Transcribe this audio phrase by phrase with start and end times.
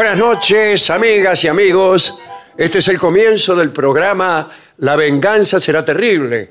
[0.00, 2.22] Buenas noches, amigas y amigos.
[2.56, 6.50] Este es el comienzo del programa La venganza será terrible.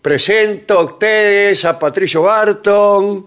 [0.00, 3.26] Presento a ustedes a Patricio Barton,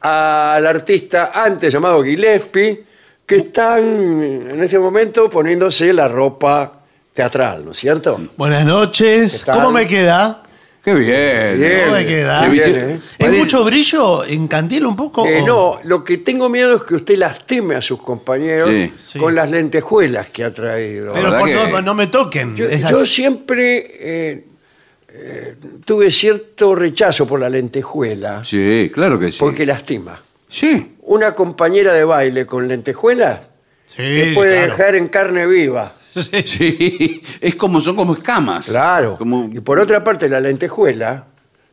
[0.00, 2.84] al artista antes llamado Gillespie,
[3.24, 6.72] que están en este momento poniéndose la ropa
[7.12, 8.18] teatral, ¿no es cierto?
[8.36, 9.44] Buenas noches.
[9.52, 10.42] ¿Cómo me queda?
[10.84, 11.58] Qué bien.
[11.58, 11.80] Bien.
[11.84, 12.44] ¿Cómo me queda?
[12.44, 12.94] Se bien, ¿eh?
[12.96, 14.24] ¿Es Parece- mucho brillo?
[14.24, 15.26] ¿Encandila un poco?
[15.26, 18.92] Eh, no, lo que tengo miedo es que usted lastime a sus compañeros Sí.
[18.98, 19.18] Sí.
[19.18, 21.12] con las lentejuelas que ha traído.
[21.14, 22.54] Pero por- que- no, no me toquen.
[22.54, 22.66] Yo,
[23.06, 24.44] siempre eh,
[25.08, 25.54] eh,
[25.86, 29.38] tuve cierto rechazo por la lentejuela, Sí, claro que sí.
[29.40, 30.20] porque lastima.
[30.50, 30.96] Sí.
[31.02, 33.40] Una compañera de baile con lentejuelas
[33.86, 34.72] Sí, te puede claro.
[34.76, 35.92] dejar en carne viva.
[36.22, 36.42] Sí.
[36.44, 37.22] Sí.
[37.40, 38.66] Es como, son como escamas.
[38.66, 39.16] Claro.
[39.18, 41.26] Como- Y por otra parte, la lentejuela,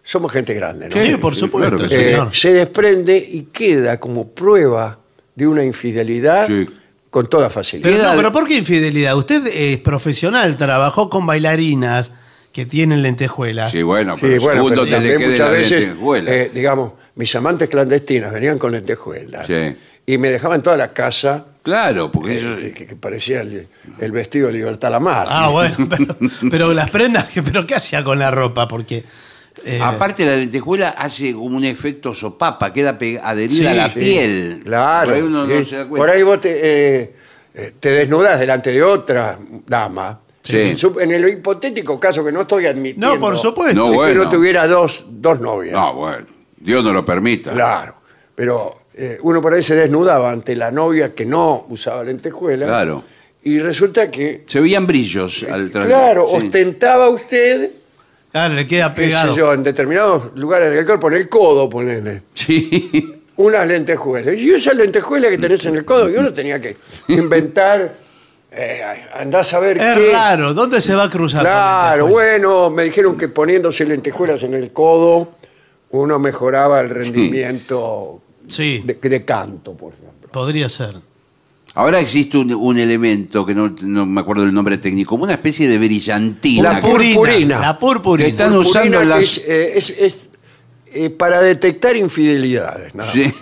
[0.03, 0.95] somos gente grande, ¿no?
[1.05, 2.35] Sí, por supuesto, claro Eh, señor.
[2.35, 4.97] se desprende y queda como prueba
[5.35, 6.67] de una infidelidad Sí.
[7.09, 7.89] con toda facilidad.
[7.91, 9.15] Pero, no, pero ¿por qué infidelidad?
[9.15, 12.11] Usted es profesional, trabajó con bailarinas
[12.51, 13.71] que tienen lentejuelas.
[13.71, 16.31] Sí, bueno, Sí, pero bueno, segundo pero te le también quede muchas la veces, lentejuela.
[16.31, 19.75] eh, digamos, mis amantes clandestinas venían con lentejuelas Sí.
[20.05, 23.67] y me dejaban toda la casa Claro, porque eso- eh, que, que parecía el,
[23.99, 25.27] el vestido de Libertad Lamar.
[25.29, 26.15] Ah, bueno, pero,
[26.49, 28.67] pero las prendas, ¿pero qué hacía con la ropa?
[28.67, 29.03] Porque.
[29.63, 33.99] eh, Aparte la lentejuela hace como un efecto sopapa, queda adherida a Sí, la sí,
[33.99, 34.61] piel.
[34.63, 35.05] Claro.
[35.05, 35.65] Por ahí uno no sí.
[35.65, 36.15] se da Por cuenta.
[36.17, 36.49] ahí vos te,
[37.03, 37.13] eh,
[37.53, 40.20] eh, te desnudas delante de otra dama.
[40.43, 40.75] Sí.
[40.99, 43.13] En, el hipotético caso que no estoy admitiendo.
[43.15, 43.75] no, por supuesto.
[43.91, 45.73] No, que no tuviera dos, dos novias.
[45.73, 46.25] No, bueno,
[46.57, 47.51] Dios no lo permita.
[47.51, 47.95] Claro.
[48.33, 52.65] Pero eh, uno por ahí se desnudaba ante la novia que no usaba lentejuela.
[52.65, 53.03] Claro.
[53.43, 55.87] Y resulta que, Se veían brillos al trasladar.
[56.13, 56.45] claro, Sí.
[56.45, 57.69] ostentaba usted,
[58.31, 59.35] Claro, le queda qué sé pegado.
[59.35, 63.19] yo, en determinados lugares del cuerpo, en el codo, ponele, Sí.
[63.35, 64.37] unas lentejuelas.
[64.39, 66.77] Y esas lentejuelas que tenés en el codo, yo no tenía que
[67.09, 67.93] inventar,
[68.51, 68.81] eh,
[69.13, 70.11] andás a ver Es qué.
[70.11, 71.41] raro, ¿dónde se va a cruzar?
[71.41, 72.39] con Claro, lentejuelas?
[72.41, 75.31] bueno, me dijeron que poniéndose lentejuelas en el codo,
[75.91, 80.29] uno mejoraba el rendimiento Sí, de, de canto, por ejemplo.
[80.31, 80.95] podría ser.
[81.73, 85.33] Ahora existe un, un elemento que no, no me acuerdo del nombre técnico, como una
[85.33, 86.73] especie de brillantina.
[86.73, 87.59] La purpurina.
[87.61, 88.25] La purpurina.
[88.25, 90.29] Que están Purpurina usando que las- es, eh, es- es,
[90.93, 92.93] eh, para detectar infidelidades.
[92.93, 93.33] nada Sí.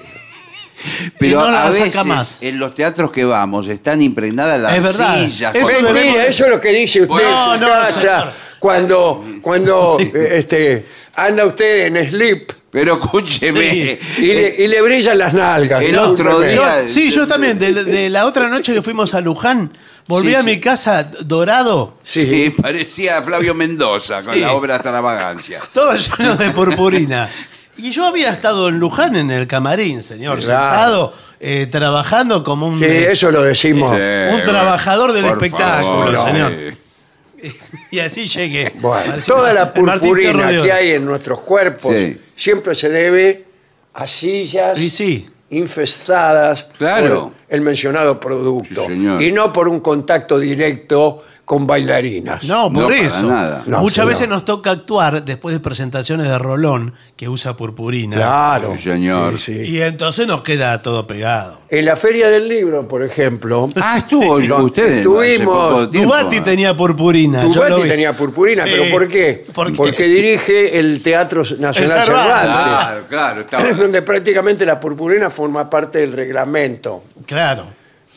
[1.18, 2.38] Pero Y no la a saca veces más.
[2.42, 5.16] en los teatros que vamos están impregnadas las Es verdad.
[5.16, 5.56] sillas.
[5.56, 7.92] Eso con- debe- Mentira, eso es lo que dice usted No, en su no, casa.
[8.00, 8.32] señor.
[8.60, 10.86] Cuando, cuando eh, este,
[11.16, 13.98] anda usted en slip Pero escúcheme.
[14.18, 15.82] y le, y le brillan las nalgas.
[15.82, 16.04] El ¿no?
[16.10, 16.82] otro Discúlpeme.
[16.84, 17.58] día- Sí, yo también.
[17.58, 19.72] De, de la otra noche que fuimos a Luján,
[20.08, 20.46] volví Sí, a sí.
[20.46, 22.22] mi casa dorado, Sí.
[22.26, 24.42] Sí, parecía Flavio Mendoza con Sí.
[24.42, 25.62] la obra Extravagancia.
[25.74, 27.30] todo lleno de purpurina.
[27.82, 30.70] Y yo había estado en Luján en el camarín, señor, Claro.
[30.72, 33.92] sentado, eh, trabajando como un, Sí, eh, eso lo decimos.
[33.92, 33.98] Sí,
[34.34, 36.52] un trabajador del espectáculo, favor, señor.
[37.92, 38.74] Y así llegué.
[38.82, 40.74] Bueno, toda la el Martín Fierro purpurina de que Oro.
[40.74, 42.20] hay en nuestros cuerpos Sí.
[42.36, 43.46] siempre se debe
[43.94, 45.30] a sillas Y sí.
[45.50, 47.22] infestadas Claro.
[47.30, 49.22] por el mencionado producto Sí, señor.
[49.22, 52.44] y no por un contacto directo con bailarinas.
[52.44, 53.26] No, por No, eso.
[53.26, 53.64] nada.
[53.66, 54.10] No, Muchas señor.
[54.10, 58.18] veces nos toca actuar después de presentaciones de Rolón que usa purpurina.
[58.18, 58.74] Claro.
[58.78, 59.40] Sí, señor.
[59.40, 59.72] Sí, sí.
[59.72, 61.60] Y entonces nos queda todo pegado.
[61.70, 65.00] En la Feria del Libro, por ejemplo, Ah, estuvo No, usted.
[65.00, 66.08] estuvimos- hace poco tiempo.
[66.14, 67.42] Dubati tenía purpurina.
[67.42, 68.72] yo Tubati tenía purpurina, Sí.
[68.72, 69.46] pero ¿por qué?
[69.52, 69.76] ¿Por qué?
[69.76, 72.06] Porque dirige el Teatro Nacional Cervantes.
[72.06, 73.42] Cervantes, Claro, claro.
[73.42, 73.64] Estaba...
[73.74, 77.06] donde prácticamente la purpurina forma parte del reglamento.
[77.26, 77.66] Claro.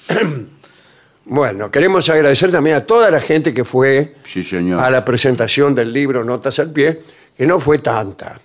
[1.24, 4.82] Bueno, queremos agradecer también a toda la gente que fue Sí, señor.
[4.82, 7.00] a la presentación del libro Notas al Pie,
[7.36, 8.40] que no fue tanta,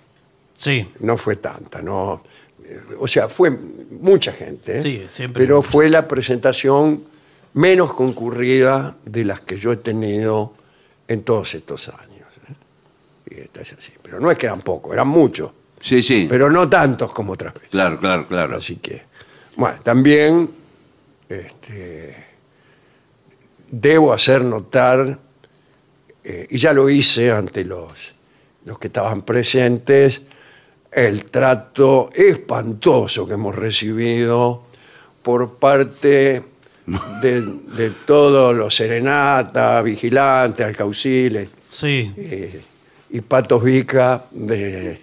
[0.54, 0.88] Sí.
[1.00, 2.22] no fue tanta, no.
[2.64, 4.82] eh, O sea, fue mucha gente, ¿eh?
[4.82, 5.70] Sí, siempre pero mucha.
[5.70, 7.02] fue la presentación
[7.54, 10.54] menos concurrida de las que yo he tenido
[11.08, 12.28] en todos estos años.
[12.48, 13.34] ¿eh?
[13.36, 13.92] Y esta es así.
[14.02, 15.50] Pero no es que eran pocos, eran muchos,
[15.80, 16.26] Sí, sí.
[16.30, 17.70] pero no tantos como otras veces.
[17.70, 18.56] Claro, claro, claro.
[18.56, 19.02] Así que,
[19.56, 20.48] bueno, también
[21.28, 22.26] este,
[23.70, 25.18] debo hacer notar,
[26.24, 28.14] eh, y ya lo hice ante los,
[28.64, 30.22] los que estaban presentes,
[30.90, 34.62] el trato espantoso que hemos recibido
[35.22, 36.42] por parte
[37.22, 42.12] de, de todos los serenatas, vigilantes, alcauciles Sí.
[42.16, 42.62] eh,
[43.10, 45.00] y patos vica de,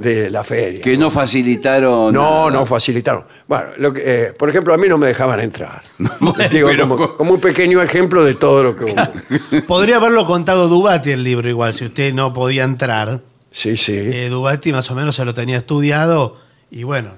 [0.00, 0.80] de la feria.
[0.80, 2.12] Que no facilitaron.
[2.14, 2.50] No, nada.
[2.50, 3.24] no facilitaron.
[3.46, 5.82] Bueno, lo que, eh, por ejemplo, a mí no me dejaban entrar.
[6.50, 9.66] Digo, pero- como, como un pequeño ejemplo de todo lo que hubo.
[9.66, 13.20] Podría haberlo contado Dubati el libro igual, si usted no podía entrar.
[13.50, 13.92] Sí, sí.
[13.96, 16.36] Eh, Dubati más o menos se lo tenía estudiado
[16.70, 17.10] y bueno,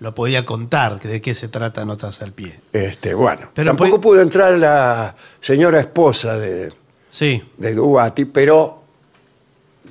[0.00, 2.60] lo podía contar de qué se trata Notas al Pie.
[2.72, 6.72] Este, bueno, Pero tampoco pues- pudo entrar la señora esposa de,
[7.08, 8.82] Sí, de Dubati, pero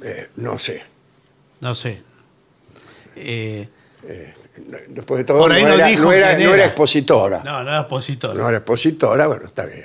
[0.03, 0.83] eh, no sé.
[1.61, 2.03] no sé.
[3.19, 3.67] Eh,
[4.87, 7.43] Después de todo, Por ahí no, no era, dijo no era- no era expositora.
[7.43, 8.35] no, no era expositor.
[8.35, 9.83] No era expositora, bueno, está bien.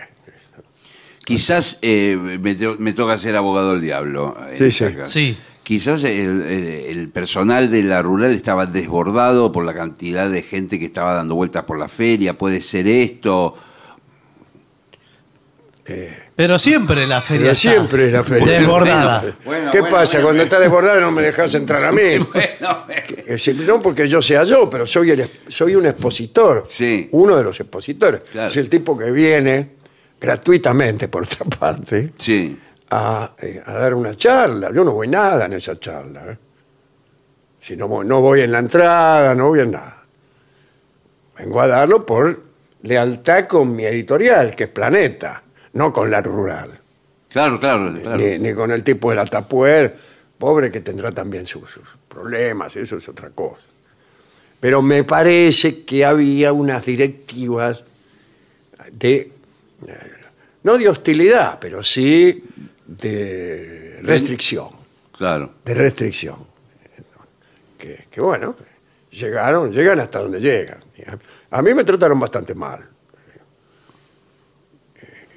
[1.25, 4.35] Quizás eh, me, to- me toca ser abogado del diablo.
[4.57, 4.87] Sí, sí.
[5.05, 5.39] Sí.
[5.63, 10.79] Quizás el, el- el personal de la rural estaba desbordado por la cantidad de gente
[10.79, 12.37] que estaba dando vueltas por la feria.
[12.39, 13.55] Puede ser esto.
[16.35, 18.59] Pero siempre la feria Pero está siempre la feria.
[18.61, 19.37] Desbordada.
[19.45, 20.17] Bueno, ¿Qué bueno, pasa?
[20.19, 22.01] bueno, Cuando está desbordada no me dejas entrar a mí.
[23.27, 26.67] Es no porque yo sea yo, pero soy, el, soy un expositor.
[26.69, 27.09] Sí.
[27.13, 28.23] Uno de los expositores.
[28.31, 28.51] Claro.
[28.51, 29.71] Es el tipo que viene
[30.21, 32.57] gratuitamente, por otra parte, sí.
[32.91, 34.71] a, eh, a dar una charla.
[34.73, 36.23] Yo no voy nada en esa charla.
[36.33, 36.39] ¿eh?
[37.61, 40.03] Si no, voy- no voy en la entrada, no voy en nada.
[41.39, 42.43] Vengo a darlo por
[42.83, 45.43] lealtad con mi editorial, que es Planeta,
[45.75, 46.79] no con la rural.
[47.31, 48.19] Claro, claro, claro.
[48.19, 49.97] Ni, ni con el tipo de la tapuer,
[50.39, 53.63] pobre que tendrá también sus, sus problemas, eso es otra cosa.
[54.61, 57.83] Pero me parece que había unas directivas
[58.93, 59.33] de,
[59.87, 60.11] eh,
[60.63, 62.45] no de hostilidad, pero sí
[62.87, 64.69] de restricción,
[65.17, 65.53] Claro.
[65.65, 66.37] de restricción.
[67.79, 68.55] Que, que bueno,
[69.11, 70.79] llegaron, llegan hasta donde llegan.
[71.51, 72.81] A mí me trataron bastante mal.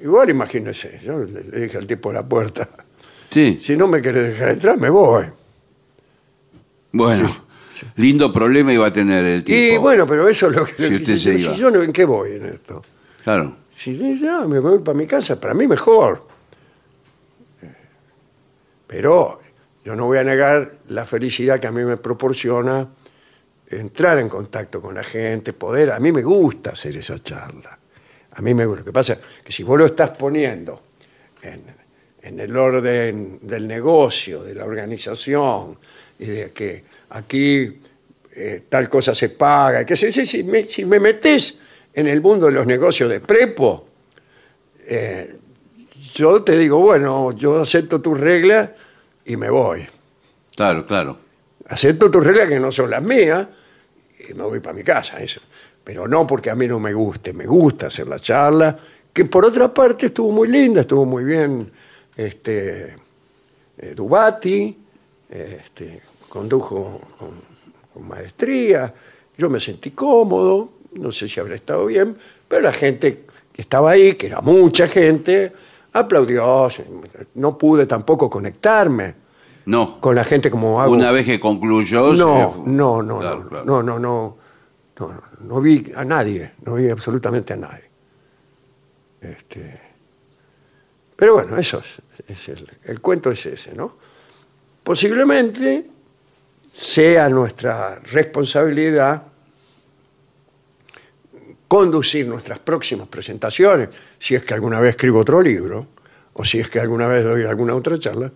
[0.02, 2.68] Igual imagínese, yo le le dije al tipo de la puerta,
[3.30, 3.58] Sí.
[3.62, 5.26] si no me querés dejar entrar, me voy.
[6.92, 7.28] Bueno,
[7.96, 9.56] lindo problema iba a tener el tipo.
[9.58, 10.72] Y bueno, pero eso es lo que...
[10.72, 11.52] Si usted se si iba.
[11.54, 12.82] yo no, ¿en qué voy en esto?
[13.24, 13.56] Claro.
[13.74, 16.26] Si yo ya me voy para mi casa, para mí mejor.
[18.86, 19.40] Pero
[19.84, 22.88] yo no voy a negar la felicidad que a mí me proporciona
[23.68, 25.90] entrar en contacto con la gente, poder.
[25.90, 27.75] A mí me gusta hacer esa charla.
[28.36, 28.80] A mí me gusta.
[28.80, 30.82] Lo que pasa es que si vos lo estás poniendo
[31.42, 31.62] en,
[32.22, 35.78] en el orden del negocio, de la organización,
[36.18, 37.80] y de que aquí
[38.34, 41.60] eh, tal cosa se paga, que si, si- si me, si me metes
[41.94, 43.86] en el mundo de los negocios de prepo,
[44.86, 45.34] eh,
[46.14, 48.70] yo te digo, bueno, yo acepto tus reglas
[49.24, 49.86] y me voy.
[50.54, 51.18] Claro, claro.
[51.68, 53.46] Acepto tus reglas que no son las mías
[54.28, 55.40] y me voy para mi casa, eso.
[55.86, 58.76] Pero no porque a mí no me guste, me gusta hacer la charla,
[59.12, 61.70] que por otra parte estuvo muy linda, estuvo muy bien
[62.16, 62.96] este,
[63.78, 64.76] eh, Dubati,
[65.30, 67.30] este, condujo con,
[67.94, 68.92] con maestría,
[69.38, 72.16] yo me sentí cómodo, no sé si habrá estado bien,
[72.48, 75.52] pero la gente que estaba ahí, que era mucha gente,
[75.92, 76.66] aplaudió,
[77.36, 79.14] no pude tampoco conectarme
[79.66, 80.00] No.
[80.00, 80.92] con la gente como hago.
[80.92, 82.10] Una vez que concluyó.
[82.16, 83.64] se- No, no, no, Claro, no, claro.
[83.64, 84.36] no, no, no,
[84.98, 87.84] no, no, no vi a nadie, no vi absolutamente a nadie.
[89.20, 89.80] Este,
[91.16, 93.96] pero bueno, eso es, es el, el cuento es ese, ¿no?
[94.82, 95.86] Posiblemente
[96.72, 99.22] sea nuestra responsabilidad
[101.68, 103.88] conducir nuestras próximas presentaciones,
[104.18, 105.86] si es que alguna vez escribo otro libro,
[106.34, 108.30] o si es que alguna vez doy alguna otra charla,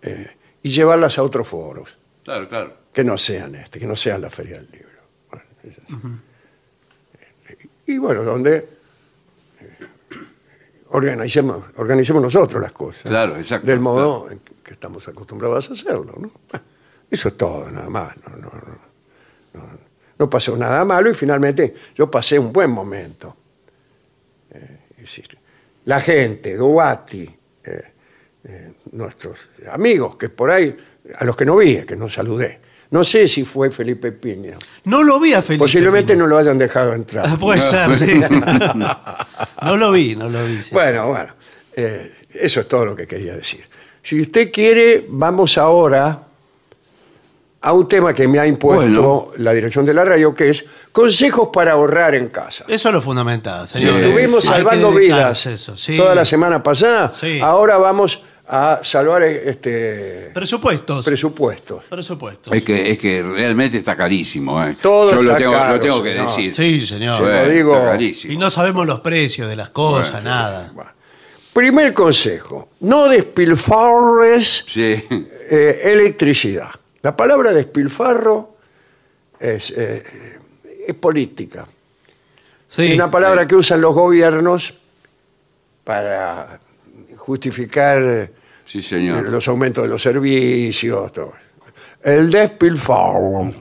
[0.00, 2.76] eh, y llevarlas a otros foros Claro, claro.
[2.92, 4.91] que no sean este, que no sean la Feria del Libro.
[5.62, 5.96] Bueno, es así.
[7.86, 8.56] Y bueno, donde
[9.60, 9.78] eh,
[10.90, 13.04] organicemos, organicemos nosotros las cosas.
[13.04, 16.14] Claro, exacto, Del modo en que estamos acostumbrados a hacerlo.
[17.10, 18.16] Eso es todo, nada más.
[18.18, 19.78] No, no, no, no,
[20.18, 23.36] no pasó nada malo y finalmente yo pasé un buen momento.
[24.50, 25.38] Eh, es decir,
[25.84, 27.28] la gente, Duati,
[27.64, 27.82] eh,
[28.44, 30.76] eh, nuestros amigos, que por ahí,
[31.16, 32.60] a los que no vi, que no saludé.
[32.92, 34.56] No sé si fue Felipe Piña.
[34.84, 35.64] No lo vi a Felipe.
[35.64, 36.22] Posiblemente Piña.
[36.24, 37.26] no lo hayan dejado entrar.
[37.28, 38.20] Ah, Puede ser, sí.
[39.62, 40.60] No lo vi, no lo vi.
[40.60, 40.70] sí.
[40.74, 41.32] Bueno, bueno,
[41.74, 43.64] eh, eso es todo lo que quería decir.
[44.02, 46.20] Si usted quiere, vamos ahora
[47.64, 49.30] a un tema que me ha impuesto Bueno.
[49.36, 52.64] la dirección de la radio, que es consejos para ahorrar en casa.
[52.66, 54.00] Eso es lo fundamental, Si señor.
[54.00, 55.96] estuvimos Hay que salvando vidas eso, sí.
[55.96, 57.38] toda la semana pasada, Sí.
[57.40, 58.22] ahora vamos
[58.54, 61.06] a salvar este, Presupuestos.
[61.06, 61.84] presupuestos.
[61.88, 62.52] Presupuestos.
[62.54, 64.62] Es que, es que realmente está carísimo.
[64.62, 64.76] ¿eh?
[64.82, 66.26] Todo Yo lo está tengo, caro, lo tengo que señor.
[66.28, 66.54] decir.
[66.54, 67.16] Sí, señor.
[67.24, 67.74] Se lo digo.
[67.76, 68.34] Está carísimo.
[68.34, 70.70] Y no sabemos los precios de las cosas, Bueno, nada.
[70.74, 70.90] Bueno,
[71.54, 75.02] primer consejo, no despilfarres Sí.
[75.50, 76.68] eh, electricidad.
[77.00, 78.56] La palabra despilfarro
[79.40, 80.04] es, eh,
[80.86, 81.66] es política.
[82.68, 82.88] Sí.
[82.88, 84.74] Es una palabra que usan los gobiernos
[85.84, 86.60] para
[87.16, 88.30] justificar
[88.64, 89.28] Sí, señor.
[89.28, 91.12] los aumentos de los servicios.
[91.12, 91.32] todo.
[92.02, 93.52] El despilfarro.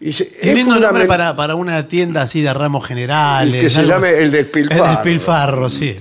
[0.00, 3.54] Y se- Es es lindo nombre para, para una tienda así de ramos generales.
[3.54, 4.84] Y que se llame el despilfarro.
[4.84, 5.96] El despilfarro, sí.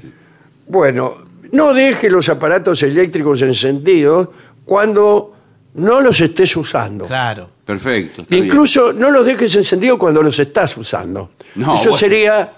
[0.68, 1.18] Bueno,
[1.52, 4.30] no deje los aparatos eléctricos encendidos
[4.64, 5.36] cuando
[5.74, 7.06] no los estés usando.
[7.06, 7.50] Claro.
[7.66, 8.22] Perfecto.
[8.22, 8.46] está bien.
[8.46, 11.32] Incluso no los dejes encendidos cuando los estás usando.
[11.56, 11.98] No, Eso bueno.
[11.98, 12.52] sería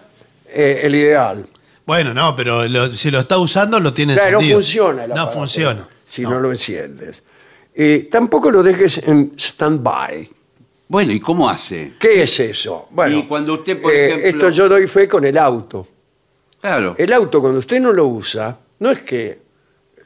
[0.47, 1.45] eh, el ideal.
[1.85, 4.57] Bueno, no, pero lo- si lo está usando lo tiene Claro, no encendido.
[4.57, 5.87] funciona el No aparato funciona.
[6.07, 7.23] Si no, lo enciendes.
[7.73, 10.29] Eh, tampoco lo dejes en stand-by.
[10.89, 11.93] Bueno, ¿y cómo hace?
[11.99, 12.87] ¿Qué es eso?
[12.91, 15.87] Bueno, Y cuando usted, por eh, ejemplo- Esto yo doy fe con el auto.
[16.59, 16.95] Claro.
[16.97, 19.39] El auto, cuando usted no lo usa, no es que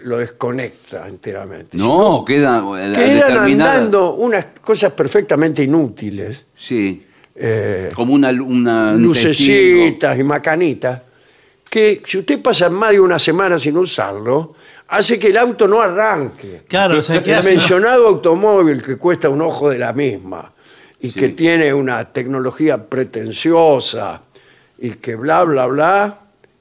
[0.02, 1.76] lo desconecta enteramente.
[1.76, 7.04] No, queda eh, Quedan determinada- andando unas cosas perfectamente inútiles, Sí.
[7.36, 9.34] eh, Como una, una un testigo.
[9.34, 11.02] lucecitas y macanitas,
[11.76, 14.56] que si usted pasa más de una semana sin usarlo,
[14.88, 16.62] hace que el auto no arranque.
[16.70, 20.54] Claro, se El queda sin- mencionado automóvil que cuesta un ojo de la misma
[21.02, 21.20] y Sí.
[21.20, 24.22] que tiene una tecnología pretenciosa
[24.78, 26.18] y que bla, bla, bla,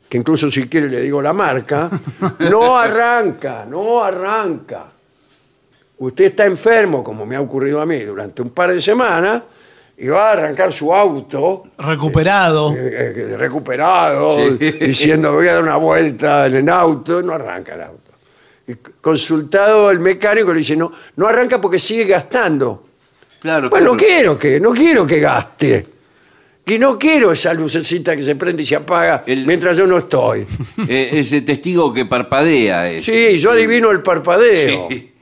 [0.09, 1.89] que incluso si quiere le digo la marca,
[2.51, 4.87] no arranca, no arranca.
[5.99, 9.45] Usted está enfermo, como me ha ocurrido a mí, durante un par de semanas
[9.97, 12.73] y va a arrancar su auto Recuperado.
[12.77, 14.71] eh, eh, recuperado, Sí.
[14.73, 18.01] diciendo voy a dar una vuelta en el auto, no arranca el auto.
[18.67, 22.85] Y consultado el mecánico le dice, no, no arranca porque sigue gastando.
[23.41, 24.09] Claro, Bueno, no claro.
[24.15, 25.87] quiero que, no quiero que gaste.
[26.67, 29.99] Y no quiero esa lucecita que se prende y se apaga El- mientras yo no
[29.99, 30.47] estoy.
[30.89, 32.91] Eh, ese testigo que parpadea.
[32.91, 33.05] Es.
[33.05, 34.89] Sí, yo adivino el parpadeo.
[34.89, 35.13] Sí.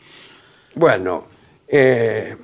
[0.77, 1.25] Bueno,
[1.67, 2.37] eh,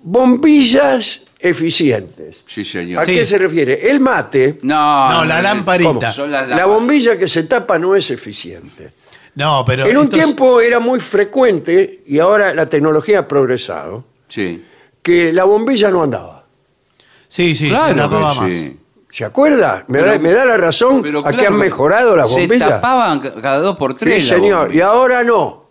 [0.00, 2.36] bombillas eficientes.
[2.46, 3.02] Sí, señor.
[3.02, 3.14] ¿A Sí.
[3.14, 3.88] qué se refiere?
[3.90, 6.10] El mate, No, No, la lamparita.
[6.12, 6.66] Son las la lámparas.
[6.74, 8.92] bombilla que se tapa no es eficiente.
[9.36, 9.86] No, pero.
[9.86, 14.64] En un estos- tiempo era muy frecuente, y ahora la tecnología ha progresado, Sí.
[15.02, 16.44] que la bombilla no andaba.
[17.28, 18.54] Sí, sí, se Claro tapaba que más.
[18.54, 18.80] sí.
[19.10, 19.84] ¿Se acuerda?
[19.88, 22.40] ¿Me, da, Pero- me da la razón Pero a que claro, han mejorado las Se
[22.40, 22.68] bombillas?
[22.68, 24.28] tapaban ca- cada dos por Sí, tres.
[24.28, 24.78] la señor, bombilla.
[24.78, 25.68] y ahora no.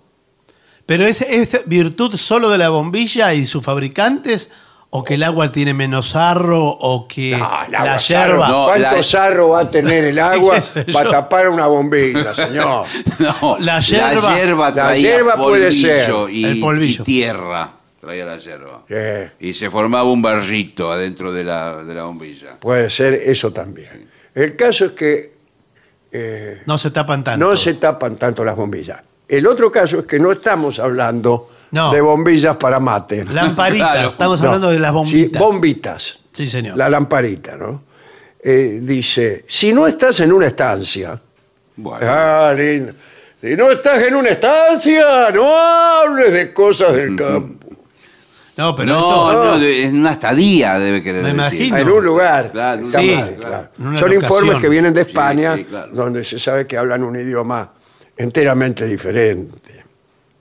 [0.86, 4.50] Pero ¿es, ¿es virtud solo de la bombilla y sus fabricantes?
[4.96, 6.66] ¿O que el agua tiene menos sarro?
[6.68, 8.48] ¿O que No, el agua la sarro, yerba?
[8.48, 10.94] No, ¿Cuánto la- sarro va a tener el agua ¿Qué sé yo?
[10.94, 12.86] para tapar una bombilla, señor?
[13.20, 16.34] No, La la yerba- La traía yerba puede polvillo ser.
[16.36, 17.02] Y, El polvillo.
[17.02, 17.72] y tierra.
[18.00, 18.84] Traía la yerba.
[18.88, 22.58] Sí, Y se formaba un barrito adentro de la, de la bombilla.
[22.60, 24.08] puede ser eso también.
[24.36, 25.34] El caso es que
[26.12, 27.46] eh, No se tapan tanto.
[27.50, 29.00] no se tapan tanto las bombillas.
[29.28, 31.92] El otro caso es que no estamos hablando No.
[31.92, 33.26] de bombillas para mate.
[33.26, 34.10] Lamparitas, Claro.
[34.10, 34.48] estamos No.
[34.48, 35.42] hablando de las Sí, bombitas.
[35.42, 36.20] bombitas.
[36.32, 36.78] Sí, señor.
[36.78, 37.84] La lamparita, ¿no?
[38.44, 41.20] Eh, dice, si no estás en una estancia,
[41.76, 42.06] Bueno.
[42.10, 42.94] ah, lindo.
[43.42, 47.68] si no estás en una estancia, no hables de cosas del campo.
[48.56, 51.60] No, pero no, esto- no, de- en una estadía debe querer Me decir.
[51.68, 51.78] imagino.
[51.78, 52.52] En un lugar.
[52.52, 53.70] Claro, en un Está lugar, mal, claro.
[53.80, 54.24] En una Son locación.
[54.24, 55.88] informes que vienen de España, Sí, sí, claro.
[55.92, 57.72] donde se sabe que hablan un idioma
[58.16, 59.83] enteramente diferente.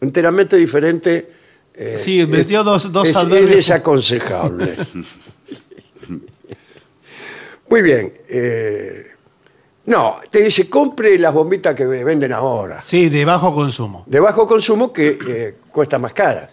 [0.03, 1.31] Enteramente diferente.
[1.75, 3.51] eh, Sí, metió dos- dos es, es adverbios.
[3.57, 4.77] desaconsejable.
[7.69, 8.13] Muy bien.
[8.29, 9.07] eh,
[9.87, 12.83] no, te dice, compre las bombitas que venden ahora.
[12.85, 14.05] Sí, de bajo consumo.
[14.07, 16.49] De bajo consumo que eh, cuesta más cara.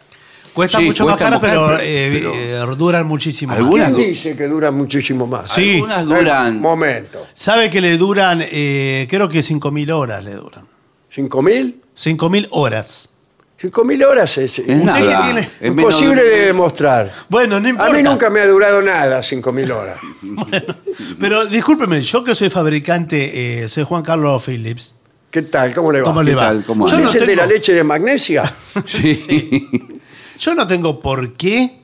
[0.53, 2.34] Cuesta Sí, mucho más cara, más pero, eh, pero-
[2.74, 3.60] eh, duran muchísimo más.
[3.60, 5.51] Algunas- ¿Quién du- dice que dura muchísimo más?
[5.51, 5.74] Sí.
[5.75, 6.60] Algunas duran.
[6.60, 7.27] momento.
[7.34, 10.65] ¿Sabe que le duran, eh, creo que 5.000 horas le duran?
[11.12, 11.82] ¿Cinco mil?
[11.96, 13.12] 5.000 horas.
[13.60, 15.00] Cinco mil horas es, Es ¿Usted nada.
[15.00, 15.39] qué tiene?
[15.42, 17.12] Es menos imposible de- de demostrar.
[17.28, 17.94] Bueno, no A importa.
[17.94, 19.98] mí nunca me ha durado nada cinco mil horas.
[21.20, 24.96] Pero discúlpeme, yo que soy fabricante, eh, soy Juan Carlos Phillips.
[25.30, 25.74] ¿Qué tal?
[25.75, 26.06] ¿Cómo le va?
[26.06, 26.42] ¿Cómo ¿Qué le va?
[26.44, 26.63] tal?
[26.63, 28.54] ¿Cómo ¿Usted yo, no es el de la tengo, leche de magnesia?
[28.86, 29.68] Sí.
[30.39, 31.82] yo no tengo por qué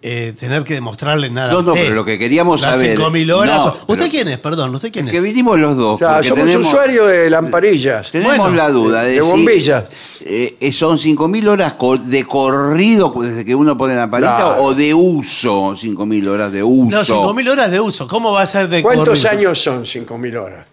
[0.00, 1.52] eh, tener que demostrarle nada.
[1.52, 3.64] No, no, pero lo que queríamos Las saber- 5.000 horas.
[3.64, 4.38] No, ¿Usted quién es?
[4.38, 5.12] Perdón, ¿usted quién es?
[5.12, 5.96] Que vinimos los dos.
[5.96, 8.10] O sea, somos tenemos, usuarios de lamparillas.
[8.10, 9.84] Tenemos Bueno, la duda de, de bombillas.
[10.24, 11.74] eh, eh, son 5.000 horas
[12.04, 14.62] de corrido desde que uno pone la parita Claro.
[14.62, 16.90] o de uso, 5.000 horas de uso.
[17.14, 18.06] No, 5.000 horas de uso.
[18.06, 19.30] ¿Cómo va a ser de ¿Cuántos corrido?
[19.30, 20.64] años son cinco mil horas?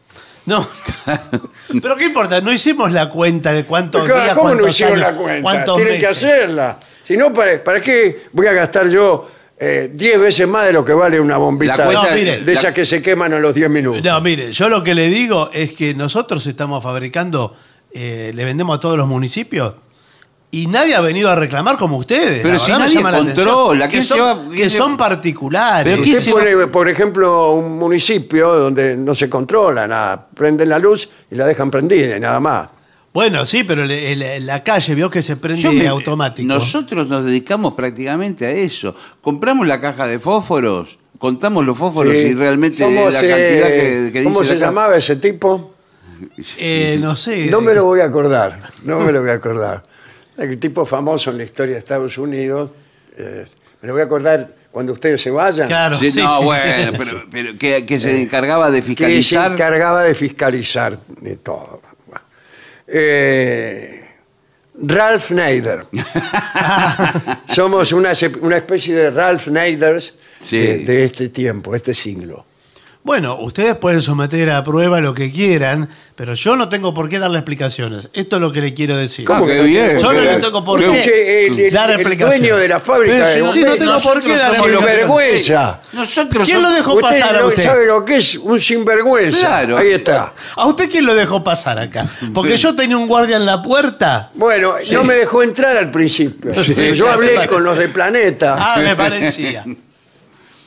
[0.46, 0.66] No.
[1.82, 2.40] pero ¿qué importa?
[2.42, 5.74] No hicimos la cuenta de cuántos Claro, días, ¿Cómo no hicieron años, la cuenta?
[5.76, 6.78] Tienen que hacerla.
[7.06, 10.84] Si no, ¿para, ¿para qué voy a gastar yo eh, 10 veces más de lo
[10.84, 14.04] que vale una bombita No, mire, de esas que se queman a los 10 minutos?
[14.04, 17.56] No, mire, yo lo que le digo es que nosotros estamos fabricando,
[17.94, 19.76] eh, le vendemos a todos los municipios
[20.52, 22.40] y nadie ha venido a reclamar como ustedes.
[22.42, 25.94] Pero La si nadie llama la controla, que ¿quién son, que se- particulares.
[25.94, 30.28] Pero ¿quién Usted pone, por ejemplo, un municipio donde no se controla nada.
[30.34, 32.70] Prenden la luz y la dejan prendida y nada más.
[33.16, 36.46] Bueno, sí, pero le- la calle vio que se prende Yo me- automático.
[36.48, 38.94] Nosotros nos dedicamos prácticamente a eso.
[39.22, 42.20] Compramos la caja de fósforos, contamos los fósforos Sí.
[42.20, 44.72] y realmente ¿Cómo la se- cantidad que, que ¿Cómo dice se la caja.
[44.72, 45.74] llamaba ese tipo?
[46.58, 47.46] Eh, no sé.
[47.48, 48.60] No me lo voy a acordar.
[48.84, 49.84] No me lo voy a acordar.
[50.38, 52.70] El tipo famoso en la historia de Estados Unidos.
[53.18, 53.46] eh,
[53.82, 55.68] me lo voy a acordar cuando ustedes se vayan.
[55.68, 56.44] Claro, Sí, sí, no, sí.
[56.44, 59.52] bueno, pero, pero que, que se encargaba de que se fiscalizar.
[59.54, 61.80] encargaba de fiscalizar de todo.
[62.88, 64.02] Eh,
[64.82, 65.86] Ralph Nader.
[67.54, 70.58] Somos una, una especie de Ralph Naders Sí.
[70.60, 72.46] de, de este tiempo, este siglo.
[73.06, 77.20] Bueno, ustedes pueden someter a prueba lo que quieran, pero yo no tengo por qué
[77.20, 78.10] darle explicaciones.
[78.14, 79.28] Esto es lo que le quiero decir.
[79.28, 80.00] Qué no bien.
[80.00, 80.42] Yo por no qué le dar?
[80.42, 82.40] tengo por qué dice el, el- dar el explicaciones.
[82.40, 85.82] dueño de la fábrica de no- Sí, no tengo por qué dar vergüenza.
[85.94, 87.64] Nosotros ¿Quién lo dejó Usted pasar a usted?
[87.64, 89.38] sabe lo que es un sinvergüenza.
[89.40, 89.78] Claro.
[89.78, 90.34] Ahí está.
[90.56, 92.08] ¿A usted quién lo dejó pasar acá?
[92.34, 94.32] Porque yo tenía un guardia en la puerta.
[94.34, 96.56] Bueno, no me dejó entrar al principio.
[96.56, 99.64] Sí, Yo hablé con los de Planeta, Ah, me parecía.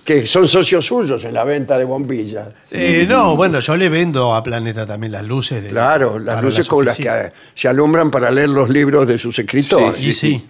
[0.09, 2.49] Que son socios suyos en la venta de bombillas.
[2.71, 5.63] Eh, no, bueno, yo le vendo a Planeta también las luces.
[5.63, 9.39] De, Claro, las luces con las que se alumbran para leer los libros de sus
[9.39, 10.03] escritores.
[10.03, 10.47] Y sí.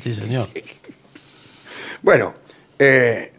[0.00, 0.48] Sí, señor.
[2.02, 2.34] Bueno,
[2.78, 3.32] eh,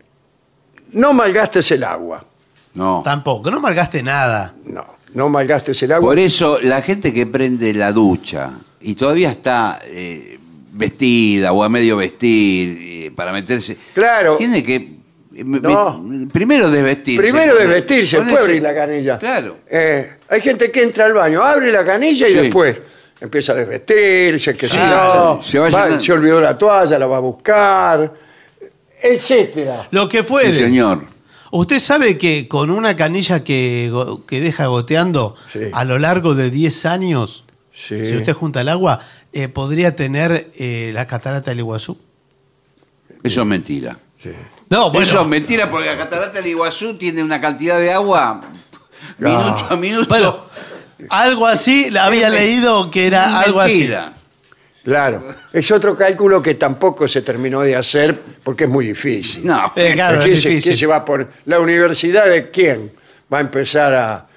[0.91, 2.26] no malgastes el agua.
[2.74, 3.02] No.
[3.02, 4.56] Tampoco, no malgaste nada.
[4.65, 6.10] No, no malgastes el agua.
[6.10, 10.38] Por eso la gente que prende la ducha y todavía está eh,
[10.74, 14.36] vestida o a medio vestir eh, para meterse, Claro.
[14.36, 14.96] tiene que
[15.43, 16.02] me- No.
[16.02, 17.21] me- primero desvestirse.
[17.21, 19.17] Primero desvestirse, después abrir la canilla.
[19.19, 19.58] Claro.
[19.69, 22.38] Eh, hay gente que entra al baño, abre la canilla y Sí.
[22.38, 22.78] después
[23.19, 26.04] empieza a desvestirse, que si Claro, no, se va va- llenando.
[26.04, 28.13] se olvidó la toalla, la va a buscar,
[29.02, 29.88] etcétera.
[29.91, 30.54] Lo que Sí, fuere.
[30.54, 31.06] señor.
[31.52, 35.62] Usted sabe que con una canilla que, go- que deja goteando Sí.
[35.71, 38.06] a lo largo de 10 años, Sí.
[38.06, 39.00] si usted junta el agua,
[39.34, 41.97] eh, podría tener eh, la catarata del Iguazú.
[43.23, 43.97] Eso es mentira.
[44.69, 45.06] No, bueno.
[45.06, 48.41] Eso es mentira porque la catarata del Iguazú tiene una cantidad de agua
[49.17, 50.08] minuto a minuto.
[50.10, 50.45] Bueno,
[51.10, 53.89] algo así, la había leído que era algo así.
[54.84, 59.45] Claro, es otro cálculo que tampoco se terminó de hacer porque es muy difícil.
[59.45, 59.73] No.
[59.75, 60.69] Eh, claro, ¿Quién es se, difícil.
[60.69, 61.27] quién se va a poner?
[61.45, 62.91] ¿La universidad de quién?
[63.32, 64.27] Va a empezar a,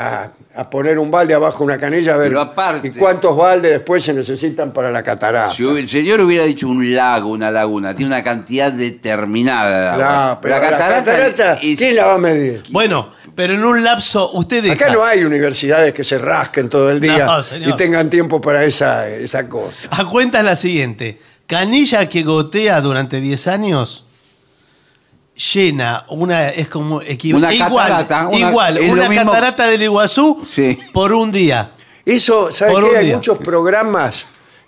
[0.00, 3.36] a- a poner un balde abajo de una canilla a ver Pero aparte- y cuántos
[3.36, 5.52] baldes después se necesitan para la catarata.
[5.52, 9.96] Si el señor hubiera dicho un lago, una laguna, tiene una cantidad determinada de agua.
[9.98, 12.62] Claro, pero la la catarata, es- ¿quién la va a medir?
[12.70, 14.74] Bueno, Pero en un lapso, usted deja.
[14.74, 17.68] Acá no hay universidades que se rasquen todo el día No, señor.
[17.70, 19.76] y tengan tiempo para esa, esa cosa.
[19.92, 21.20] A cuenta es la siguiente.
[21.46, 24.06] Canilla que gotea durante 10 años
[25.52, 27.12] llena una es como Una
[27.54, 30.78] igual, catarata, una- igual, una mismo- catarata del Iguazú Sí.
[30.92, 31.70] por un día.
[32.04, 32.90] Eso, ¿sabes Por qué?
[32.90, 33.14] un Hay día.
[33.16, 34.26] muchos programas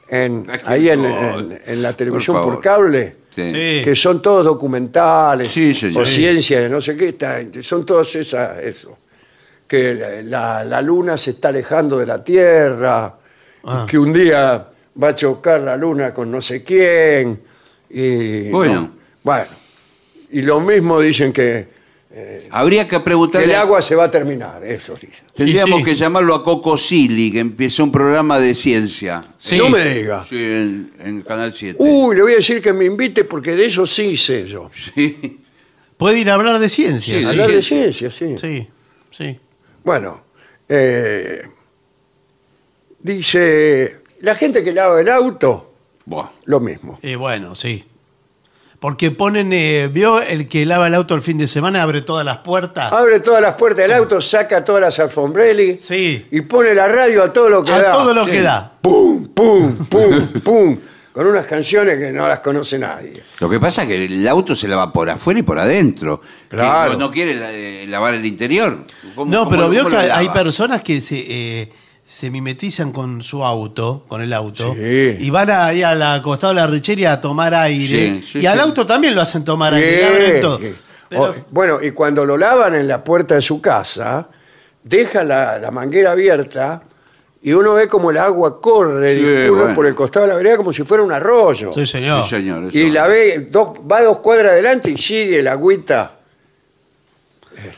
[0.09, 3.43] en, ahí en, por- en- en la televisión por cable Sí.
[3.85, 8.59] Que son todos documentales Sí, o ciencia de no sé qué, está- son todos esas,
[8.59, 8.99] eso.
[9.69, 13.15] Que la, la- la luna se está alejando de la Tierra,
[13.63, 13.87] Ah.
[13.89, 14.67] que un día
[15.01, 17.41] va a chocar la luna con no sé quién.
[17.89, 18.75] Y, Bueno.
[18.75, 18.91] no,
[19.23, 19.47] bueno.
[20.33, 21.79] Y lo mismo dicen que,
[22.51, 23.47] Habría que que preguntarle.
[23.53, 25.25] el agua se va a terminar, eso dicen.
[25.33, 25.91] Tendríamos Y sí.
[25.91, 29.25] que llamarlo a Coco Silly, que empezó un programa de ciencia.
[29.39, 29.59] Sí.
[29.59, 30.25] No me diga.
[30.25, 31.77] Sí, en, en Canal 7.
[31.79, 34.71] Uy, le voy a decir que me invite porque de eso sí sé yo.
[34.95, 35.39] Sí.
[35.97, 37.15] Puede ir a hablar de ciencia.
[37.17, 37.53] Sí, Sí, Hablar sí.
[37.57, 38.35] de ciencia, sí.
[38.39, 38.67] sí.
[39.13, 39.39] sí.
[39.85, 40.23] Bueno,
[40.69, 41.43] eh,
[42.99, 46.31] dice, la gente que lava el auto, Buah.
[46.45, 46.99] lo mismo.
[47.03, 47.85] Y bueno, sí.
[48.81, 51.83] Porque ponen, eh, ¿vio el que lava el auto el fin de semana?
[51.83, 52.91] Abre todas las puertas.
[52.93, 56.27] Abre todas las puertas del auto, saca todas las alfombrelis Sí.
[56.31, 57.91] y pone la radio a todo lo que A da.
[57.93, 58.31] todo lo sí.
[58.31, 58.73] que da.
[58.81, 60.79] Pum, pum, pum, pum.
[61.13, 63.21] Con unas canciones que no las conoce nadie.
[63.41, 66.21] Lo que pasa es que el auto se lava por afuera y por adentro.
[66.49, 66.93] Que Claro.
[66.93, 68.79] no, no quiere la- eh, lavar el interior.
[69.15, 70.33] ¿Cómo- No, cómo pero lo- vio cómo que lo hay lava?
[70.33, 71.73] personas que se, eh,
[72.11, 75.17] se mimetizan con su auto, con el auto, Sí.
[75.21, 78.17] y van ahí al costado de la richería a tomar aire.
[78.21, 80.13] Sí, sí, y al auto también lo hacen tomar aire, le Bien.
[80.13, 80.59] abren todo.
[81.09, 84.27] Pero- O- bueno, y cuando lo lavan en la puerta de su casa,
[84.83, 86.83] deja la, la manguera abierta
[87.43, 89.73] y uno ve como el agua corre Sí, bueno.
[89.75, 91.71] por el costado de la vereda como si fuera un arroyo.
[91.73, 92.25] sí, señor.
[92.25, 92.65] Sí, señor.
[92.65, 92.77] eso.
[92.77, 96.17] Y la ve, dos, va dos cuadras adelante y sigue la agüita.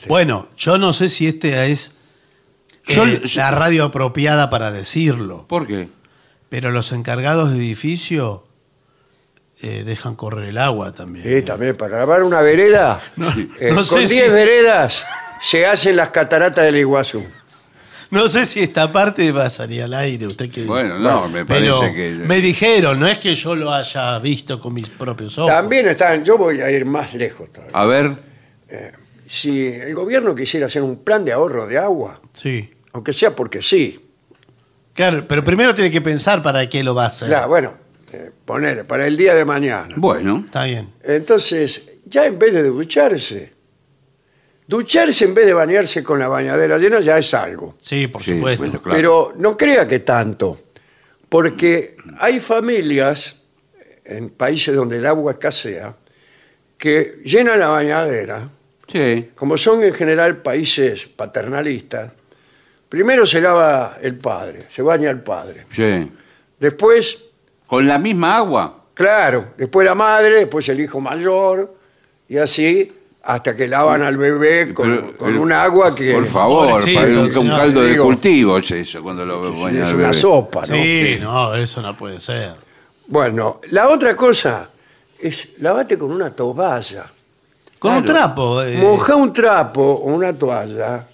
[0.09, 1.93] Bueno, yo no sé si este es
[2.87, 5.89] Yo- eh, yo- la radio apropiada para decirlo, ¿Por qué?
[6.49, 8.45] pero los encargados de edificio
[9.63, 11.25] eh, dejan correr el agua también.
[11.25, 13.01] Sí, también para lavar una vereda,
[13.61, 15.05] eh, no con sé 10 si- veredas
[15.43, 17.23] se hacen las cataratas del Iguazú.
[18.11, 20.67] No sé si esta parte va a salir al aire, usted qué dice.
[20.67, 22.11] Bueno, no, me Pero parece que.
[22.27, 25.51] me dijeron, no es que yo lo haya visto con mis propios ojos.
[25.51, 27.75] También están, yo voy a ir más lejos todavía.
[27.75, 28.13] A ver.
[29.35, 32.69] Si el gobierno quisiera hacer un plan de ahorro de agua, Sí.
[32.93, 33.99] aunque sea porque sí,
[34.93, 37.29] Claro, pero primero tiene que pensar para qué lo va a hacer.
[37.29, 37.73] Claro, bueno,
[38.13, 39.95] eh, poner para el día de mañana.
[39.97, 40.43] Bueno.
[40.45, 40.91] Está bien.
[41.03, 43.53] Entonces, ya en vez de ducharse,
[44.67, 47.75] ducharse en vez de bañarse con la bañadera llena ya es algo.
[47.79, 48.65] Sí, por Sí, supuesto.
[48.65, 48.97] bueno, claro.
[48.99, 50.61] Pero no crea que tanto,
[51.31, 53.45] porque hay familias
[54.05, 55.97] en países donde el agua escasea
[56.77, 58.51] que llenan la bañadera,
[58.89, 59.31] Sí.
[59.35, 62.13] como son en general países paternalistas,
[62.89, 65.67] primero se lava el padre, se baña el padre.
[65.71, 66.11] Sí.
[66.59, 67.19] Después
[67.67, 68.85] Con la misma agua.
[68.95, 71.75] Claro, después la madre, después el hijo mayor,
[72.29, 72.93] y así
[73.25, 77.01] hasta que lavan al bebé con, Pero, con el- un agua que Por favor, Pobrecito,
[77.01, 77.57] parece un, señor.
[77.59, 80.15] caldo de Digo- cultivo es eso cuando lo es baña el una bebé.
[80.15, 80.75] sopa, ¿no?
[80.75, 82.53] Sí, no, eso no puede ser.
[83.07, 84.69] Bueno, la otra cosa
[85.19, 87.07] es lavate con una toalla.
[87.83, 88.19] Con un Claro.
[88.21, 88.63] trapo.
[88.63, 91.05] eh, Moja un trapo o una toalla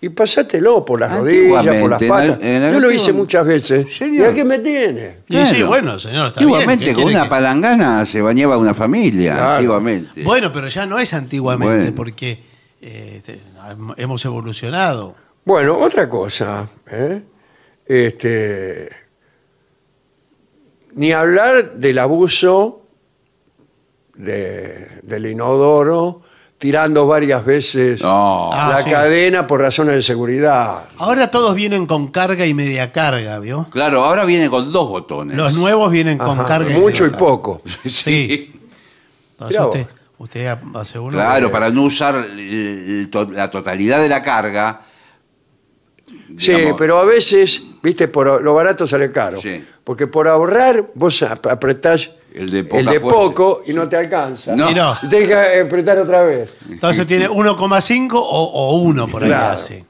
[0.00, 2.38] y pasátelo por las rodillas, por las patas.
[2.40, 4.00] en el- Yo lo hice muchas veces.
[4.00, 5.18] ¿Y a qué me tiene?
[5.28, 5.66] y sí, Claro.
[5.68, 6.54] bueno, señor, está bien.
[6.54, 9.34] Antiguamente ¿qué con una que- palangana se bañaba una familia.
[9.34, 9.50] Claro.
[9.56, 10.22] Antiguamente.
[10.24, 11.94] Bueno, pero ya no es antiguamente, Bueno.
[11.94, 12.42] porque
[12.80, 13.20] eh,
[13.98, 15.14] hemos evolucionado.
[15.44, 17.20] Bueno, otra cosa, ¿eh?
[17.86, 18.88] este,
[20.94, 22.79] ni hablar del abuso
[24.24, 26.22] de- del inodoro,
[26.58, 28.52] tirando varias veces No.
[28.52, 28.90] Ah, la sí.
[28.90, 30.84] cadena por razones de seguridad.
[30.98, 33.66] Ahora todos vienen con carga y media carga, ¿vio?
[33.70, 35.36] Claro, ahora viene con dos botones.
[35.36, 37.18] Los nuevos vienen con Ajá, carga mucho y media carga.
[37.18, 37.62] poco.
[37.86, 38.52] Sí.
[39.32, 39.86] Entonces Mirá usted,
[40.18, 40.28] vos.
[40.28, 41.12] usted hace uno.
[41.12, 44.82] Claro, que- para no usar el- el to- la totalidad de la carga.
[46.38, 49.40] Sí, digamos, pero a veces, viste, por lo barato sale caro.
[49.40, 49.64] Sí.
[49.84, 53.00] Porque por ahorrar vos ap- apretás El de poca fuerza.
[53.08, 54.54] poco y no te alcanza.
[54.54, 54.70] No.
[54.70, 54.96] Y no.
[55.02, 56.52] Y tenés que apretar otra vez.
[56.70, 59.52] Entonces tiene 1,5 o, o 1 por ahí Claro.
[59.54, 59.84] hace.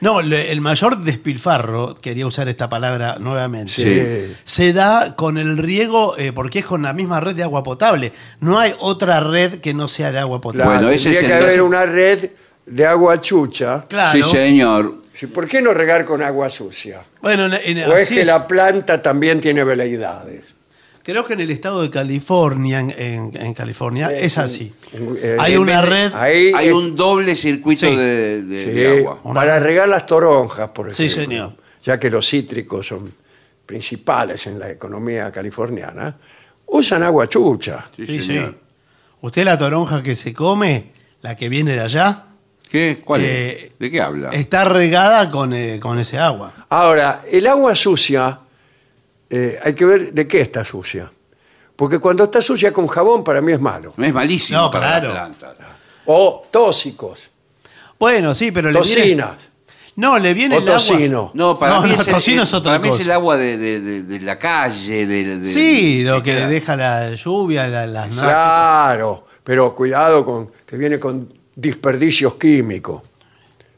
[0.00, 4.36] No, le- el mayor despilfarro, quería usar esta palabra nuevamente, Sí.
[4.44, 8.12] se da con el riego, eh, porque es con la misma red de agua potable.
[8.40, 10.62] No hay otra red que no sea de agua potable.
[10.64, 12.30] Claro, Bueno, ese tendría es el que haber una red
[12.66, 13.84] de agua chucha.
[13.88, 14.12] Claro.
[14.22, 14.98] Sí, señor.
[15.14, 17.00] Sí, ¿Por qué no regar con agua sucia?
[17.20, 18.26] Bueno, en- en- ¿O es así que es.
[18.28, 20.42] la planta también tiene veleidades?
[21.10, 24.74] Creo que en el estado de California, en, en- en California, Eh, es así.
[24.92, 26.12] eh, Hay una red.
[26.12, 27.96] Ahí Hay es- un doble circuito Sí.
[27.96, 29.20] de, de- sí, de agua.
[29.24, 31.22] Una- para regar las toronjas, por Sí, ejemplo.
[31.32, 31.56] señor.
[31.82, 33.10] Ya que los cítricos son
[33.64, 36.14] principales en la economía californiana,
[36.66, 37.86] usan agua chucha.
[37.96, 38.26] Sí, Sí, sí.
[38.26, 38.58] señor.
[39.22, 40.92] ¿Usted la toronja que se come,
[41.22, 42.24] la que viene de allá,
[42.68, 43.00] ¿Qué?
[43.02, 43.78] ¿Cuál Eh, es?
[43.78, 44.28] ¿De qué habla?
[44.28, 46.66] está regada con, eh, con ese agua?
[46.68, 48.40] Ahora, el agua sucia,
[49.30, 51.10] eh, hay que ver de qué está sucia.
[51.76, 53.94] Porque cuando está sucia con jabón, para mí es malo.
[53.96, 55.14] Es malísimo No, para claro.
[55.14, 55.66] las plantas.
[56.06, 57.20] O tóxicos,
[57.98, 58.94] Bueno, sí, pero le viene.
[58.96, 59.34] tocinas.
[59.96, 60.74] No, le viene O el agua.
[60.78, 61.30] tocino.
[61.34, 63.04] No, para No, mí, no, es, el, tocino es otra para mí es cosa.
[63.04, 65.06] el agua de, de- de- de la calle.
[65.06, 66.46] De, de- Sí, lo que queda.
[66.48, 68.20] deja la lluvia, la- las naves.
[68.20, 73.02] Claro, pero cuidado con que viene con desperdicios químicos.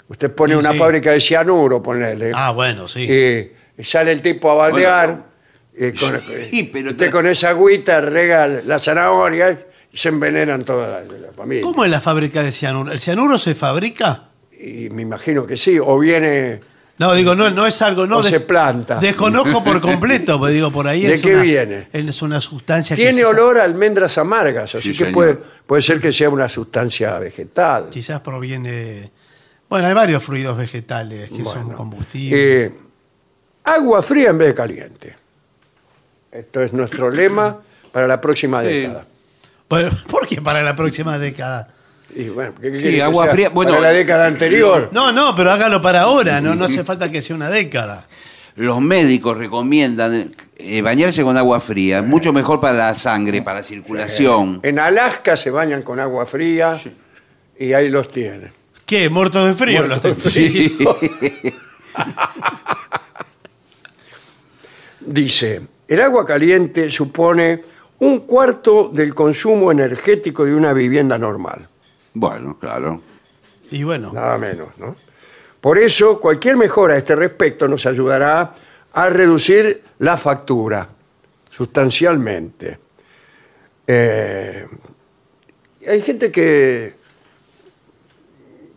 [0.08, 0.78] Usted pone Sí, una sí.
[0.78, 2.32] fábrica de cianuro, ponele.
[2.34, 3.08] Ah, bueno, sí.
[3.78, 5.29] y sale el tipo a baldear.
[5.76, 9.58] Y con, Sí, pero usted te- con esa agüita rega las zanahorias
[9.92, 11.62] y se envenenan toda la, la familia.
[11.62, 12.92] ¿Cómo es la fábrica de cianuro?
[12.92, 14.28] ¿El cianuro se fabrica?
[14.60, 16.60] Y me imagino que sí, o viene...
[16.98, 18.06] No, digo, no, no es algo.
[18.06, 18.98] No, O se planta.
[18.98, 21.88] Desconozco por completo, pero digo, por ahí ¿De es qué una, viene?
[21.94, 25.12] Es una sustancia que Tiene se- olor a almendras amargas, así Sí, que señor.
[25.14, 27.88] puede, puede ser que sea una sustancia vegetal.
[27.88, 29.10] quizás proviene.
[29.70, 32.70] Bueno, hay varios fluidos vegetales que son combustibles.
[32.70, 32.74] eh,
[33.64, 35.16] agua fría en vez de caliente.
[36.32, 37.58] Esto es nuestro lema
[37.92, 38.68] para la próxima Sí.
[38.68, 39.06] década.
[39.68, 41.68] Bueno, ¿Por qué para la próxima década?
[42.14, 43.34] Y bueno, ¿qué Sí, quiere que agua sea?
[43.34, 44.88] fría, bueno, para la década anterior.
[44.92, 48.06] No, no, pero hágalo para ahora, no, no hace falta que sea una década.
[48.56, 53.64] Los médicos recomiendan eh, bañarse con agua fría, mucho mejor para la sangre, para la
[53.64, 54.58] circulación.
[54.64, 56.78] En Alaska se bañan con agua fría
[57.58, 58.50] y ahí los tienen.
[58.84, 59.08] ¿Qué?
[59.08, 59.84] ¿Muertos de frío?
[59.86, 60.98] Muertos Los de frío.
[65.00, 67.64] Dice, el agua caliente supone
[67.98, 71.68] un cuarto del consumo energético de una vivienda normal.
[72.14, 73.02] Bueno, claro.
[73.72, 74.94] Y bueno, Nada menos, ¿no?
[75.60, 78.54] Por eso, cualquier mejora a este respecto nos ayudará
[78.92, 80.88] a reducir la factura
[81.50, 82.78] sustancialmente.
[83.84, 84.66] Eh,
[85.88, 86.94] hay gente que,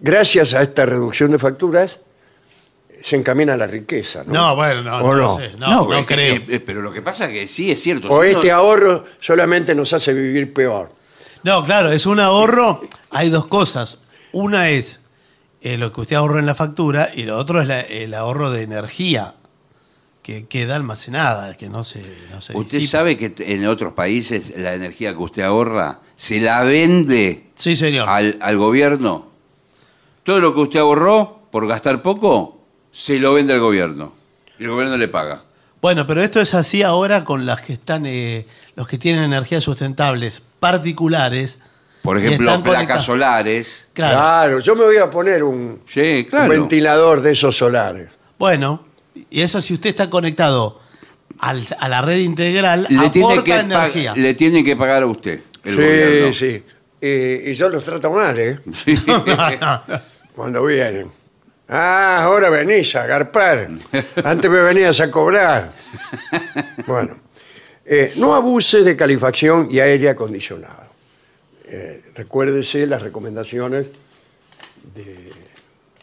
[0.02, 1.99] gracias a esta reducción de facturas,
[3.03, 4.31] se encamina a la riqueza, ¿no?
[4.33, 5.35] no, bueno, no, ¿O no, no?
[5.37, 5.51] sé.
[5.57, 6.35] No, no, es que- creo.
[6.35, 8.07] eh, eh, pero lo que pasa es que sí es cierto.
[8.09, 10.89] O si uno- este ahorro solamente nos hace vivir peor.
[11.43, 12.81] No, claro, es un ahorro.
[13.09, 13.99] Hay dos cosas.
[14.31, 15.01] Una es
[15.61, 18.51] eh, lo que usted ahorra en la factura y lo otro es la- el ahorro
[18.51, 19.35] de energía
[20.21, 22.99] que queda almacenada, que no se, no se Usted disipa.
[22.99, 27.75] sabe que t- en otros países la energía que usted ahorra se la vende Sí,
[27.75, 28.07] señor.
[28.07, 29.27] al, al gobierno.
[30.23, 32.52] Todo lo que usted ahorró por gastar poco,
[32.93, 34.13] se lo vende al gobierno.
[34.58, 35.43] Y el gobierno le paga.
[35.82, 38.45] Bueno, pero esto es así ahora con las que están, eh,
[38.77, 41.60] los que tienen energías sustentables particulares.
[42.01, 43.03] Por ejemplo, placas conectadas.
[43.06, 43.89] solares.
[43.93, 44.17] Claro.
[44.19, 46.49] Claro, yo me voy a poner un, Sí, un claro.
[46.51, 48.10] ventilador de esos solares.
[48.39, 48.86] Bueno,
[49.29, 50.79] y eso si usted está conectado
[51.39, 54.13] al- a la red integral, Le tiene, aporta que pa- energía.
[54.15, 55.41] le tiene que pagar a usted.
[55.63, 56.34] El sí, gobierno.
[56.34, 56.63] sí.
[57.01, 58.60] Y, y yo los trato mal, ¿eh?
[58.86, 58.95] Sí.
[60.36, 61.10] Cuando vienen.
[61.67, 63.69] Ah, ahora venís a agarpar.
[64.23, 65.71] Antes me venías a cobrar.
[66.86, 67.17] Bueno,
[67.86, 70.84] eh, no abuse de calefacción y aire acondicionado.
[71.65, 73.88] Eh, recuérdese las recomendaciones
[74.93, 75.32] de,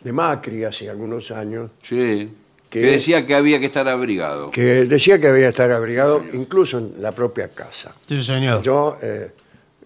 [0.02, 2.36] de Macri hace algunos años, Sí.
[2.70, 4.52] Que decía que había que estar abrigado.
[4.52, 7.92] que decía que había que estar abrigado incluso en la propia casa.
[8.06, 8.62] Sí, señor.
[8.62, 9.32] Yo eh,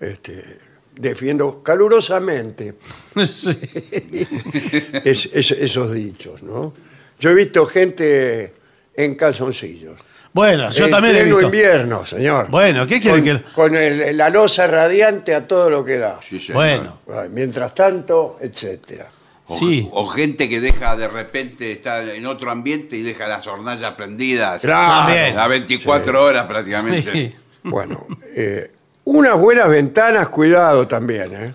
[0.01, 0.59] este,
[0.96, 2.74] defiendo calurosamente
[3.24, 3.59] Sí.
[5.04, 6.72] es- es- esos dichos, ¿no?
[7.18, 8.54] Yo he visto gente
[8.94, 9.98] en calzoncillos.
[10.33, 11.46] Bueno, yo en también he pleno visto.
[11.46, 12.48] invierno, señor.
[12.50, 13.52] Bueno, ¿qué quiere con, que.?
[13.52, 16.18] Con el- la losa radiante a todo lo que da.
[16.22, 16.54] Sí, señor.
[16.54, 19.07] Bueno, Ay, Mientras tanto, etcétera.
[19.46, 19.87] O, sí.
[19.92, 24.61] o gente que deja de repente, está en otro ambiente y deja las hornallas prendidas.
[24.62, 25.07] Claro.
[25.07, 25.38] También.
[25.38, 27.12] A 24 horas prácticamente.
[27.12, 27.35] Sí.
[27.62, 28.72] Bueno, eh,
[29.05, 31.35] unas buenas ventanas, cuidado también.
[31.35, 31.55] ¿eh?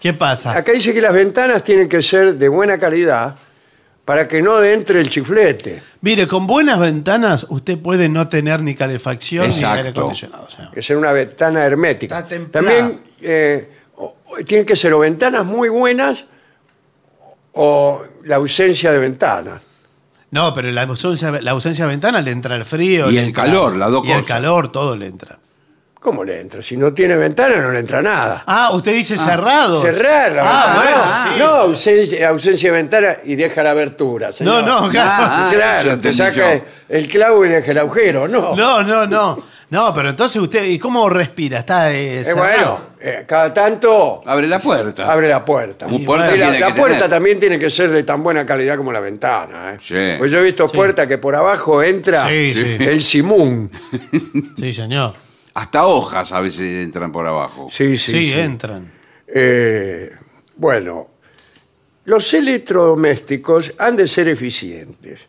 [0.00, 0.52] ¿Qué pasa?
[0.56, 3.36] Acá dice que las ventanas tienen que ser de buena calidad
[4.04, 5.80] para que no entre el chiflete.
[6.00, 10.50] Mire, con buenas ventanas usted puede no tener ni calefacción ni aire acondicionado.
[10.50, 10.70] sea.
[10.74, 12.18] que ser una ventana hermética.
[12.18, 12.66] Está templada.
[12.66, 16.24] También eh, o- o tienen que ser o ventanas muy buenas
[17.52, 19.60] o la ausencia de ventanas.
[20.30, 23.10] No, pero la ausencia, la ausencia de ventana le entra el frío.
[23.10, 24.26] Y le el entra- calor, las dos Y el cosas.
[24.28, 25.38] calor, todo le entra.
[26.02, 26.60] ¿Cómo le entra?
[26.62, 28.42] Si no tiene ventana, no le entra nada.
[28.44, 29.82] Ah, usted dice cerrado.
[29.82, 30.82] Cerrar la Ah, ventana.
[30.82, 31.38] bueno, sí.
[31.38, 34.28] No, ausencia, ausencia de ventana y deja la abertura.
[34.30, 34.64] No, señor.
[34.64, 35.10] no, claro.
[35.28, 36.64] Ah, eso claro, te entendí saca yo.
[36.88, 38.56] el clavo y deja el agujero, no.
[38.56, 39.38] No, no, no.
[39.70, 41.60] No, pero entonces usted, ¿y cómo respira?
[41.60, 42.42] Está eh, Eh, cerrado.
[42.46, 45.10] bueno, eh, cada tanto Abre la puerta.
[45.10, 45.86] abre la puerta.
[45.86, 47.10] Como Y puerta la, tiene la que puerta tener.
[47.10, 49.74] también tiene que ser de tan buena calidad como la ventana.
[49.74, 49.78] ¿eh?
[49.80, 50.14] Sí.
[50.18, 52.76] Pues yo he visto puertas que por abajo entra Sí, sí.
[52.80, 53.70] el simún.
[54.58, 55.14] Sí, señor.
[55.54, 57.68] Hasta hojas a veces entran por abajo.
[57.70, 58.38] Sí, Sí, sí, sí.
[58.38, 58.90] entran.
[59.26, 60.10] Eh,
[60.56, 61.08] bueno,
[62.04, 65.20] los electrodomésticos han de ser eficientes.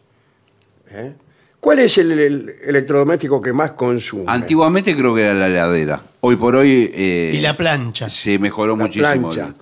[0.90, 1.14] ¿eh?
[1.60, 4.26] ¿Cuál es el, el electrodoméstico que más consume?
[4.28, 6.02] Antiguamente creo que era la heladera.
[6.22, 8.10] Hoy por hoy eh, Y la plancha.
[8.10, 9.30] se mejoró La muchísimo.
[9.30, 9.54] plancha.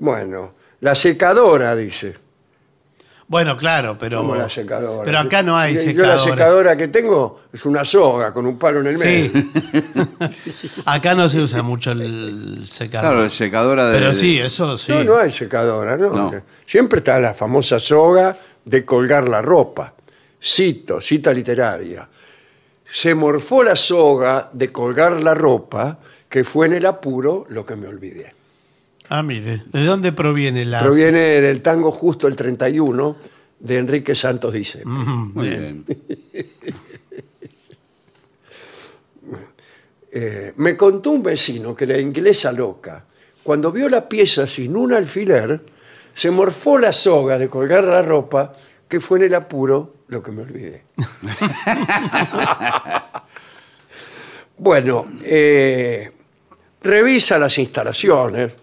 [0.00, 2.16] Bueno, la secadora, dice.
[3.26, 4.18] Bueno, claro, pero.
[4.18, 5.02] Como la secadora.
[5.04, 6.16] Pero acá no hay Yo- secadora.
[6.16, 9.30] Yo la secadora que tengo es una soga con un palo en el medio.
[9.32, 10.82] Sí.
[10.86, 13.12] acá no se usa mucho el secador.
[13.12, 13.98] Claro, secadora de.
[13.98, 14.92] pero sí, eso sí.
[14.92, 16.10] No, no hay secadora, no.
[16.10, 16.32] No.
[16.66, 19.94] Siempre está la famosa soga de colgar la ropa.
[20.42, 22.06] Cito, cita literaria.
[22.90, 27.74] Se morfó la soga de colgar la ropa, que fue en el apuro lo que
[27.76, 28.34] me olvidé.
[29.08, 29.62] Ah, mire.
[29.66, 30.80] ¿De dónde proviene la.
[30.80, 33.16] Proviene del tango justo el 31
[33.60, 34.84] de Enrique Santos dice.
[34.84, 35.84] Muy bien.
[35.86, 35.98] bien.
[40.16, 43.04] Eh, me contó un vecino que la inglesa loca,
[43.42, 45.60] cuando vio la pieza sin un alfiler,
[46.14, 48.52] se morfó la soga de colgar la ropa,
[48.88, 50.84] que fue en el apuro lo que me olvidé.
[54.58, 56.12] bueno, eh,
[56.80, 58.54] revisa las instalaciones,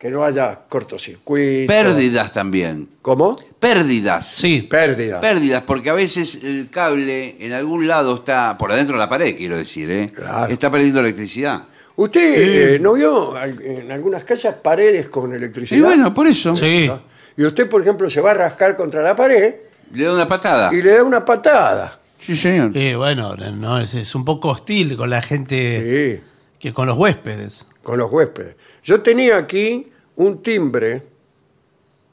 [0.00, 1.68] que no haya cortocircuito.
[1.70, 2.88] Pérdidas también.
[3.02, 3.36] ¿Cómo?
[3.60, 4.26] Pérdidas.
[4.26, 4.62] Sí.
[4.62, 5.20] Pérdida.
[5.20, 9.36] Pérdidas, porque a veces el cable en algún lado está, por adentro de la pared,
[9.36, 10.10] quiero decir, ¿eh?
[10.14, 10.50] Claro.
[10.52, 11.64] está perdiendo electricidad.
[11.96, 15.78] ¿Usted eh, no vio al- en algunas casas paredes con electricidad?
[15.78, 16.56] Y bueno, por eso.
[16.56, 16.90] Sí.
[17.36, 19.54] Y usted, por ejemplo, se va a rascar contra la pared
[19.92, 20.72] Le da una patada.
[20.72, 22.00] y le da una patada.
[22.24, 22.70] Sí, señor.
[22.74, 26.22] Eh, bueno, no, es, es un poco hostil con la gente, Sí,
[26.58, 27.66] que con los huéspedes.
[27.82, 28.56] con los huéspedes.
[28.84, 31.06] Yo tenía aquí un timbre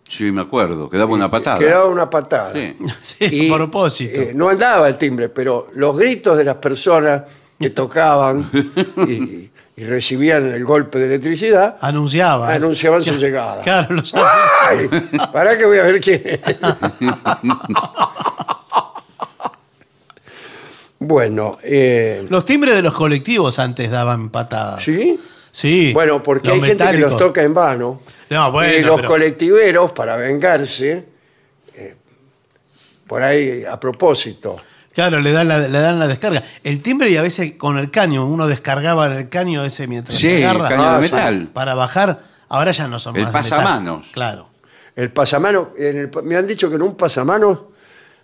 [0.10, 1.60] Sí, me acuerdo, que daba una patada.
[1.60, 2.54] que daba una patada.
[2.54, 2.74] Sí.
[3.30, 4.22] Sí, a propósito.
[4.22, 7.24] eh, no andaba el timbre, pero los gritos de las personas
[7.60, 8.50] que tocaban
[9.08, 12.54] y, y recibían el golpe de electricidad Anunciaba.
[12.54, 13.62] anunciaban su llegada.
[13.62, 14.88] Claro, los- ¡Ay!
[15.34, 16.40] ¿Para que voy a ver quién es?
[21.00, 24.84] bueno, eh, los timbres de los colectivos antes daban patadas.
[24.84, 25.20] ¿sí?
[25.58, 25.92] Sí.
[25.92, 28.00] Bueno, porque hay gente que los toca en vano.
[28.30, 31.04] No, bueno, y los pero- colectiveros, para vengarse,
[31.74, 31.96] eh,
[33.08, 34.58] por ahí a propósito,
[34.94, 36.44] Claro, le dan, la, le dan la descarga.
[36.64, 40.28] El timbre y a veces con el caño, uno descargaba el caño ese mientras Sí,
[40.30, 41.50] se agarra caño Ah, de metal.
[41.54, 42.22] para bajar.
[42.50, 43.58] Ahora ya no son El más de metal.
[43.60, 44.08] pasamanos.
[44.12, 44.50] Claro.
[44.96, 47.70] el pasamano, en el- me han dicho que en un pasamano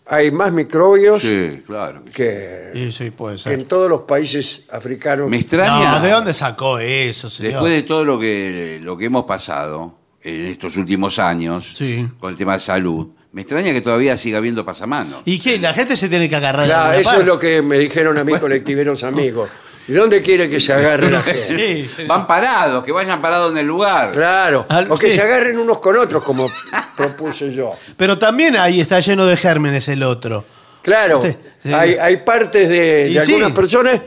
[0.06, 2.04] hay más microbios Sí, claro.
[2.14, 3.54] que, Sí, sí, puede que ser.
[3.54, 5.30] en todos los países africanos.
[5.30, 6.00] Me extraña.
[6.00, 7.54] No, ¿de dónde sacó eso, señor?
[7.54, 12.08] Después de todo lo que, lo que hemos pasado en estos últimos años Sí.
[12.20, 15.22] con el tema de salud, me extraña que todavía siga habiendo pasamanos.
[15.26, 15.58] ¿Y qué?
[15.60, 17.22] La gente se tiene que agarrar de Ya, alguna eso parte.
[17.22, 19.50] es lo que me dijeron a mis colectiveros amigos.
[19.88, 21.40] ¿Y dónde quiere que se agarre la gente?
[21.42, 22.04] Sí, sí.
[22.06, 24.14] Van parados, que vayan parados en el lugar.
[24.14, 25.16] Claro, Al- o que sí.
[25.16, 26.50] se agarren unos con otros, como
[26.98, 27.72] propuse yo.
[27.98, 30.46] Pero también ahí está lleno de gérmenes el otro.
[30.82, 31.74] Claro, Sí, sí.
[31.74, 33.34] Hay, hay partes de, Y de sí.
[33.34, 34.02] algunas personas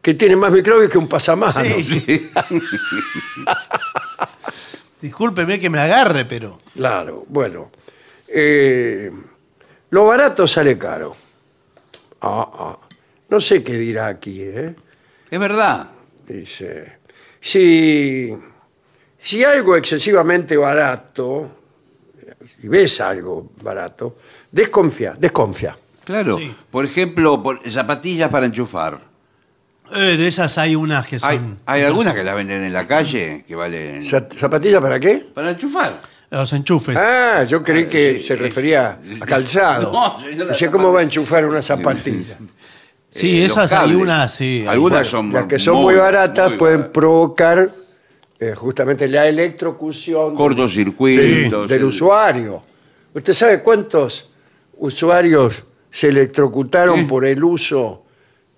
[0.00, 1.54] que tienen más microbios que un pasamanos.
[1.62, 2.30] Sí.
[5.00, 6.58] Discúlpeme que me agarre, pero.
[6.74, 7.70] Claro, bueno.
[8.28, 9.10] Eh,
[9.90, 11.16] lo barato sale caro.
[12.20, 12.78] Ah, ah.
[13.28, 14.74] No sé qué dirá aquí, ¿eh?
[15.30, 15.88] Es verdad.
[16.26, 16.98] Dice,
[17.40, 18.32] si,
[19.20, 21.50] si algo excesivamente barato,
[22.60, 24.18] si ves algo barato,
[24.50, 25.76] desconfía, desconfía.
[26.04, 26.38] Claro.
[26.38, 26.54] Sí.
[26.70, 28.98] Por ejemplo, por- zapatillas para enchufar.
[29.92, 31.30] Eh, de esas hay unas que son.
[31.30, 34.04] Hay, hay algunas que las venden en la calle que valen.
[34.04, 35.26] Za- ¿Zapatilla para qué?
[35.34, 36.00] Para enchufar.
[36.30, 36.96] Los enchufes.
[36.96, 39.90] Ah, yo creí que sí, se es- refería a calzado.
[39.92, 42.36] No, señor, la Dice, ¿cómo va a enchufar una zapatilla?
[43.10, 44.64] sí, eh, esas hay unas, sí.
[44.66, 46.94] Algunas Bueno, son las que son muy, muy- baratas muy pueden baratas.
[46.94, 47.74] provocar
[48.38, 51.68] eh, justamente la electrocución Cortocircuitos.
[51.68, 52.62] del el- usuario.
[53.12, 54.30] ¿Usted sabe cuántos
[54.78, 58.04] usuarios se electrocutaron por el uso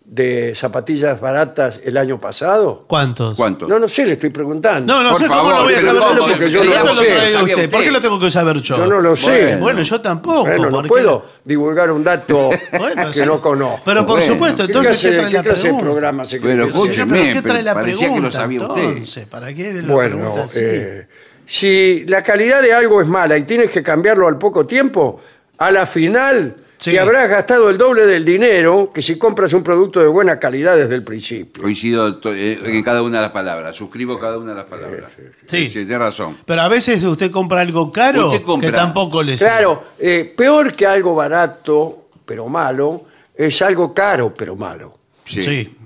[0.05, 2.85] de zapatillas baratas el año pasado?
[2.87, 3.35] ¿Cuántos?
[3.37, 3.69] ¿Cuántos?
[3.69, 4.93] No, no sé, le estoy preguntando.
[4.93, 6.15] No, no Por sé cómo favor, lo voy a saber ¿cómo?
[6.19, 6.27] yo.
[6.27, 7.37] Porque yo ¿De no lo sé.
[7.45, 7.71] usted?
[7.71, 8.77] ¿Por qué lo tengo que saber yo?
[8.77, 9.31] Yo no lo sé.
[9.47, 9.59] Bueno.
[9.61, 10.41] Bueno, yo tampoco.
[10.45, 13.27] Bueno, no puedo divulgar un dato Bueno, que sí.
[13.27, 13.81] no conozco.
[13.85, 14.33] Pero por Bueno.
[14.35, 15.85] supuesto, ¿Qué entonces, ¿qué de- trae qué la clase de pregunta?
[15.85, 18.83] programa se Pero ¿qué trae la parecía que lo pregunta sabía usted.
[18.83, 19.27] entonces?
[19.27, 20.59] ¿Para qué la Bueno, pregunta así?
[20.63, 21.07] eh,
[21.47, 25.21] si la calidad de algo es mala y tienes que cambiarlo al poco tiempo,
[25.59, 26.91] a la final Sí.
[26.91, 30.77] que habrás gastado el doble del dinero que si compras un producto de buena calidad
[30.77, 31.63] desde el principio.
[31.63, 33.77] Coincido to- eh, en cada una de las palabras.
[33.77, 35.13] Suscribo cada una de las palabras.
[35.49, 35.69] Sí.
[35.69, 36.37] tiene razón.
[36.45, 39.51] Pero a veces usted compra algo caro Usted compra- que tampoco le sirve.
[39.51, 43.05] Claro, eh, peor que algo barato pero malo
[43.35, 44.99] es algo caro pero malo.
[45.25, 45.41] Sí.
[45.43, 45.77] Sí.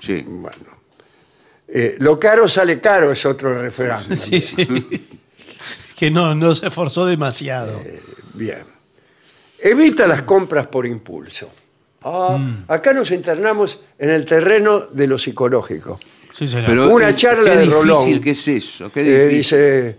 [0.00, 0.24] sí.
[0.26, 0.56] Bueno,
[1.68, 4.04] eh, lo caro sale caro es otro refrán.
[4.16, 4.66] Sí, sí.
[5.96, 7.80] que no, no se esforzó demasiado.
[8.34, 8.75] Bien.
[9.58, 11.50] Evita las compras por impulso.
[12.02, 12.64] Ah, Mm.
[12.68, 15.98] Acá nos internamos en el terreno de lo psicológico.
[16.32, 16.66] Sí, señor.
[16.66, 18.20] Pero Una es- charla qué de difícil Rolón.
[18.20, 18.90] que es eso.
[18.92, 19.36] Qué Eh, difícil.
[19.38, 19.98] dice,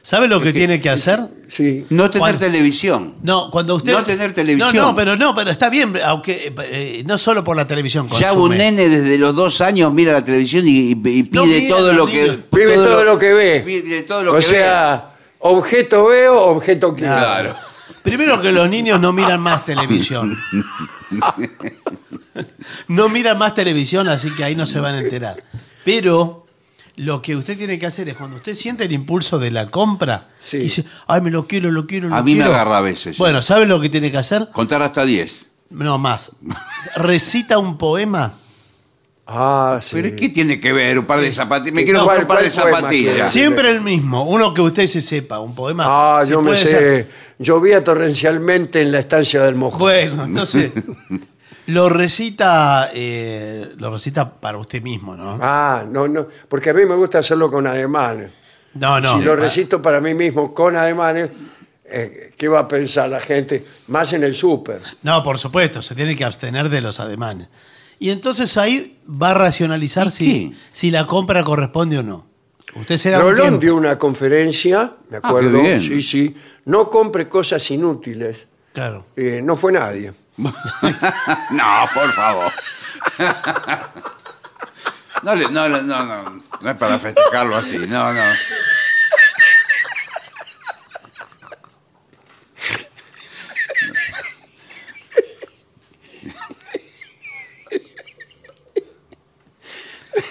[0.00, 1.20] ¿Sabe lo que tiene que hacer?
[1.48, 3.16] sí, no tener televisión.
[3.22, 3.92] No, cuando usted.
[3.92, 4.74] No tener televisión.
[4.74, 8.08] No, no, pero no, pero está bien, aunque eh, no solo por la televisión.
[8.18, 8.42] Ya consume.
[8.54, 10.94] un nene desde los dos años mira la televisión y, y- y
[11.24, 12.22] pide No mira todo lo que.
[12.22, 12.36] niños.
[12.50, 13.60] vive todo, lo que ve.
[13.66, 15.10] Pide todo lo o que sea,
[15.40, 17.14] objeto veo, objeto quiero.
[17.16, 17.56] Claro.
[18.02, 20.38] Primero que los niños no miran más televisión.
[22.88, 25.42] No miran más televisión, así que ahí no se van a enterar.
[25.84, 26.46] Pero
[26.96, 30.28] lo que usted tiene que hacer es cuando usted siente el impulso de la compra,
[30.40, 30.58] Sí.
[30.58, 32.50] y dice, ay, me lo quiero, lo quiero, lo A mí me quiero.
[32.54, 33.18] agarra a veces, sí.
[33.22, 34.48] Bueno, ¿sabe lo que tiene que hacer?
[34.52, 35.46] Contar hasta 10.
[35.70, 36.32] No más.
[36.96, 38.34] Recita un poema.
[39.30, 39.90] Ah, sí.
[39.92, 41.74] Pero ¿qué tiene que ver un par de zapatillas?
[41.74, 43.30] Me ¿Y quiero comprar un par de zapatillas.
[43.30, 44.24] Siempre el mismo.
[44.24, 45.38] Uno que usted se sepa.
[45.38, 45.84] Un poema.
[45.86, 46.66] Ah, si yo me puede sé.
[46.68, 47.08] ser-
[47.38, 49.78] Llovía torrencialmente en la estancia del Mojo.
[49.78, 50.72] Bueno, entonces
[51.66, 55.38] lo recita, eh, lo recita para usted mismo, ¿no?
[55.42, 58.30] Ah, no, no, porque a mí me gusta hacerlo con ademanes.
[58.74, 59.18] No, no.
[59.18, 61.30] si lo recito para mí mismo con ademanes,
[61.84, 63.62] eh, ¿qué va a pensar la gente?
[63.88, 64.80] Más en el súper.
[65.02, 67.48] No, por supuesto, se tiene que abstener de los ademanes.
[67.98, 72.26] Y entonces ahí va a racionalizar ¿Y si, si la compra corresponde o no.
[72.74, 73.60] Usted se da un Rolón tiempo.
[73.60, 75.60] dio una conferencia, me Ah, qué acuerdo.
[75.60, 75.80] bien.
[75.82, 76.36] sí, sí.
[76.66, 78.46] No compre cosas inútiles.
[78.72, 79.04] Claro.
[79.16, 80.12] Eh, no fue nadie.
[80.36, 80.52] no,
[81.94, 82.52] por favor.
[85.22, 88.22] No, le- no, no, no, no, no es para festejarlo así, no, no.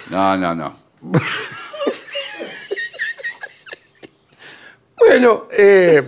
[0.09, 0.75] No, no, no.
[4.99, 6.03] Bueno, eh,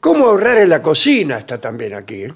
[0.00, 1.38] ¿cómo ahorrar en la cocina?
[1.38, 2.24] Está también aquí.
[2.24, 2.34] ¿eh?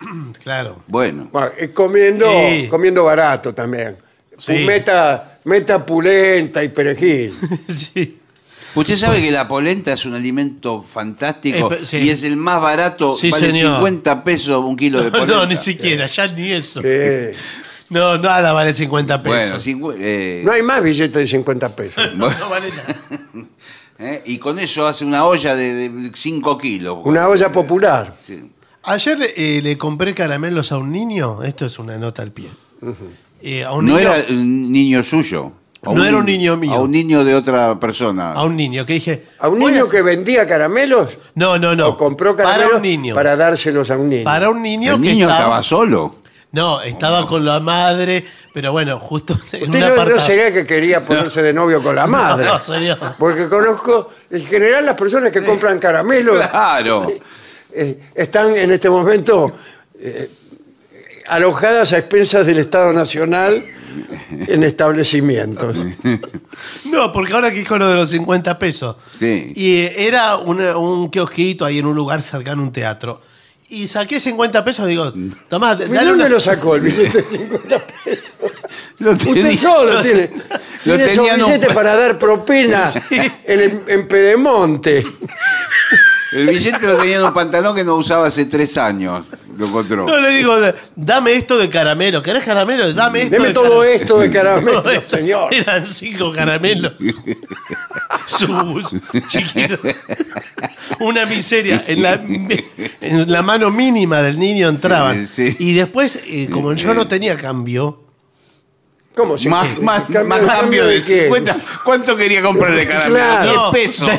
[0.42, 0.82] Claro.
[0.86, 2.68] Bueno, Bueno, eh, comiendo, Sí.
[2.68, 3.96] comiendo barato también.
[4.38, 4.64] Sí.
[4.66, 7.34] Meta, meta pulenta y perejil.
[7.68, 8.20] sí.
[8.74, 11.98] usted sabe que la polenta es un alimento fantástico Eh, sí.
[11.98, 13.76] y es el más barato, Sí, vale señor.
[13.76, 15.46] 50 pesos un kilo de No, polenta.
[15.46, 16.80] ni siquiera, ya ni eso.
[16.84, 17.34] Eh,
[17.90, 19.50] No, nada vale 50 pesos.
[19.50, 22.10] Bueno, cincu- eh, no hay más billetes de 50 pesos.
[22.14, 22.96] No, no vale nada.
[23.98, 24.22] ¿eh?
[24.26, 26.98] y con eso hace una olla de 5 kilos.
[27.04, 28.14] Una olla popular.
[28.26, 28.50] Sí.
[28.84, 31.42] Ayer eh, le compré caramelos a un niño.
[31.42, 32.48] Esto es una nota al pie.
[33.40, 35.52] Eh, a un No niño, era un niño suyo.
[35.86, 36.72] A No era un niño mío.
[36.74, 38.32] A un niño de otra persona.
[38.32, 39.24] a un niño que dije.
[39.38, 41.10] ¿A un voy niño a- que vendía caramelos?
[41.34, 41.88] No, no, no.
[41.90, 43.14] ¿O compró caramelos Para un niño.
[43.14, 44.24] para dárselos a un niño?
[44.24, 46.16] Para un niño el que niño estaba, estaba solo.
[46.54, 50.64] No, estaba con la madre, pero bueno, justo en Usted un no, no sería que
[50.64, 52.44] quería ponerse de novio con la madre.
[52.46, 52.98] No, señor.
[53.18, 57.10] Porque conozco, en general, las personas que compran caramelos Claro.
[57.72, 59.52] eh, están en este momento
[59.98, 60.30] eh,
[61.26, 63.64] alojadas a expensas del Estado Nacional
[64.30, 65.76] en establecimientos.
[66.84, 68.94] No, porque ahora que dijo lo de los 50 pesos.
[69.18, 69.52] Sí.
[69.56, 73.20] Y eh, era un, un kiosquito ahí en un lugar cercano a un teatro.
[73.68, 75.12] Y saqué 50 pesos, digo,
[75.48, 76.28] tomá, ¿De dale dónde una...
[76.34, 78.32] lo sacó el billete de 50 pesos?
[78.98, 80.30] Lo Usted solo tiene,
[80.84, 85.04] lo tiene esos en billetes para dar propina en, el- en Pedemonte.
[86.34, 89.24] El billete lo tenía en un pantalón que no usaba hace tres años.
[89.56, 90.04] Lo encontró.
[90.06, 90.52] No, le digo,
[90.96, 92.20] dame esto de caramelo.
[92.22, 92.92] ¿Querés caramelo?
[92.92, 93.84] Dame esto Deme de todo caramelo.
[93.84, 95.16] esto de caramelo, Todo esto.
[95.16, 95.54] señor.
[95.54, 96.92] Eran cinco caramelos.
[98.26, 98.96] Sus
[99.28, 99.78] chiquitos.
[101.00, 101.84] Una miseria.
[101.86, 102.14] En la,
[103.00, 105.26] en la mano mínima del niño entraban.
[105.26, 105.56] Sí, sí.
[105.60, 108.00] Y después, eh, como yo no tenía cambio,
[109.14, 111.22] ¿Cómo se Más, más, ¿Cambio- más cambio de qué?
[111.26, 111.56] 50.
[111.84, 113.14] ¿Cuánto quería comprarle caramelo?
[113.14, 113.70] Claro.
[113.72, 114.10] 10 pesos.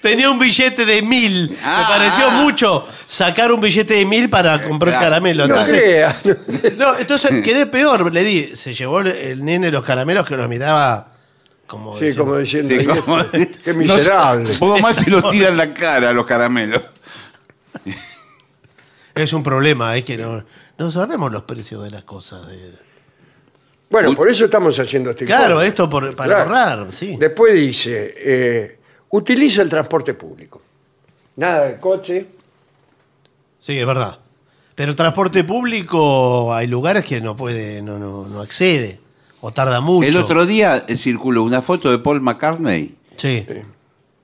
[0.00, 1.56] Tenía un billete de mil.
[1.62, 1.86] Ah.
[1.88, 5.06] Me pareció mucho sacar un billete de mil para comprar Claro.
[5.06, 5.46] caramelo.
[5.48, 6.76] No Entonces.
[6.76, 8.12] No, entonces quedé peor.
[8.12, 11.10] Le di, se llevó el nene los caramelos que los miraba
[11.66, 11.98] como.
[11.98, 13.24] Sí, diciendo, como diciendo, Sí, "Ay, como-
[13.64, 14.44] qué miserable.
[14.44, 16.82] No sé, Poco más se los tira en la cara los caramelos.
[19.14, 20.44] Es un problema, es que no,
[20.78, 22.46] no sabemos los precios de las cosas.
[22.46, 22.72] de-
[23.90, 25.66] Bueno, por eso estamos haciendo este Claro, informe.
[25.66, 26.54] esto por- para Claro.
[26.56, 27.16] ahorrar, sí.
[27.18, 28.77] Después dice, eh,
[29.10, 30.60] utiliza el transporte público.
[31.36, 32.26] nada de coche.
[33.62, 34.18] Sí, es verdad.
[34.74, 39.00] Pero el transporte público hay lugares que no puede, no, no, no accede.
[39.40, 40.08] O tarda mucho.
[40.08, 43.44] El otro día eh, circuló una foto de Paul McCartney Sí.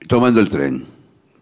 [0.07, 0.85] tomando el tren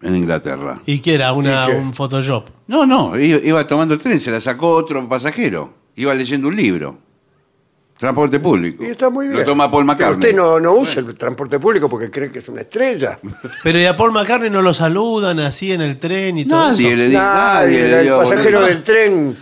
[0.02, 0.80] en Inglaterra.
[0.86, 1.32] ¿Y qué era?
[1.32, 1.76] Una, ¿Y qué?
[1.76, 2.48] un Photoshop.
[2.66, 5.72] No, no, iba tomando el tren, se la sacó otro pasajero.
[5.96, 6.98] Iba leyendo un libro.
[7.98, 8.82] Transporte público.
[8.84, 9.40] Y está muy bien.
[9.40, 10.30] Lo toma Paul Pero McCartney.
[10.30, 13.18] usted no, no usa el transporte público porque cree que es una estrella.
[13.62, 16.88] Pero ¿y a Paul McCartney no lo saludan así en el tren y todo Nadie
[16.88, 16.96] eso?
[16.96, 19.36] le, di- nadie le el dio pasajero del tren.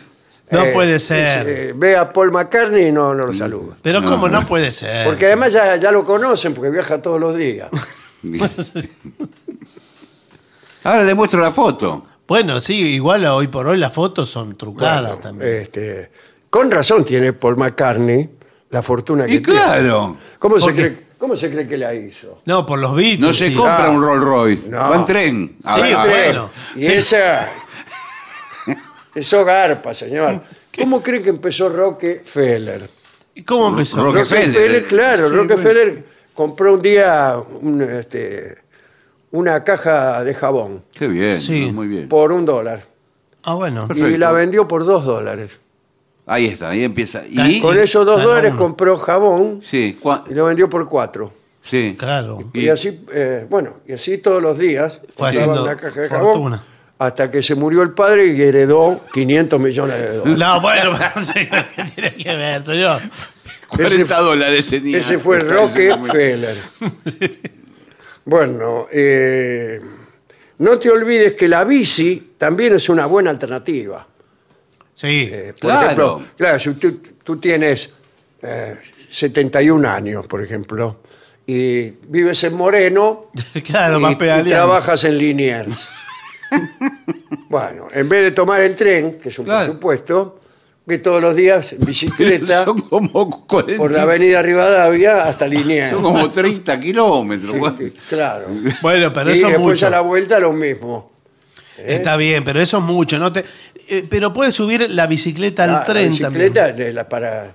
[0.50, 1.48] No puede ser.
[1.48, 3.74] eh, ve a Paul McCartney y no, no lo saluda.
[3.80, 4.28] Pero No, ¿cómo?
[4.28, 4.46] No, no.
[4.46, 5.07] puede ser.
[5.07, 7.70] Porque además ya, ya lo conocen porque viaja todos los días.
[10.84, 12.05] Ahora le muestro la foto.
[12.26, 15.50] Bueno, sí, igual hoy por hoy las fotos son trucadas Bueno, también.
[15.62, 16.11] este,
[16.50, 18.28] con razón tiene Paul McCartney
[18.72, 20.16] la fortuna que Y claro.
[20.40, 22.40] ¿Cómo se, cree, ¿Cómo se cree que la hizo?
[22.46, 23.20] No, por los Beatles.
[23.20, 23.54] No se sí.
[23.54, 23.90] compra Ah.
[23.90, 24.68] un Rolls Royce.
[24.68, 24.78] No.
[24.90, 25.56] Va en tren.
[25.64, 26.12] A Sí, ver, a bueno.
[26.12, 26.26] ver.
[26.32, 26.92] Bueno, Y sí.
[26.92, 27.48] esa.
[29.14, 30.40] Eso garpa, señor.
[30.76, 32.88] ¿Cómo cree que empezó Rockefeller?
[33.34, 33.98] ¿Y ¿Cómo empezó?
[34.02, 34.86] Roque- Rockefeller.
[34.86, 36.04] claro, Sí, Rockefeller
[36.34, 38.56] compró un día un, este,
[39.32, 41.70] una caja de jabón Qué bien, Sí.
[41.72, 42.08] muy bien.
[42.08, 42.84] por un dólar
[43.42, 43.84] Ah, bueno.
[43.84, 44.18] y Perfecto.
[44.18, 45.50] la vendió por dos dólares.
[46.26, 47.22] Ahí está, ahí empieza.
[47.28, 47.60] ¿Y?
[47.60, 51.32] Con esos dos dólares compró jabón Sí, cua- y lo vendió por cuatro.
[51.64, 51.96] sí.
[51.98, 52.50] Claro.
[52.52, 56.00] Y, Y- así, eh, bueno, y así todos los días Fue compraba haciendo una caja
[56.00, 56.32] de fortuna.
[56.58, 56.60] jabón
[56.98, 60.38] hasta que se murió el padre y heredó 500 millones de dólares.
[60.38, 63.02] No, bueno, pero sí, ¿qué tiene que ver, señor?
[63.68, 64.98] 40 dólares tenía.
[64.98, 66.56] Ese fue Rockefeller.
[68.24, 69.80] bueno, eh,
[70.58, 74.06] no te olvides que la bici también es una buena alternativa.
[74.95, 75.28] Sí.
[75.32, 75.84] Eh, por Claro.
[75.86, 77.93] ejemplo, claro, si tú, tú tienes
[78.43, 78.76] eh,
[79.11, 80.99] 71 años, por ejemplo,
[81.47, 83.26] y vives en Moreno
[83.64, 84.51] claro, y, más y pedaleando.
[84.51, 85.88] trabajas en Liniers.
[87.49, 89.66] bueno, en vez de tomar el tren, que es un Claro.
[89.66, 90.38] presupuesto,
[90.86, 93.78] que todos los días en bicicleta Son como 40.
[93.78, 95.90] por la avenida Rivadavia hasta Liniers.
[95.90, 97.57] Son como 30 kilómetros.
[97.78, 98.47] Sí, Claro.
[98.82, 99.86] Bueno, pero y eso es después mucho.
[99.86, 101.11] a la vuelta lo mismo.
[101.78, 103.18] Está bien, pero eso es mucho.
[103.18, 103.44] No te...
[103.88, 106.86] eh, pero puedes subir la bicicleta al La- la tren bicicleta también.
[106.88, 107.52] de la- para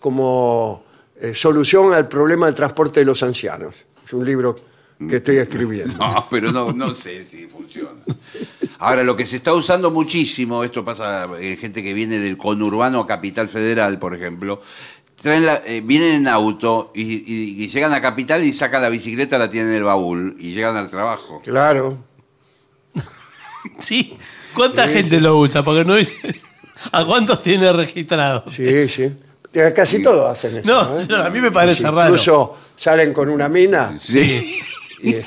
[0.00, 0.84] como
[1.20, 3.74] eh, solución al problema del transporte de los ancianos.
[4.04, 4.56] Es un libro
[5.08, 5.94] que estoy escribiendo.
[5.98, 8.00] No, pero no, no sé si funciona.
[8.78, 13.00] Ahora, lo que se está usando muchísimo, esto pasa en gente que viene del conurbano
[13.00, 14.60] a Capital Federal, por ejemplo,
[15.20, 18.88] traen la- eh, vienen en auto y, y- y llegan a Capital y sacan la
[18.90, 21.40] bicicleta, la tienen en el baúl y llegan al trabajo.
[21.42, 21.98] Claro.
[23.78, 24.16] Sí.
[24.54, 25.62] ¿Cuánta gente lo usa?
[25.62, 26.16] Porque no dice.
[26.92, 28.44] ¿A cuántos tiene registrado?
[28.54, 29.12] Sí, sí.
[29.54, 30.66] Eh, Casi todos hacen eso.
[30.66, 31.06] No, ¿eh?
[31.26, 32.04] a mí me parece Sí, raro.
[32.06, 34.60] Incluso salen con una mina Sí.
[35.02, 35.24] y eh,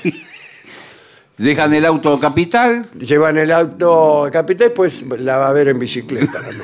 [1.37, 6.33] Dejan el auto Capital, llevan el auto Capital, pues la va a ver en bicicleta.
[6.33, 6.63] también.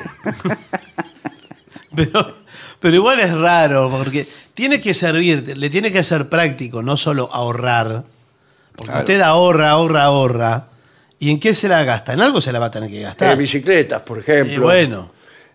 [1.94, 2.34] Pero,
[2.78, 7.28] pero igual es raro, porque tiene que servir, le tiene que ser práctico, no solo
[7.32, 8.04] ahorrar.
[8.72, 8.98] Porque Claro.
[9.00, 10.66] usted ahorra, ahorra, ahorra.
[11.18, 12.12] ¿Y en qué se la gasta?
[12.12, 13.36] En algo se la va a tener que En gastar.
[13.36, 14.54] bicicletas, por ejemplo.
[14.54, 15.10] Y bueno,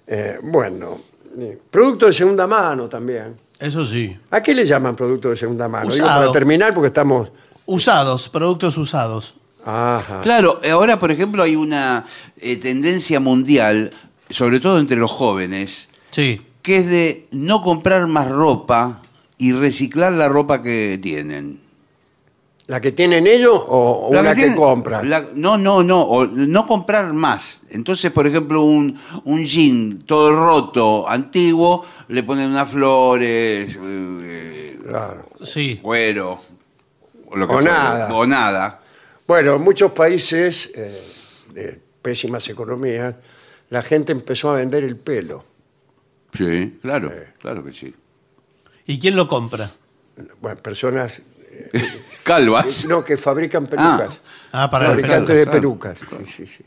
[0.08, 0.98] Eh, bueno,
[1.40, 3.38] eh, producto de segunda mano también.
[3.60, 4.18] eso sí.
[4.32, 5.90] ¿A qué le llaman producto de segunda mano?
[5.92, 6.20] Digo, Usado.
[6.22, 7.32] para terminar, porque estamos.
[7.66, 9.36] Usados, productos usados.
[9.64, 10.20] Ajá.
[10.22, 12.06] Claro, ahora por ejemplo hay una
[12.38, 13.92] eh, tendencia mundial,
[14.32, 16.42] sobre todo entre los jóvenes, Sí.
[16.64, 19.02] que es de no comprar más ropa
[19.38, 21.61] y reciclar la ropa que tienen.
[22.72, 25.10] ¿La que tienen ellos o, La una que, tienen- compran?
[25.10, 27.64] la- no, no, no, o no comprar más.
[27.70, 35.28] Entonces, por ejemplo, un, un jean todo roto, antiguo, le ponen unas flores, eh, Claro.
[35.44, 35.80] Sí.
[35.82, 36.40] cuero,
[37.28, 38.16] o, lo que O fuera, nada.
[38.16, 38.82] O nada.
[39.28, 40.98] Bueno, en muchos países eh,
[41.54, 43.16] de pésimas economías,
[43.70, 45.44] la gente empezó a vender el pelo.
[46.34, 47.94] Sí, claro, claro que sí.
[48.86, 49.72] ¿Y quién lo compra?
[50.40, 51.22] Bueno, personas
[52.24, 52.86] Calvas.
[52.88, 54.20] no, que fabrican pelucas.
[54.52, 56.20] Ah, para las fabricantes de pelucas, pelucas.
[56.28, 56.64] Sí, sí, sí.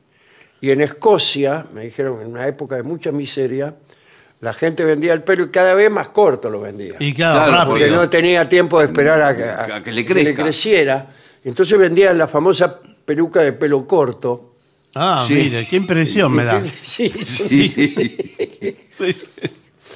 [0.61, 3.75] Y en Escocia, me dijeron, en una época de mucha miseria,
[4.41, 6.95] la gente vendía el pelo y cada vez más corto lo vendía.
[6.99, 7.71] Y claro, Claro, rápido.
[7.71, 10.43] porque no tenía tiempo de esperar a, que- a A que le crezca.
[10.43, 11.11] creciera.
[11.45, 14.55] Entonces vendían la famosa peluca de pelo corto.
[14.95, 15.35] Ah, Sí.
[15.35, 16.63] mire, qué impresión me da.
[16.83, 17.69] Sí, sí.
[17.69, 18.77] Sí.
[18.97, 19.31] Pues,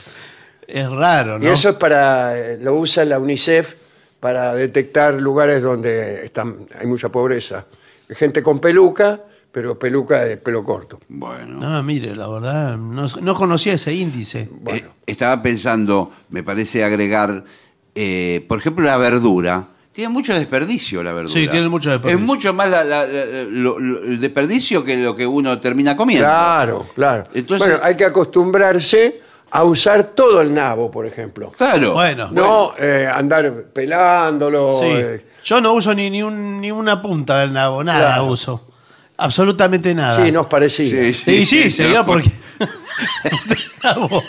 [0.67, 1.53] es raro, Y ¿no?
[1.53, 3.75] eso es para, eh, lo usa la UNICEF
[4.21, 7.64] para detectar lugares donde están, hay mucha pobreza.
[8.09, 9.21] Gente con peluca,
[9.53, 10.99] pero peluca de pelo corto.
[11.09, 11.59] Bueno.
[11.61, 14.49] No, mire, la verdad, no, no conocía ese índice.
[14.51, 14.87] Bueno.
[14.89, 17.45] Eh, estaba pensando, me parece agregar,
[17.95, 21.33] eh, por ejemplo, la verdura Tiene mucho desperdicio la verdura.
[21.33, 22.19] Sí, tiene mucho desperdicio.
[22.21, 25.97] Es mucho más la- la- la- lo- lo- el desperdicio que lo que uno termina
[25.97, 26.25] comiendo.
[26.27, 27.25] Claro, claro.
[27.35, 29.21] Entonces- bueno, hay que acostumbrarse
[29.51, 31.51] a usar todo el nabo, por ejemplo.
[31.57, 31.95] Claro.
[31.95, 34.79] Bueno, No eh, andar pelándolo.
[34.79, 34.87] sí.
[34.87, 35.25] eh.
[35.45, 38.25] Yo no uso ni, ni, un- ni una punta del nabo, nada Claro.
[38.27, 38.69] uso.
[39.17, 40.23] Absolutamente nada.
[40.25, 40.91] Sí, nos parecía.
[41.13, 42.31] Sí, Sí, sí, sería no, porque.
[43.25, 43.39] el,
[43.83, 44.23] nabo,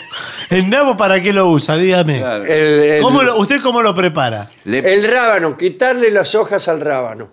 [0.48, 1.76] ¿El nabo para qué lo usa?
[1.76, 2.18] Dígame.
[2.18, 2.44] Claro.
[2.44, 4.48] El, el- ¿Cómo lo- ¿Usted cómo lo prepara?
[4.64, 7.28] Le- el rábano, quitarle las hojas al rábano.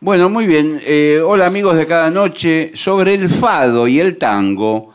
[0.00, 0.80] Bueno, muy bien.
[0.84, 2.72] Eh, hola amigos de cada noche.
[2.74, 4.91] Sobre el fado y el tango,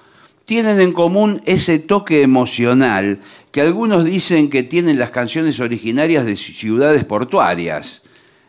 [0.47, 3.19] tienen en común ese toque emocional
[3.51, 8.03] que algunos dicen que tienen las canciones originarias de ci- ciudades portuarias.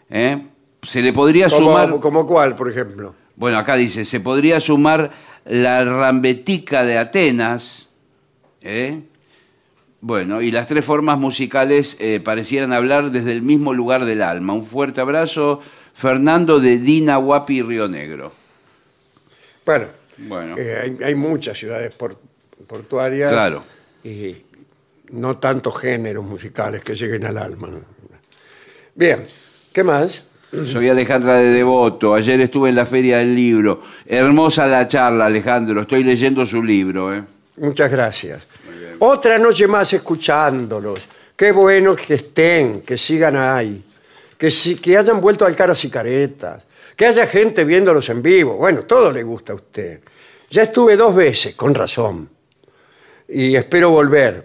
[0.08, 0.46] ¿eh?
[0.86, 1.88] Se le podría sumar...
[1.88, 3.16] Como, como cuál, por ejemplo.
[3.34, 5.10] Bueno, acá dice, se podría sumar
[5.44, 7.88] la rambetica de Atenas,
[8.62, 9.00] ¿eh?
[10.00, 14.52] Bueno, y las tres formas musicales eh, parecieran hablar desde el mismo lugar del alma.
[14.52, 15.60] Un fuerte abrazo,
[15.94, 18.32] Fernando de Dina Guapi, Río Negro.
[19.66, 19.86] Bueno,
[20.18, 22.18] Bueno, eh, hay, hay muchas ciudades por-
[22.66, 23.62] portuarias claro.
[24.04, 24.34] y
[25.12, 27.68] no tantos géneros musicales que lleguen al alma.
[28.94, 29.22] Bien,
[29.72, 30.24] ¿qué más?
[30.66, 32.14] Soy Alejandra de Devoto.
[32.14, 33.82] Ayer estuve en la Feria del Libro.
[34.06, 35.82] Hermosa la charla, Alejandro.
[35.82, 37.14] Estoy leyendo su libro.
[37.14, 37.22] ¿eh?
[37.58, 38.46] Muchas gracias.
[38.98, 41.00] Otra noche más escuchándolos.
[41.36, 43.84] Qué bueno que estén, que sigan ahí.
[44.38, 46.64] Que, si- que hayan vuelto al caras y caretas.
[46.98, 48.56] Que haya gente viéndolos en vivo.
[48.56, 50.00] Bueno, todo le gusta a usted.
[50.50, 52.28] Ya estuve dos veces, con razón.
[53.28, 54.44] Y espero volver.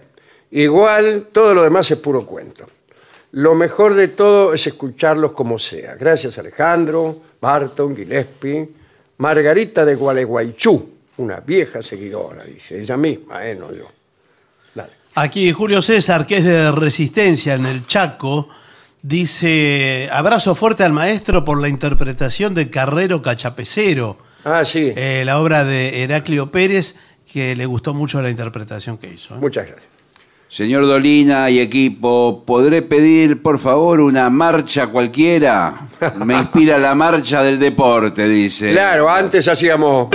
[0.52, 2.64] Igual, todo lo demás es puro cuento.
[3.32, 5.96] Lo mejor de todo es escucharlos como sea.
[5.96, 8.68] Gracias Alejandro, Barton, Gillespie,
[9.18, 13.56] Margarita de Gualeguaychú, una vieja seguidora, dice ella misma, ¿eh?
[13.56, 13.88] No yo.
[15.16, 18.48] Aquí Julio César, que es de Resistencia en el Chaco,
[19.04, 25.40] dice, abrazo fuerte al maestro por la interpretación de Carrero Cachapecero, Ah, sí, eh, la
[25.40, 26.96] obra de Heraclio Pérez,
[27.32, 29.34] que le gustó mucho la interpretación que hizo.
[29.34, 29.38] ¿eh?
[29.40, 29.88] muchas gracias.
[30.48, 35.74] Señor Dolina y equipo, ¿podré pedir, por favor, una marcha cualquiera?
[36.24, 38.72] Me inspira la marcha del deporte, dice.
[38.72, 40.08] Claro, antes hacíamos...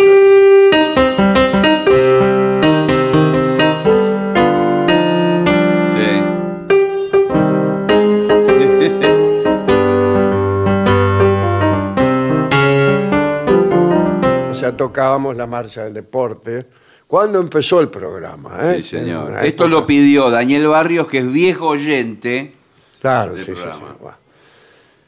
[14.84, 16.66] tocábamos la marcha del deporte.
[17.06, 18.60] ¿Cuándo empezó el programa?
[18.62, 18.82] eh?
[18.82, 19.32] Sí, señor.
[19.44, 22.54] Esto época- lo pidió Daniel Barrios, que es viejo oyente.
[23.02, 23.96] Claro, del sí, programa.
[24.00, 24.06] sí.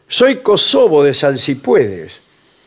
[0.08, 2.12] Soy Kosovo de Salsipuedes,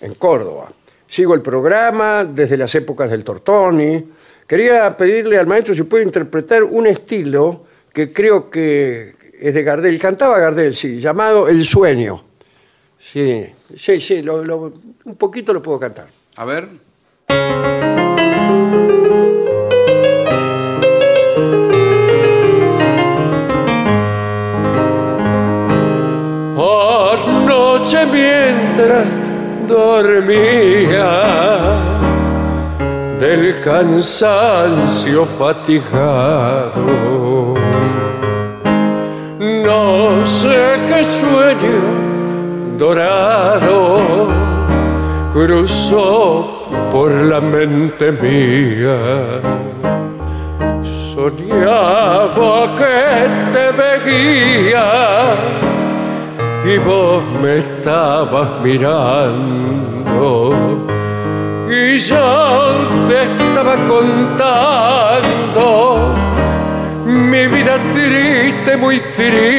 [0.00, 0.72] en Córdoba.
[1.06, 4.02] Sigo el programa desde las épocas del Tortoni.
[4.46, 9.98] Quería pedirle al maestro si puede interpretar un estilo que creo que es de Gardel.
[9.98, 12.24] Cantaba Gardel, sí, llamado El Sueño.
[12.98, 13.44] Sí,
[13.76, 14.72] sí, sí, lo- lo-
[15.04, 16.08] un poquito lo puedo cantar.
[16.36, 16.66] A ver.
[27.84, 29.06] Anoche mientras
[29.68, 31.22] dormía
[33.20, 36.82] del cansancio fatigado,
[39.40, 41.80] no sé qué sueño
[42.78, 44.28] dorado
[45.32, 46.53] cruzó
[46.92, 48.98] por la mente mía.
[51.14, 54.88] Soñaba que te veía
[56.64, 60.22] y vos me estabas mirando
[61.68, 62.74] y yo
[63.08, 65.74] te estaba contando
[67.06, 69.54] mi vida triste, muy triste.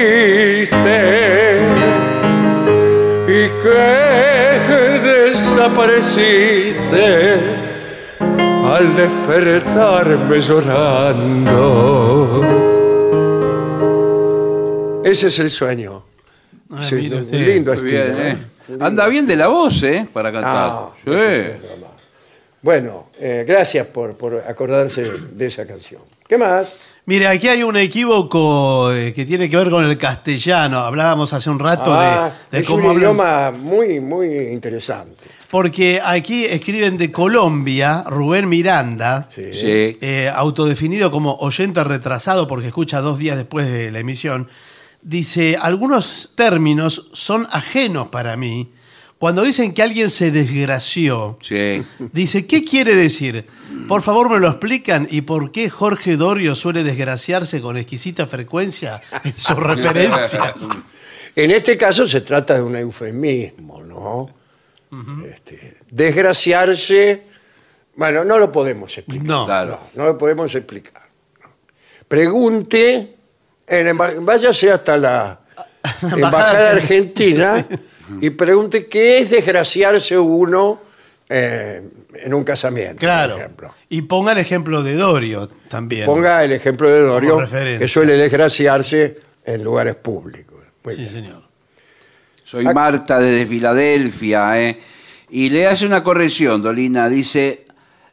[3.66, 5.15] que
[5.56, 7.40] desapareciste
[8.66, 12.44] al despertarme llorando.
[15.06, 16.04] Ese es el sueño.
[16.72, 17.48] Ah, Sí, un usted.
[17.48, 17.90] lindo estilo.
[17.90, 18.38] bien, ¿eh?
[18.82, 20.06] Anda bien de la voz, ¿eh?
[20.12, 20.56] Para cantar.
[20.56, 21.12] Ah, sí.
[22.62, 26.02] Bueno, eh, gracias por, por acordarse de esa canción.
[26.28, 26.74] ¿Qué más?
[27.06, 30.80] Mire, aquí hay un equívoco eh, que tiene que ver con el castellano.
[30.80, 32.98] Hablábamos hace un rato de- Ah, de, es cómo un hablan.
[32.98, 35.24] idioma muy, muy interesante.
[35.52, 39.42] Porque aquí escriben de Colombia, Rubén Miranda, Sí.
[40.02, 44.48] Eh, autodefinido como oyente retrasado porque escucha dos días después de la emisión,
[45.02, 48.72] dice, algunos términos son ajenos para mí.
[49.18, 51.84] Cuando dicen que alguien se desgració, Sí.
[52.12, 53.46] dice, ¿qué quiere decir?
[53.88, 59.02] Por favor me lo explican y por qué Jorge Dorio suele desgraciarse con exquisita frecuencia
[59.24, 60.68] en sus referencias.
[61.36, 64.30] En este caso se trata de un eufemismo, ¿no?
[65.34, 67.24] Este, desgraciarse,
[67.96, 69.26] bueno, no lo podemos explicar.
[69.28, 69.46] No.
[69.46, 69.80] Claro.
[69.96, 71.04] No, no lo podemos explicar.
[71.42, 71.50] no.
[72.08, 73.16] Pregunte,
[73.68, 75.40] en emba- váyase hasta la
[76.02, 77.66] embajada argentina
[78.22, 80.82] y pregunte qué es desgraciarse uno
[81.28, 81.82] eh,
[82.14, 83.34] en un casamiento, Claro.
[83.34, 83.74] por ejemplo.
[83.90, 86.06] Y ponga el ejemplo de Dorio también.
[86.06, 87.80] Ponga el ejemplo de Dorio, Como referencia.
[87.80, 90.56] que suele desgraciarse en lugares públicos.
[90.84, 91.12] Muy Sí, bien.
[91.12, 91.44] señor.
[92.46, 94.80] Soy Marta desde Filadelfia, ¿eh?
[95.32, 97.10] Y le hace una corrección, Dolina.
[97.10, 97.66] Dice,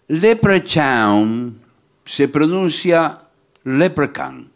[0.09, 1.61] Leprechaun
[2.05, 3.19] se pronuncia
[3.65, 4.51] Leprechaun.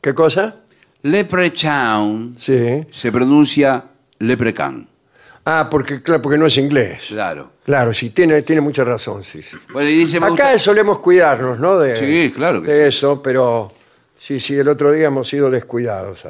[0.00, 0.56] ¿Qué cosa?
[1.02, 2.82] Leprechaun Sí.
[2.90, 3.84] se pronuncia
[4.18, 4.88] Leprechaun.
[5.44, 7.04] Ah, porque, claro, porque no es inglés.
[7.08, 7.52] Claro.
[7.64, 9.22] Claro, sí, tiene, tiene mucha razón.
[9.22, 9.56] Sí, sí.
[9.72, 11.78] Bueno, y dice, me Acá solemos cuidarnos, ¿no?
[11.78, 12.96] De, Sí, claro que de sí.
[12.98, 13.72] eso, pero
[14.18, 16.24] sí, sí, el otro día hemos sido descuidados.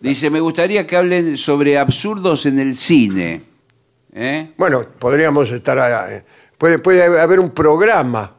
[0.00, 3.42] Dice, me gustaría que hablen sobre absurdos en el cine.
[4.12, 4.52] ¿Eh?
[4.56, 5.78] Bueno, podríamos estar.
[5.78, 6.24] a- eh,
[6.56, 8.34] puede, puede haber un programa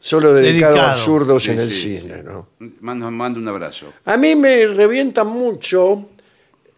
[0.00, 0.88] solo dedicado, Dedicado.
[0.88, 2.48] a absurdos Sí, en el sí, cine, ¿no?
[2.80, 3.92] Mando, mando un abrazo.
[4.04, 6.08] A mí me revienta mucho,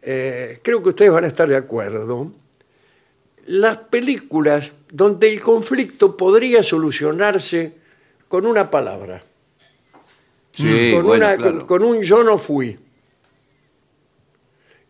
[0.03, 2.31] eh, creo que ustedes van a estar de acuerdo,
[3.47, 7.73] las películas donde el conflicto podría solucionarse
[8.29, 9.25] con una palabra,
[10.53, 11.59] Sí, con, bueno, una- claro.
[11.59, 12.79] con- con un yo no fui.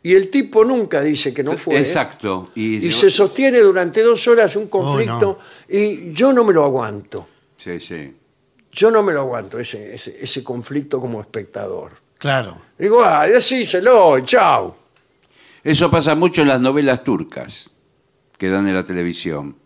[0.06, 1.80] Y el tipo nunca dice que no fue.
[1.80, 2.52] Exacto.
[2.54, 5.76] Y, Y se sostiene durante dos horas un conflicto no.
[5.76, 7.26] y yo no me lo aguanto.
[7.56, 8.14] Sí, sí.
[8.70, 11.90] Yo no me lo aguanto, ese, ese, ese conflicto como espectador.
[12.18, 12.56] Claro.
[12.78, 14.76] Digo, ah, decíselo, chao.
[15.64, 17.68] Eso pasa mucho en las novelas turcas
[18.38, 19.56] que dan en la televisión.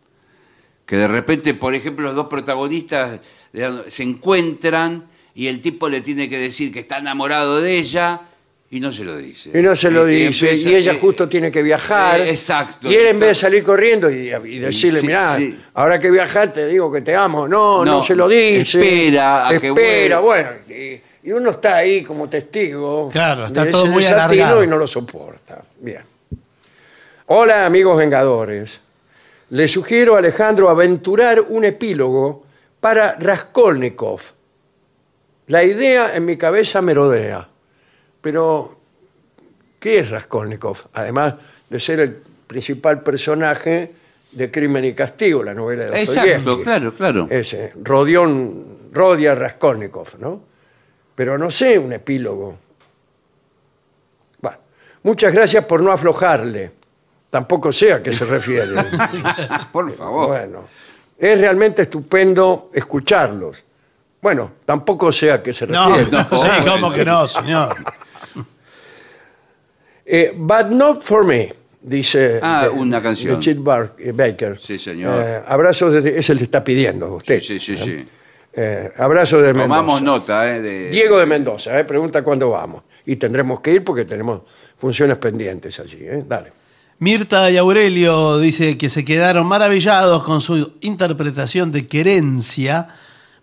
[0.86, 3.20] Que de repente, por ejemplo, los dos protagonistas
[3.88, 8.22] se encuentran y el tipo le tiene que decir que está enamorado de ella
[8.73, 9.51] y no se lo dice.
[9.53, 12.21] Y no se lo Y- y dice, empieza- y ella eh, justo tiene que viajar.
[12.21, 12.89] eh, exacto.
[12.89, 15.61] Y él en vez de salir corriendo y, y decirle, Sí, mirá, sí.
[15.75, 17.49] ahora que viajaste digo que te amo.
[17.49, 18.81] No, no, No, se lo dice.
[18.81, 20.51] espera a que Espera, bueno.
[20.68, 23.09] Y, y uno está ahí como testigo.
[23.11, 24.62] Claro, está de todo muy alargado.
[24.62, 25.62] Y no lo soporta.
[25.81, 26.03] Bien.
[27.27, 28.81] Hola, amigos vengadores.
[29.51, 32.45] Le sugiero a Alejandro aventurar un epílogo
[32.81, 34.21] para Raskolnikov.
[35.49, 37.49] La idea en mi cabeza merodea.
[38.21, 38.79] Pero,
[39.79, 40.77] ¿qué es Raskolnikov?
[40.95, 41.35] Además
[41.68, 42.16] de ser el
[42.47, 43.93] principal personaje
[44.33, 46.62] de Crimen y Castigo, la novela de Exacto, Dostoyevsky.
[46.64, 47.27] claro, claro.
[47.31, 50.43] Ese, Rodion, Rodia Raskolnikov, ¿no?
[51.14, 52.59] Pero no sé un epílogo.
[54.41, 54.59] Bueno,
[55.03, 56.73] muchas gracias por no aflojarle.
[57.31, 58.73] Tampoco sé a qué se refiere.
[59.73, 60.29] Por favor.
[60.29, 60.64] Bueno,
[61.16, 63.62] es realmente estupendo escucharlos.
[64.21, 66.25] Bueno, tampoco sé a qué se No, refiere.
[66.33, 67.77] sí, ¿cómo que no, señor?
[70.13, 73.35] Eh, but not for me, dice Ah, de- una canción.
[73.35, 74.59] de Chet Bar- eh, Baker.
[74.59, 75.23] Sí, señor.
[75.25, 77.41] Eh, abrazos desde, es el que está pidiendo a usted.
[77.41, 78.05] Sí, sí, sí.
[78.53, 79.69] Eh, abrazos de Mendoza.
[79.81, 80.61] Tomamos nota, ¿eh?
[80.61, 80.91] De...
[80.91, 82.83] Diego de Mendoza, eh, pregunta cuándo vamos.
[83.07, 84.41] Y tendremos que ir porque tenemos
[84.77, 85.99] funciones pendientes allí.
[86.01, 86.25] eh.
[86.27, 86.53] Dale.
[86.99, 92.89] Mirta y Aurelio dice que se quedaron maravillados con su interpretación de Querencia.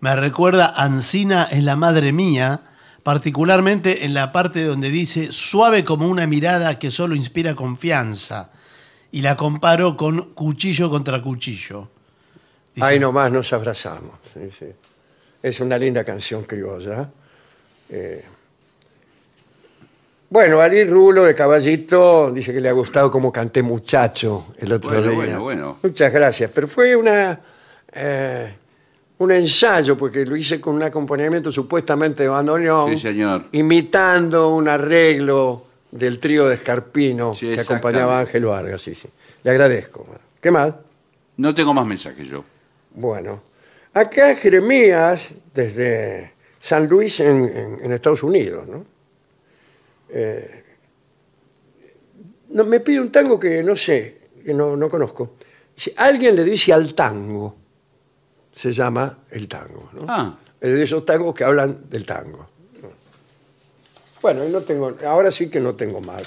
[0.01, 2.61] Me recuerda Ancina es la madre mía,
[3.07, 8.49] particularmente en la parte donde dice suave como una mirada que solo inspira confianza.
[9.13, 11.87] Y la comparo con cuchillo contra cuchillo.
[12.75, 14.19] Dice, Ahí nomás nos abrazamos.
[14.33, 14.65] sí, sí.
[15.41, 17.09] Es una linda canción criolla.
[17.89, 18.25] Eh,
[20.29, 24.89] bueno, Ali Rulo de Caballito dice que le ha gustado como canté muchacho el otro
[24.89, 25.15] Bueno, día.
[25.15, 25.77] bueno, bueno.
[25.81, 26.51] Muchas gracias.
[26.53, 27.39] Pero fue una
[27.89, 28.53] eh,
[29.19, 33.45] un ensayo, porque lo hice con un acompañamiento supuestamente de bandoneón, Sí, señor.
[33.51, 38.21] imitando un arreglo del trío de Escarpino Sí, que acompañaba a.
[38.21, 38.81] Ángel Vargas.
[38.81, 39.07] Sí, sí.
[39.43, 40.05] Le agradezco.
[40.41, 40.73] ¿Qué más?
[41.37, 42.43] No tengo más mensajes yo.
[42.93, 43.41] Bueno,
[43.93, 48.85] acá Jeremías, desde San Luis en, en- en Estados Unidos, ¿no?
[50.09, 50.63] Eh,
[52.49, 55.35] no, me pide un tango que no sé, que no, no conozco.
[55.97, 57.55] Alguien le dice al tango,
[58.57, 60.05] se llama el tango, ¿no?
[60.07, 62.49] Ah, Es de esos tangos que hablan del tango.
[64.21, 66.23] Bueno, no tengo, ahora sí que no tengo más.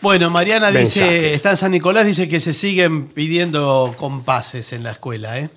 [0.00, 4.90] Bueno, Mariana dice, está en San Nicolás, dice que se siguen pidiendo compases en la
[4.90, 5.48] escuela, ¿eh?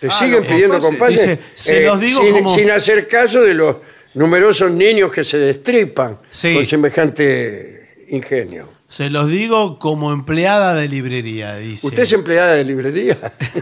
[0.00, 1.38] ¿Te Ah, siguen pidiendo compases.
[1.38, 3.76] Dice, se los digo sin, como- sin hacer caso de los
[4.14, 6.54] numerosos niños que se destripan Sí.
[6.54, 8.68] con semejante ingenio.
[8.94, 11.84] Se los digo como empleada de librería, dice.
[11.84, 13.18] ¿Usted es empleada de librería?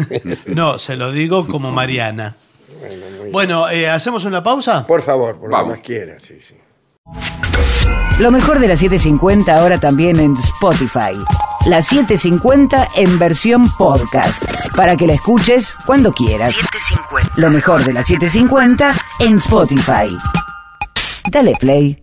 [0.47, 2.37] No, se lo digo como Mariana.
[3.33, 4.87] bueno, eh, ¿hacemos una pausa?
[4.87, 5.77] Por favor, por lo que Vamos.
[5.79, 6.19] más quiera.
[6.21, 6.55] Sí, sí.
[8.19, 11.17] Lo mejor de la 750 ahora también en Spotify.
[11.65, 14.45] La 750 en versión podcast.
[14.77, 16.55] Para que la escuches cuando quieras.
[17.37, 20.15] Lo mejor de la 750 en Spotify.
[21.31, 22.03] Dale play.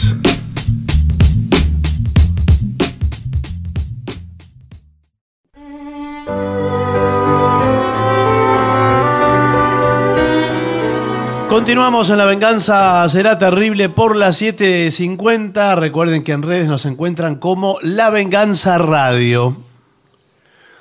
[11.51, 15.77] Continuamos en La Venganza Será Terrible por las 7.50.
[15.77, 19.57] Recuerden que en redes nos encuentran como La Venganza Radio.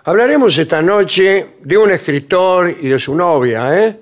[0.04, 4.00] Hablaremos esta noche de un escritor y de su novia, ¿eh?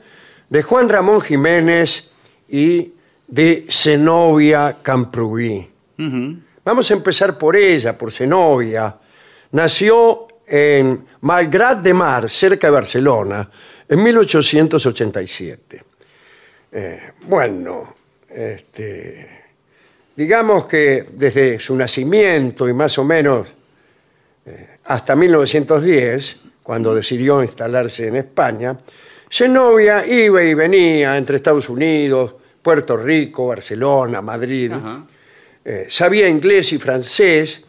[0.50, 2.10] de Juan Ramón Jiménez
[2.50, 2.92] y
[3.26, 5.66] de Zenobia Camprubí.
[5.96, 8.94] Vamos a empezar por ella, por Zenobia.
[9.52, 13.48] Nació en Malgrat de Mar, cerca de Barcelona,
[13.88, 15.87] en 1887.
[16.70, 17.94] Eh, bueno,
[18.28, 19.28] este,
[20.14, 23.48] digamos que desde su nacimiento y más o menos
[24.44, 28.78] eh, hasta 1910, cuando decidió instalarse en España,
[29.30, 34.72] Zenobia iba y venía entre Estados Unidos, Puerto Rico, Barcelona, Madrid.
[35.64, 37.62] Eh, sabía inglés y francés.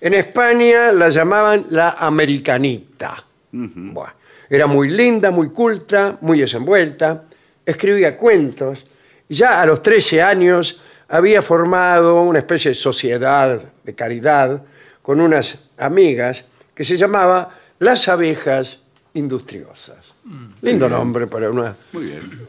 [0.00, 3.24] En España la llamaban la americanita.
[3.52, 4.12] Buah,
[4.48, 7.24] Era muy linda, muy culta, muy desenvuelta,
[7.64, 8.84] escribía cuentos.
[9.28, 14.62] y Ya a los 13 años había formado una especie de sociedad de caridad
[15.02, 16.44] con unas amigas
[16.74, 18.78] que se llamaba Las Abejas
[19.14, 20.14] Industriosas.
[20.62, 21.76] Lindo nombre para una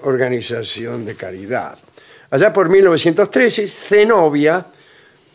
[0.03, 1.77] organización de caridad.
[2.29, 4.65] Allá por 1913, Zenobia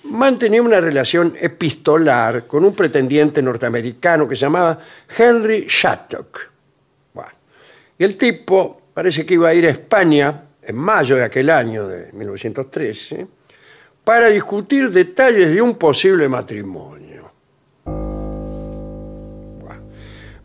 [0.05, 4.79] mantenía una relación epistolar con un pretendiente norteamericano que se llamaba
[5.17, 6.51] Henry Shattuck.
[7.13, 7.31] Bueno,
[7.99, 11.87] y el tipo parece que iba a ir a España en mayo de aquel año
[11.87, 13.29] de 1913
[14.03, 17.31] para discutir detalles de un posible matrimonio.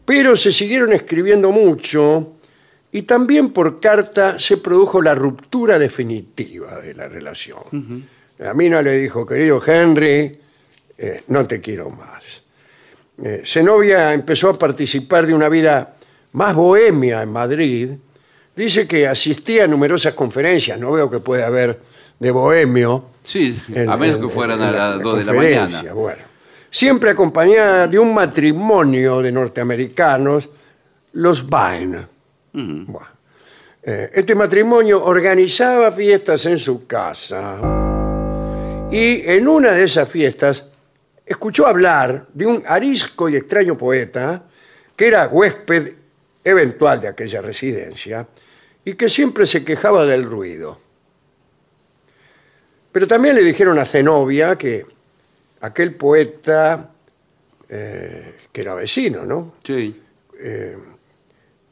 [0.06, 2.34] Pero se siguieron escribiendo mucho
[2.92, 8.06] y también por carta se produjo la ruptura definitiva de la relación.
[8.38, 10.40] La mina le dijo, querido Henry,
[10.96, 12.44] eh, no te quiero más.
[13.24, 15.96] Eh, Zenobia empezó a participar de una vida
[16.34, 17.90] más bohemia en Madrid.
[18.56, 21.80] Dice que asistía a numerosas conferencias, no veo que puede haber
[22.20, 23.06] de bohemio.
[23.24, 25.26] Sí, en- a menos en- que fueran en a la- las en la 2 de
[25.26, 25.94] la mañana.
[25.94, 26.22] Bueno,
[26.70, 30.50] siempre acompañada de un matrimonio de norteamericanos,
[31.14, 32.08] los Vine.
[32.54, 33.08] Bueno,
[33.82, 37.58] eh, este matrimonio organizaba fiestas en su casa
[38.92, 40.70] y en una de esas fiestas
[41.26, 44.44] escuchó hablar de un arisco y extraño poeta
[44.96, 45.94] que era huésped
[46.44, 48.28] eventual de aquella residencia
[48.86, 50.80] y que siempre se quejaba del ruido.
[52.92, 54.86] Pero también le dijeron a Zenobia que
[55.62, 56.92] aquel poeta,
[57.70, 59.54] eh, que era vecino, ¿no?
[59.64, 60.00] Sí.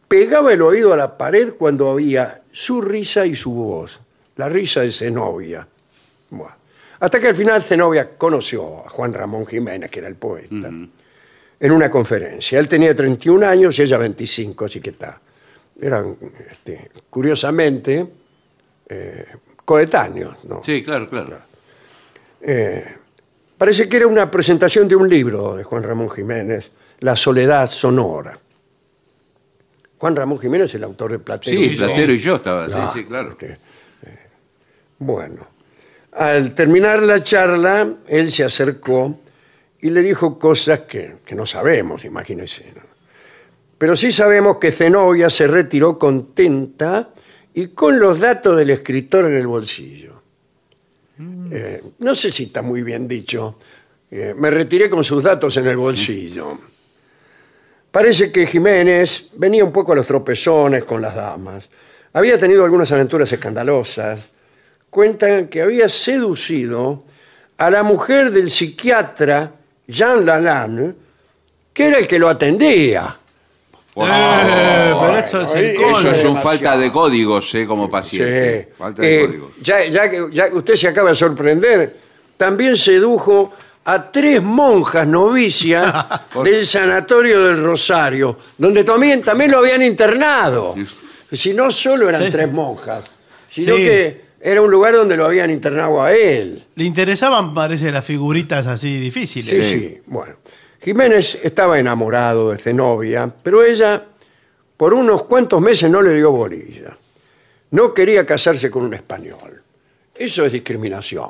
[0.07, 4.01] Pegaba el oído a la pared cuando oía su risa y su voz,
[4.35, 5.65] la risa de Zenobia.
[6.29, 6.61] Buah.
[6.99, 11.71] Hasta que al final Zenobia conoció a Juan Ramón Jiménez, que era el poeta, en
[11.71, 12.59] una conferencia.
[12.59, 15.19] Él tenía 31 años y ella 25, así que está.
[15.81, 16.15] Eran,
[16.49, 18.07] este, curiosamente,
[18.87, 19.25] eh,
[19.65, 20.63] coetáneos, ¿no?
[20.63, 21.37] Sí, claro, claro.
[23.61, 26.71] Parece que era una presentación de un libro de Juan Ramón Jiménez,
[27.01, 28.39] La soledad sonora.
[29.99, 31.59] Juan Ramón Jiménez es el autor de Platero.
[31.59, 31.85] Sí, y yo.
[31.85, 32.65] Platero y yo estaba.
[32.67, 33.29] Sí, sí, claro.
[33.29, 34.19] este, eh,
[34.97, 35.47] Bueno,
[36.13, 39.19] al terminar la charla, él se acercó
[39.79, 42.73] y le dijo cosas que, que no sabemos, imagínense.
[42.75, 42.81] ¿no?
[43.81, 47.09] Pero sí sabemos que Zenobia se retiró contenta
[47.51, 50.21] y con los datos del escritor en el bolsillo.
[51.49, 53.57] Eh, no sé si está muy bien dicho.
[54.11, 56.59] Eh, me retiré con sus datos en el bolsillo.
[57.89, 61.67] Parece que Jiménez venía un poco a los tropezones con las damas.
[62.13, 64.29] Había tenido algunas aventuras escandalosas.
[64.91, 67.03] Cuentan que había seducido
[67.57, 69.53] a la mujer del psiquiatra
[69.87, 70.93] Jean Lalanne,
[71.73, 73.17] que era el que lo atendía.
[73.93, 74.07] Wow.
[74.07, 75.97] Eh, pero eso es el Eso colmo.
[75.99, 77.65] Eso es un falta de códigos, ¿eh?
[77.67, 78.69] Como paciente.
[78.69, 78.75] Sí.
[78.77, 79.51] Falta de Eh, códigos.
[79.61, 81.95] ya, ya usted se acaba de sorprender,
[82.37, 83.51] también sedujo
[83.83, 85.93] a tres monjas novicias
[86.43, 90.75] del sanatorio del Rosario, donde también, también lo habían internado.
[91.31, 92.31] Si no solo eran Sí.
[92.31, 93.03] tres monjas,
[93.49, 93.83] sino Sí.
[93.83, 96.63] que era un lugar donde lo habían internado a él.
[96.75, 99.67] Le interesaban, parece, las figuritas así difíciles.
[99.67, 99.97] Sí, sí.
[100.07, 100.35] Bueno,
[100.81, 104.03] Jiménez estaba enamorado de Zenobia, pero ella
[104.75, 106.97] por unos cuantos meses no le dio bolilla.
[107.69, 109.61] No quería casarse con un español.
[110.15, 111.29] Eso es discriminación.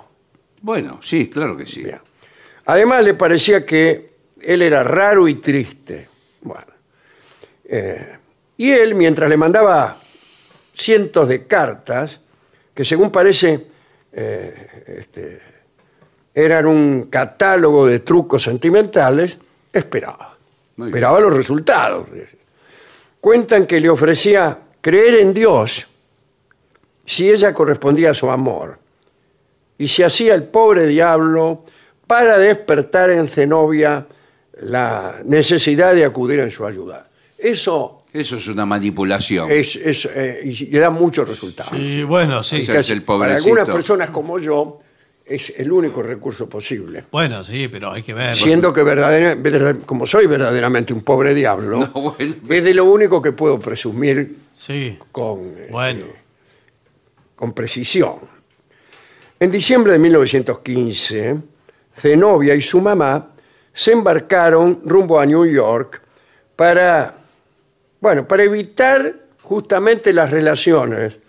[0.62, 1.84] Bueno, sí, claro que sí.
[1.84, 2.00] Bien.
[2.66, 6.08] Además le parecía que él era raro y triste.
[6.42, 6.72] Bueno.
[7.66, 8.18] Eh,
[8.58, 9.98] y él, mientras le mandaba
[10.74, 12.22] cientos de cartas,
[12.74, 13.68] que según parece
[14.14, 15.42] eh, este,
[16.34, 19.38] eran un catálogo de trucos sentimentales,
[19.72, 20.38] esperaba.
[20.78, 22.08] Esperaba los resultados.
[23.20, 25.88] Cuentan que le ofrecía creer en Dios
[27.06, 28.80] si ella correspondía a su amor
[29.78, 31.66] y se hacía el pobre diablo
[32.08, 34.08] para despertar en Zenobia
[34.62, 37.08] la necesidad de acudir en su ayuda.
[37.38, 39.50] Eso Eso es una manipulación.
[39.52, 41.74] es, es, eh, y y da muchos resultados.
[41.78, 42.58] Y bueno, sí.
[42.58, 43.50] Ese es el Para pobrecito.
[43.54, 44.80] algunas personas como yo
[45.34, 47.06] es el único recurso posible.
[47.12, 48.36] Bueno, sí, pero hay que ver.
[48.36, 52.16] Siendo que verdadera- como soy verdaderamente un pobre diablo, No, bueno.
[52.20, 54.98] es de lo único que puedo presumir Sí.
[55.12, 56.06] con, eh, Bueno.
[57.36, 58.16] con precisión.
[59.40, 61.36] En diciembre de 1915,
[61.96, 63.30] Zenobia y su mamá
[63.74, 66.02] se embarcaron rumbo a New York
[66.56, 67.16] para,
[68.00, 71.20] bueno, para evitar justamente las relaciones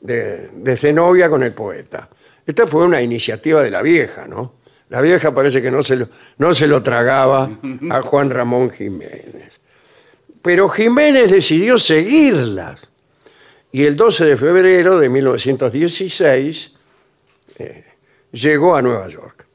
[0.00, 2.08] de, de Zenobia con el poeta.
[2.46, 4.54] Esta fue una iniciativa de la vieja, ¿no?
[4.88, 7.48] La vieja parece que no se lo, no se lo tragaba
[7.90, 9.60] a Juan Ramón Jiménez.
[10.42, 12.90] Pero Jiménez decidió seguirlas.
[13.70, 16.72] Y el 12 de febrero de 1916
[17.58, 17.84] eh,
[18.32, 19.46] llegó a Nueva York.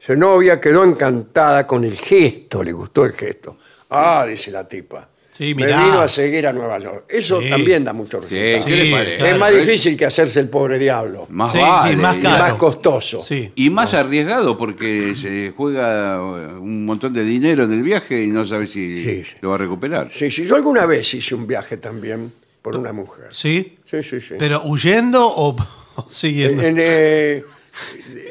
[0.00, 3.58] Zenobia quedó encantada con el gesto, le gustó el gesto.
[3.90, 5.08] Ah, dice la tipa.
[5.30, 5.84] Sí, Me mirá.
[5.84, 7.04] vino a seguir a Nueva York.
[7.08, 7.48] Eso Sí.
[7.48, 8.66] también da mucho Sí, resultado.
[8.66, 9.16] ¿qué le Sí, parece?
[9.16, 9.32] claro.
[9.32, 11.26] es más difícil que hacerse el pobre diablo.
[11.30, 11.96] Más Sí, sí, vale.
[11.96, 12.44] más Y caro.
[12.44, 13.20] más costoso.
[13.24, 13.50] Sí.
[13.54, 18.44] Y más arriesgado porque se juega un montón de dinero en el viaje y no
[18.44, 19.36] sabe si Sí, sí.
[19.40, 20.10] lo va a recuperar.
[20.12, 23.28] Sí, sí, yo alguna vez hice un viaje también por una mujer.
[23.30, 23.78] ¿Sí?
[23.90, 24.34] Sí, sí, sí.
[24.38, 25.56] ¿Pero huyendo o
[26.10, 26.60] siguiendo?
[26.62, 27.42] En, eh,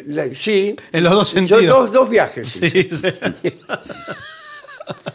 [0.08, 0.76] la- sí.
[0.92, 1.66] En los dos Yo sentidos.
[1.66, 2.56] dos, dos viajes.
[2.58, 2.70] hice.
[2.72, 2.90] Sí,
[3.42, 3.54] sí.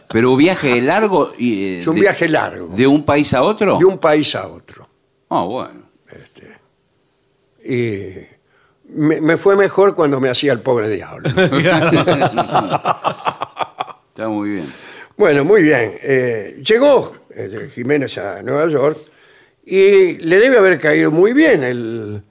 [0.08, 2.68] Pero un viaje largo y eh, Es un de, viaje largo.
[2.68, 3.78] de un país a otro.
[3.78, 4.88] de un país a otro.
[5.30, 5.82] Ah, bueno.
[7.66, 8.10] Y
[8.90, 11.28] me, me fue mejor cuando me hacía el pobre diablo.
[14.08, 14.72] Está muy bien.
[15.16, 15.94] bueno, muy bien.
[16.02, 18.96] Eh, llegó eh, Jiménez a Nueva York
[19.66, 22.22] y le debe haber caído muy bien el,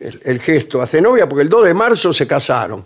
[0.00, 2.84] el- el gesto a Zenobia porque el 2 de marzo se casaron.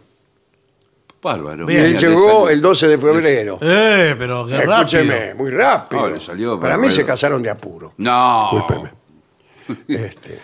[1.25, 1.66] Bárbaro.
[1.66, 3.59] Mira, llegó el 12 de febrero.
[3.61, 4.75] Eh, pero qué rápido.
[4.75, 6.05] Escúcheme, muy rápido.
[6.05, 7.95] Ah, le salió Para mí se casaron de apuro.
[7.97, 8.51] No.
[8.53, 8.93] Discúlpeme.
[9.89, 10.39] Este,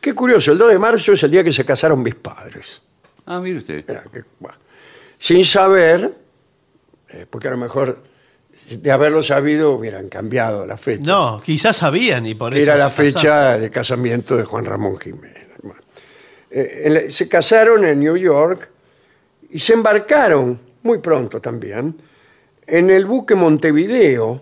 [0.00, 2.80] qué curioso, el 2 de marzo es el día que se casaron mis padres.
[3.26, 3.84] Ah, mire usted.
[5.18, 6.12] Sin saber,
[7.10, 8.02] eh, porque a lo mejor
[8.70, 11.02] de haberlo sabido hubieran cambiado la fecha.
[11.04, 12.62] No, quizás sabían y por eso.
[12.62, 13.12] Era la casaron.
[13.12, 15.48] fecha de casamiento de Juan Ramón Jiménez.
[15.62, 15.80] Bueno.
[16.50, 18.70] Eh, en la- se casaron en New York
[19.52, 21.96] y se embarcaron muy pronto también
[22.66, 24.40] en el buque Montevideo,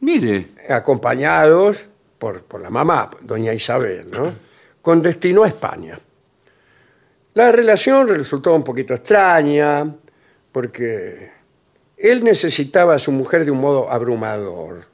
[0.00, 0.48] Mire.
[0.68, 1.86] acompañados
[2.18, 4.30] por, por la mamá, doña Isabel, ¿no?
[4.82, 5.98] con destino a España.
[7.34, 9.86] La relación resultó un poquito extraña,
[10.52, 11.30] porque
[11.96, 14.84] él necesitaba a su mujer de un modo abrumador.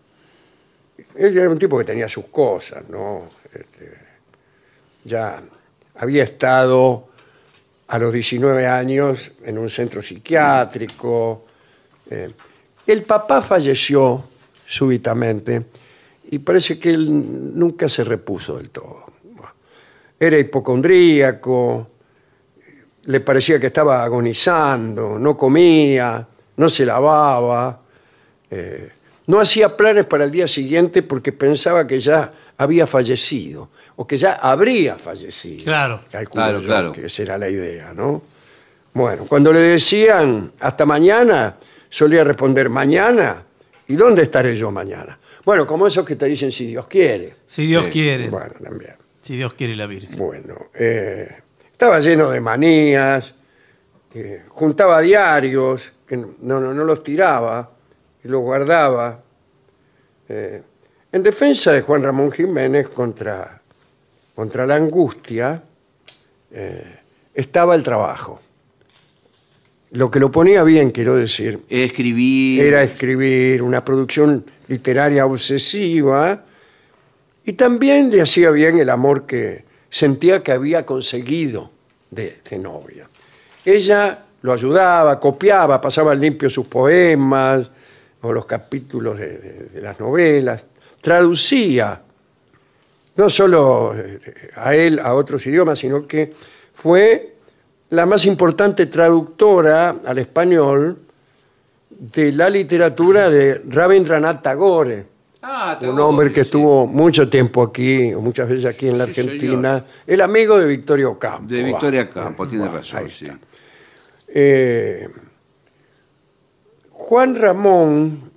[1.16, 3.28] Él era un tipo que tenía sus cosas, ¿no?
[3.52, 3.92] Este,
[5.04, 5.42] ya
[5.96, 7.08] había estado
[7.94, 11.44] a los 19 años en un centro psiquiátrico.
[12.10, 12.28] eh,
[12.88, 14.24] el papá falleció
[14.66, 15.64] súbitamente
[16.28, 19.04] y parece que él nunca se repuso del todo.
[20.18, 21.88] era hipocondríaco,
[23.04, 26.26] le parecía que estaba agonizando, no comía,
[26.56, 27.80] no se lavaba,
[28.50, 28.90] eh,
[29.28, 34.16] no hacía planes para el día siguiente porque pensaba que ya había fallecido o que
[34.16, 35.64] ya habría fallecido.
[35.64, 36.00] Claro.
[36.10, 36.92] Calculo Claro, yo claro.
[36.92, 38.22] que esa era la idea, ¿no?
[38.92, 41.56] Bueno, cuando le decían hasta mañana,
[41.88, 43.44] solía responder mañana.
[43.88, 45.18] ¿Y dónde estaré yo mañana?
[45.44, 47.34] Bueno, como esos que te dicen si Dios quiere.
[47.46, 47.90] Si Dios Sí.
[47.90, 48.28] quiere.
[48.30, 48.94] Bueno, también.
[49.20, 50.16] Si Dios quiere la Virgen.
[50.16, 51.28] Bueno, eh,
[51.70, 53.34] estaba lleno de manías,
[54.14, 57.70] eh, juntaba diarios, que no, no, no los tiraba,
[58.22, 59.20] y los guardaba.
[60.28, 60.62] Eh,
[61.14, 63.60] en defensa de Juan Ramón Jiménez contra,
[64.34, 65.62] contra la angustia,
[66.50, 66.96] eh,
[67.32, 68.40] estaba el trabajo.
[69.92, 72.64] Lo que lo ponía bien, quiero decir, Escribir.
[72.64, 76.42] era escribir una producción literaria obsesiva
[77.44, 81.70] y también le hacía bien el amor que sentía que había conseguido
[82.10, 83.08] de Zenobia.
[83.64, 87.70] Ella lo ayudaba, copiaba, pasaba limpio sus poemas
[88.22, 90.64] o los capítulos de, de- de las novelas,
[91.04, 92.00] traducía
[93.16, 94.18] no solo eh,
[94.56, 96.32] a él a otros idiomas, sino que
[96.74, 97.34] fue
[97.90, 100.98] la más importante traductora al español
[101.90, 105.12] de la literatura de Rabindranath Tagore,
[105.46, 106.46] Ah, un hombre que sí.
[106.46, 111.18] estuvo mucho tiempo aquí, muchas veces aquí en la Sí, Argentina, el amigo de Victorio
[111.18, 111.46] Campo.
[111.54, 113.26] De Victoria Ah, Campo, tiene bueno, razón, sí.
[114.28, 115.06] Eh,
[116.90, 118.30] Juan Ramón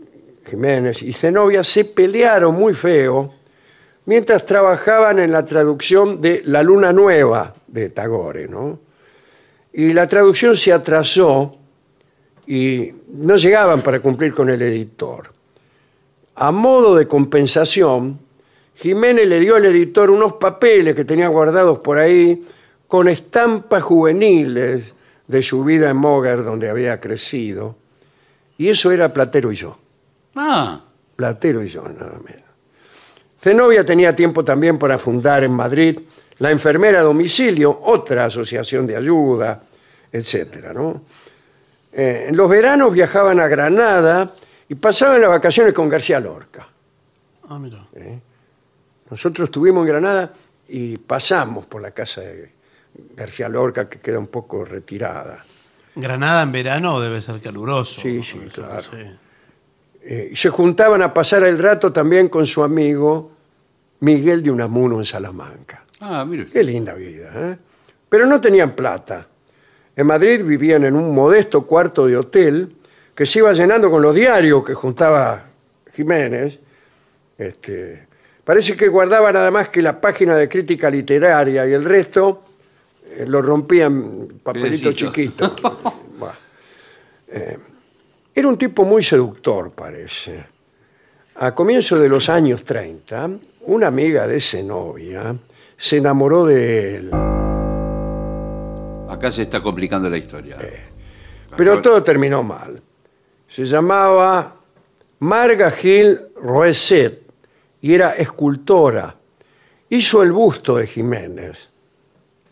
[0.48, 3.34] Jiménez y Zenobia se pelearon muy feo
[4.06, 8.80] mientras trabajaban en la traducción de La Luna Nueva de Tagore, ¿no?
[9.74, 11.58] Y la traducción se atrasó
[12.48, 15.32] y no llegaban para cumplir con el editor.
[16.36, 18.20] A modo de compensación,
[18.76, 22.44] Jiménez le dio al editor unos papeles que tenía guardados por ahí
[22.88, 24.94] con estampas juveniles
[25.28, 27.76] de su vida en Mogar, donde había crecido.
[28.58, 29.78] Y eso era Platero y yo.
[30.38, 30.82] Ah,
[31.16, 32.44] Platero y yo, nada menos.
[33.40, 36.00] Zenobia tenía tiempo también para fundar en Madrid
[36.40, 39.62] la Enfermera a Domicilio, otra asociación de ayuda,
[40.12, 41.02] etcétera, ¿no?
[41.92, 44.34] Eh, en los veranos viajaban a Granada
[44.70, 46.68] y pasaban las vacaciones con García Lorca.
[47.50, 47.80] Ah, mira.
[49.10, 50.34] Nosotros estuvimos en Granada
[50.68, 52.52] y pasamos por la casa de
[53.16, 55.44] García Lorca, que queda un poco retirada.
[55.96, 58.02] Granada en verano debe ser caluroso.
[58.02, 58.82] Sí, sí, claro.
[58.82, 58.98] sí.
[60.10, 63.30] Eh, se juntaban a pasar el rato también con su amigo
[64.00, 65.84] Miguel de Unamuno en Salamanca.
[66.00, 66.46] ah, mire.
[66.46, 67.58] Qué linda vida, ¿eh?
[68.08, 69.28] Pero no tenían plata.
[69.94, 72.74] En Madrid vivían en un modesto cuarto de hotel
[73.14, 75.44] que se iba llenando con los diarios que juntaba
[75.94, 76.58] Jiménez.
[77.38, 78.08] Este,
[78.46, 82.44] parece que guardaba nada más que la página de crítica literaria y el resto
[83.04, 85.52] eh, lo rompían papelitos chiquitos.
[87.30, 87.58] Eh,
[88.38, 90.46] era un tipo muy seductor, parece.
[91.38, 93.32] A comienzos de los años 30,
[93.66, 95.36] una amiga de Zenobia
[95.76, 97.12] se enamoró de él.
[99.10, 100.58] Acá se está complicando la historia.
[101.56, 102.80] Pero Acá- todo terminó mal.
[103.48, 104.56] Se llamaba
[105.20, 107.22] Marga Gil Roeset
[107.82, 109.16] y era escultora.
[109.90, 111.70] Hizo el busto de Jiménez.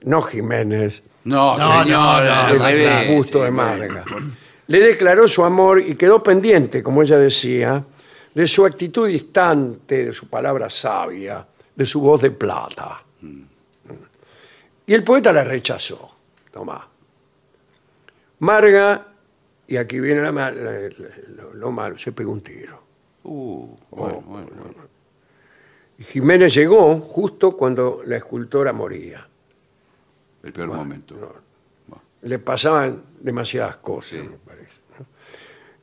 [0.02, 4.06] No Jiménez, No, No, señor, no, el busto de sí, Marga.
[4.68, 7.84] Le declaró su amor y quedó pendiente, como ella decía,
[8.34, 13.04] de su actitud distante, de su palabra sabia, de su voz de plata.
[14.88, 16.12] Y el poeta la rechazó.
[16.52, 16.88] Tomá.
[18.40, 19.08] Marga,
[19.68, 20.90] y aquí viene la ma- la- la-
[21.36, 22.84] lo, lo malo, se pegó un tiro.
[23.24, 24.74] Uh, bueno, bueno, bueno.
[25.98, 29.28] Y Jiménez llegó justo cuando la escultora moría.
[30.44, 31.16] El peor momento.
[32.22, 34.20] le pasaban demasiadas cosas.
[34.26, 34.45] ¿no?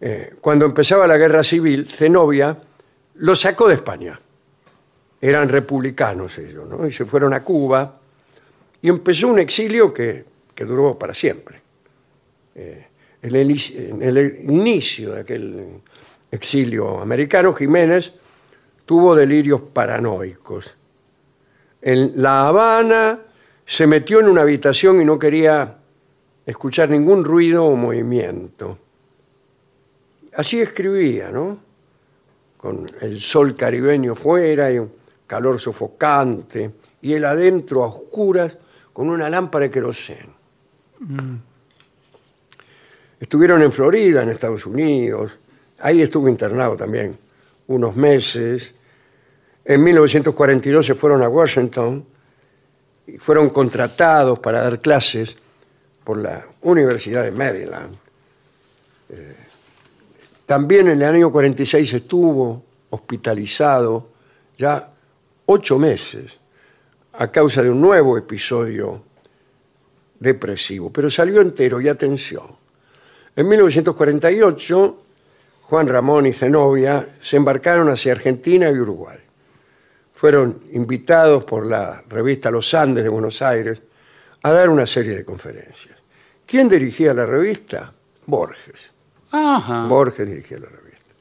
[0.04, 2.58] Eh, cuando empezaba la guerra civil, Zenobia
[3.14, 4.18] lo sacó de España.
[5.20, 6.84] Eran republicanos ellos, ¿no?
[6.84, 8.00] Y se fueron a Cuba
[8.82, 10.24] y empezó un exilio que,
[10.56, 11.60] duró para siempre.
[12.56, 12.86] Eh,
[13.22, 15.66] el, en el inicio de aquel
[16.32, 18.14] exilio americano, Jiménez
[18.84, 20.76] tuvo delirios paranoicos.
[21.80, 23.20] En La Habana
[23.64, 25.78] se metió en una habitación y no quería
[26.44, 28.78] escuchar ningún ruido o movimiento.
[30.36, 31.59] Así escribía, ¿no?
[32.56, 34.92] Con el sol caribeño fuera y un
[35.26, 38.56] calor sofocante, y él adentro a oscuras
[38.92, 40.32] con una lámpara de querosén.
[43.18, 45.38] Estuvieron en Florida, en Estados Unidos.
[45.80, 47.18] Ahí estuvo internado también
[47.68, 48.74] unos meses.
[49.64, 52.04] En 1942 se fueron a Washington
[53.06, 55.36] y fueron contratados para dar clases
[56.04, 57.96] por la Universidad de Maryland.
[59.09, 59.36] Eh,
[60.47, 64.09] también en el año 46 estuvo hospitalizado
[64.56, 64.93] ya
[65.47, 66.39] ocho meses
[67.14, 69.02] a causa de un nuevo episodio
[70.19, 72.47] depresivo, pero salió entero y atención.
[73.35, 75.02] En 1948,
[75.62, 79.19] Juan Ramón y Zenobia se embarcaron hacia Argentina y Uruguay.
[80.14, 83.81] Fueron invitados por la revista Los Andes de Buenos Aires
[84.43, 85.98] a dar una serie de conferencias.
[86.47, 87.93] ¿Quién dirigía la revista?
[88.27, 88.93] Borges.
[89.88, 91.14] Borges dirigía la revista.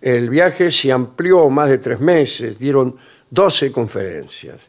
[0.00, 2.96] El viaje se amplió más de tres meses, dieron
[3.30, 4.68] 12 conferencias.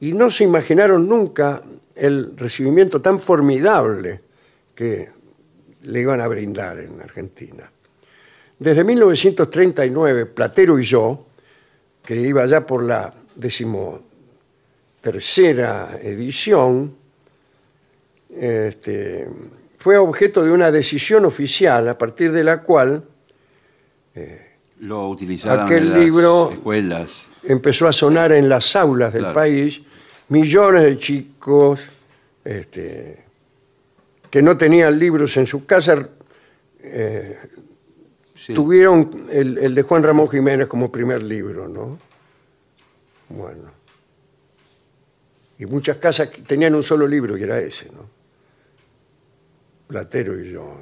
[0.00, 1.62] Y no se imaginaron nunca
[1.94, 4.20] el recibimiento tan formidable
[4.74, 5.10] que
[5.82, 7.70] le iban a brindar en Argentina.
[8.58, 11.24] Desde 1939, Platero y yo,
[12.04, 16.94] que iba ya por la decimotercera edición,
[18.34, 19.28] este,
[19.82, 23.02] fue objeto de una decisión oficial a partir de la cual
[24.78, 27.28] Lo utilizaron Aquel en las libro- escuelas.
[27.42, 29.34] empezó a sonar en las aulas del Claro.
[29.34, 29.82] país,
[30.28, 31.80] millones de chicos
[32.44, 33.24] este,
[34.30, 36.08] que no tenían libros en su casa
[38.36, 38.54] Sí.
[38.54, 41.98] tuvieron el, el de Juan Ramón Jiménez como primer libro, ¿no?
[43.28, 43.70] Bueno.
[45.58, 48.21] Y muchas casas que tenían un solo libro y era ese, ¿no?
[49.92, 50.74] Platero y yo.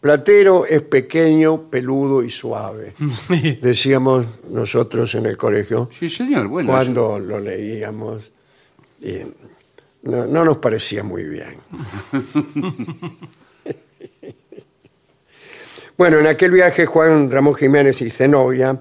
[0.00, 2.94] Platero es pequeño, peludo y suave.
[3.60, 6.48] Decíamos nosotros en el colegio Sí, señor.
[6.48, 8.30] Bueno, cuando lo leíamos.
[9.02, 9.18] y
[10.04, 11.56] no, no nos parecía muy bien.
[15.98, 18.80] bueno, en aquel viaje Juan Ramón Jiménez y Zenobia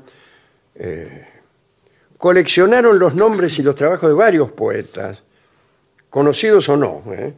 [0.75, 1.27] eh,
[2.17, 5.23] coleccionaron los nombres y los trabajos de varios poetas,
[6.09, 7.33] conocidos o no, ¿eh?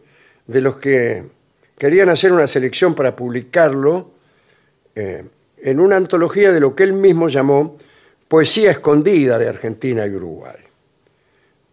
[0.45, 1.34] de los que
[1.77, 4.11] querían hacer una selección para publicarlo
[4.95, 5.25] eh,
[5.57, 7.77] en una antología de lo que él mismo llamó
[8.27, 10.55] Poesía Escondida de Argentina y Uruguay.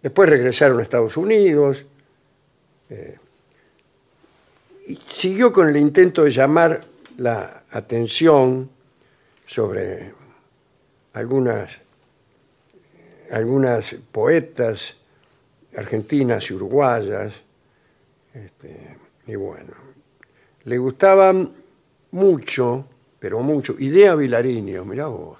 [0.02, 1.86] Después regresaron a Estados Unidos
[2.90, 3.18] eh,
[4.86, 6.80] y siguió con el intento de llamar
[7.18, 8.68] la atención
[9.46, 10.12] sobre
[11.12, 11.80] algunas,
[13.30, 14.96] algunas poetas
[15.76, 17.34] argentinas y uruguayas.
[18.34, 18.96] este,
[19.26, 19.81] y bueno,
[20.64, 21.50] le gustaban
[22.12, 22.84] mucho,
[23.18, 25.38] pero mucho, Idea Vilariño, mirá vos.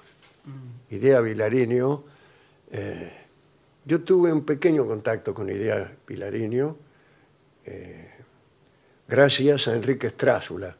[0.89, 2.03] Idea Vilariño.
[2.71, 3.11] eh,
[3.85, 6.75] yo tuve un pequeño contacto con Idea Vilariño
[7.65, 8.09] eh,
[9.07, 10.75] gracias a Enrique Strázula,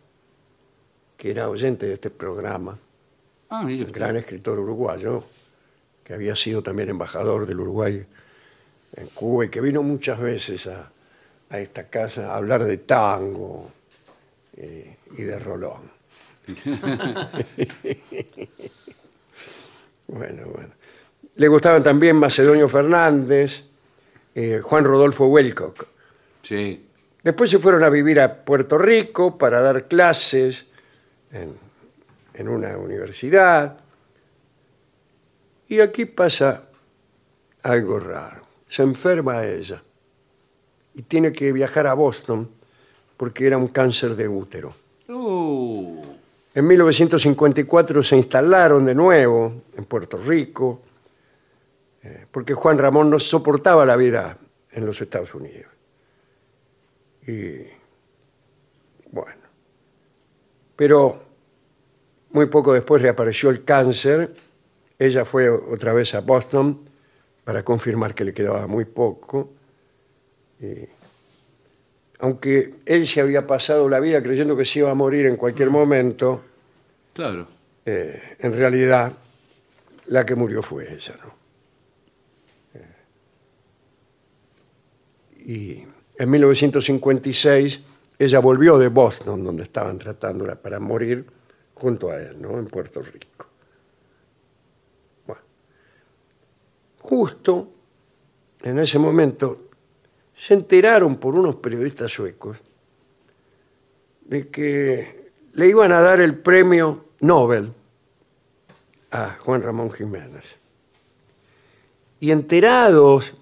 [1.17, 2.77] que era oyente de este programa,
[3.49, 5.23] Ah, un gran escritor uruguayo,
[6.03, 8.03] que había sido también embajador del Uruguay
[8.95, 10.91] en Cuba y que vino muchas veces a,
[11.49, 13.71] a esta casa a hablar de tango
[14.57, 15.91] eh, y de Rolón.
[20.07, 20.73] bueno, bueno.
[21.35, 23.63] Le gustaban también Macedonio Fernández,
[24.35, 25.87] eh, Juan Rodolfo Welcock.
[26.43, 26.87] Sí.
[27.23, 30.65] Después se fueron a vivir a Puerto Rico para dar clases
[31.31, 31.55] en,
[32.33, 33.79] en una universidad.
[35.69, 36.65] Y aquí pasa
[37.63, 38.41] algo raro.
[38.67, 39.81] Se enferma ella
[40.93, 42.49] y tiene que viajar a Boston
[43.23, 44.75] porque era un cáncer de útero.
[45.07, 46.03] Uh,
[46.53, 50.81] En 1954 se instalaron de nuevo en Puerto Rico
[52.03, 54.37] eh, porque Juan Ramón no soportaba la vida
[54.73, 55.71] en los Estados Unidos.
[57.25, 57.59] Y
[59.09, 59.47] bueno,
[60.75, 61.23] pero
[62.31, 64.33] muy poco después reapareció el cáncer.
[64.99, 66.89] Ella fue otra vez a Boston
[67.45, 69.49] para confirmar que le quedaba muy poco.
[70.59, 71.02] Y
[72.23, 75.69] aunque él se había pasado la vida creyendo que se iba a morir en cualquier
[75.69, 76.41] momento,
[77.11, 77.45] claro.
[77.85, 79.11] eh, en realidad
[80.05, 81.33] la que murió fue ella, ¿no?
[82.75, 82.95] Eh,
[85.45, 85.85] y
[86.17, 87.81] en 1956
[88.17, 91.25] ella volvió de Boston, donde estaban tratándola para morir,
[91.73, 92.57] junto a él, ¿no?
[92.57, 93.47] En Puerto Rico.
[95.27, 95.41] Bueno.
[96.99, 97.67] Justo
[98.61, 99.71] en ese momento
[100.35, 102.57] se enteraron por unos periodistas suecos
[104.21, 107.71] de que le iban a dar el premio Nobel
[109.11, 110.55] a Juan Ramón Jiménez.
[112.19, 113.35] Y enterados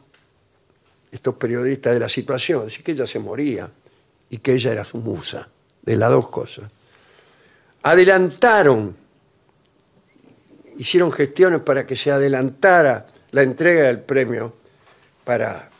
[1.12, 3.70] estos periodistas de la situación, así que ella se moría
[4.30, 5.48] y que ella era su musa,
[5.82, 6.72] de las dos cosas,
[7.84, 8.96] adelantaron,
[10.78, 14.54] hicieron gestiones para que se adelantara la entrega del premio
[15.24, 15.71] para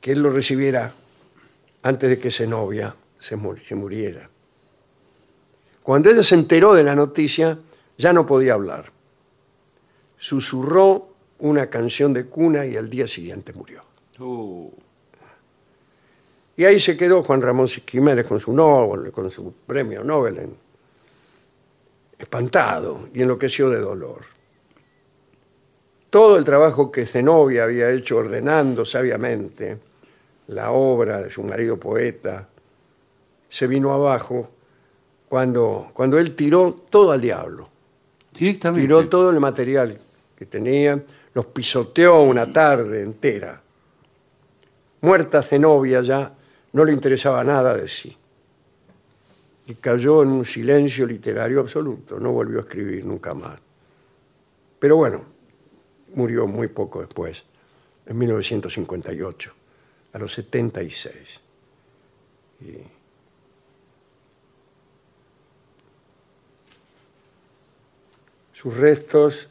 [0.00, 0.92] que él lo recibiera
[1.82, 4.28] antes de que Zenobia se, muri- se muriera.
[5.82, 7.58] Cuando ella se enteró de la noticia,
[7.98, 8.90] ya no podía hablar.
[10.16, 11.08] Susurró
[11.38, 13.82] una canción de cuna y al día siguiente murió.
[14.18, 14.70] Uh,
[16.56, 20.56] Y ahí se quedó Juan Ramón Jiménez con su Nobel, con su premio Nobel, en-
[22.18, 24.20] espantado y enloqueció de dolor.
[26.10, 29.78] Todo el trabajo que Zenobia había hecho ordenando sabiamente
[30.50, 32.48] la obra de su marido poeta
[33.48, 34.50] se vino abajo
[35.28, 37.68] cuando, cuando él tiró todo al diablo.
[38.32, 38.82] directamente.
[38.86, 39.96] Tiró todo el material
[40.36, 41.00] que tenía,
[41.34, 43.60] los pisoteó una tarde entera.
[45.02, 46.34] Muerta Zenobia ya
[46.72, 48.16] no le interesaba nada de sí.
[49.68, 53.60] Y cayó en un silencio literario absoluto, no volvió a escribir nunca más.
[54.80, 55.24] Pero bueno,
[56.14, 57.44] murió muy poco después,
[58.04, 59.59] en 1958,
[60.12, 61.40] a los 76.
[62.60, 62.76] Y
[68.52, 69.48] sus restos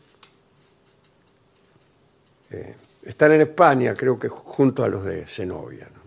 [2.51, 5.87] eh, están en España, creo que junto a los de Zenobia.
[5.93, 6.01] ¿no?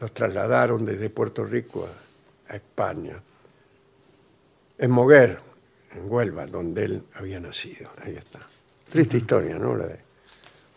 [0.00, 3.20] Los trasladaron desde Puerto Rico a, a España.
[4.78, 5.40] En Moguer,
[5.94, 7.90] en Huelva, donde él había nacido.
[8.02, 8.40] Ahí está.
[8.90, 9.76] Triste historia, ¿no?
[9.76, 9.98] La de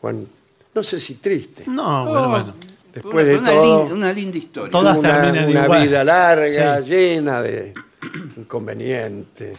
[0.02, 0.28] Juan.
[0.74, 1.64] No sé si triste.
[1.68, 2.56] No, bueno, bueno.
[2.94, 4.72] Después de una, todo, lin- una linda historia.
[4.72, 5.88] Todas una, terminan una igual.
[5.88, 6.90] vida larga, Sí.
[6.90, 7.74] llena de
[8.38, 9.58] inconvenientes,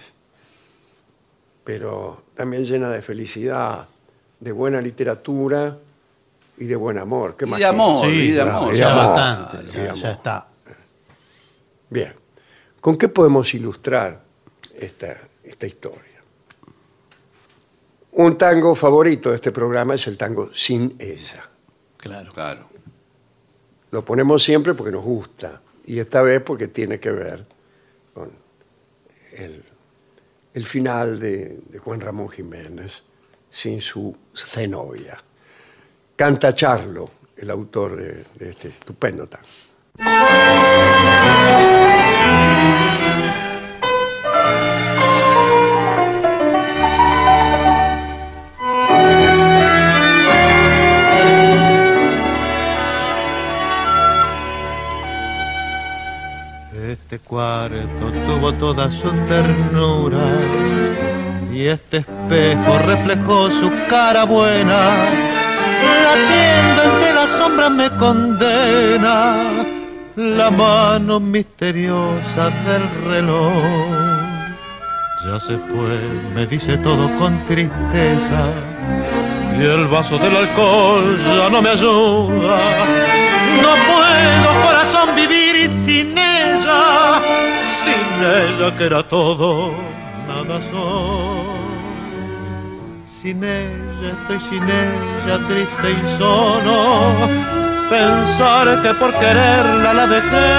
[1.65, 3.89] pero también llena de felicidad,
[4.41, 5.79] de buena literatura
[6.59, 7.37] y de buen amor.
[7.37, 8.69] ¿Qué Y más de amor, Sí, y de amor.
[8.69, 9.17] y de Ya amor.
[9.19, 10.47] bastante, ya, ya está.
[11.89, 12.15] Bien.
[12.81, 14.21] ¿Con qué podemos ilustrar
[14.79, 16.12] esta, esta historia?
[18.23, 21.43] Un tango favorito de este programa es el tango Sin ella.
[21.97, 22.33] Claro.
[22.33, 22.69] Claro.
[23.91, 27.45] Lo ponemos siempre porque nos gusta y esta vez porque tiene que ver
[28.15, 28.31] con
[29.33, 29.65] el,
[30.55, 33.03] el final de, de Juan Ramón Jiménez
[33.51, 35.19] sin su Zenobia.
[36.15, 39.49] Canta Charlo, el autor de, de este estupendo tango.
[57.13, 60.25] Este cuarto tuvo toda su ternura
[61.53, 65.11] y este espejo reflejó su cara buena.
[66.05, 69.45] Latiendo entre las sombras me condena
[70.17, 73.63] la mano misteriosa del reloj.
[75.27, 75.99] Ya se fue,
[76.35, 78.47] me dice todo con tristeza
[79.61, 82.57] y el vaso del alcohol ya no me ayuda.
[83.61, 84.42] No puedo,
[85.27, 87.21] vivir sin ella,
[87.83, 89.73] sin ella que era todo,
[90.29, 91.53] nada soy.
[93.07, 96.77] Sin ella estoy sin ella, triste y solo.
[97.89, 100.53] Pensar que por quererla la dejé,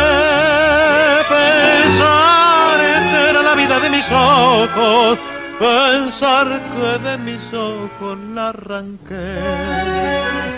[1.38, 2.78] pensar
[3.12, 5.18] que era la vida de mis ojos,
[5.60, 10.53] pensar que de mis ojos la arranqué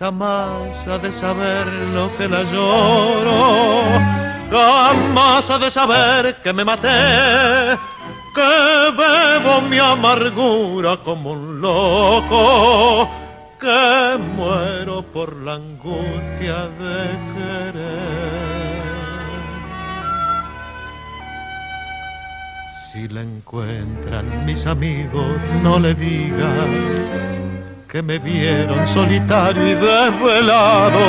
[0.00, 3.82] jamás ha de saber lo que la lloro,
[4.50, 7.76] jamás ha de saber que me maté,
[8.34, 13.10] que bebo mi amargura como un loco,
[13.60, 16.96] que muero por la angustia de
[17.34, 18.40] querer.
[22.90, 27.59] Si la encuentran mis amigos, no le digan
[27.90, 31.00] que me vieron solitario y desvelado,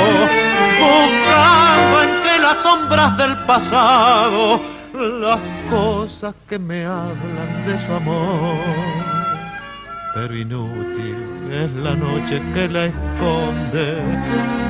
[0.80, 4.60] buscando entre las sombras del pasado
[4.92, 5.38] las
[5.70, 8.56] cosas que me hablan de su amor.
[10.14, 11.16] Pero inútil
[11.52, 13.98] es la noche que la esconde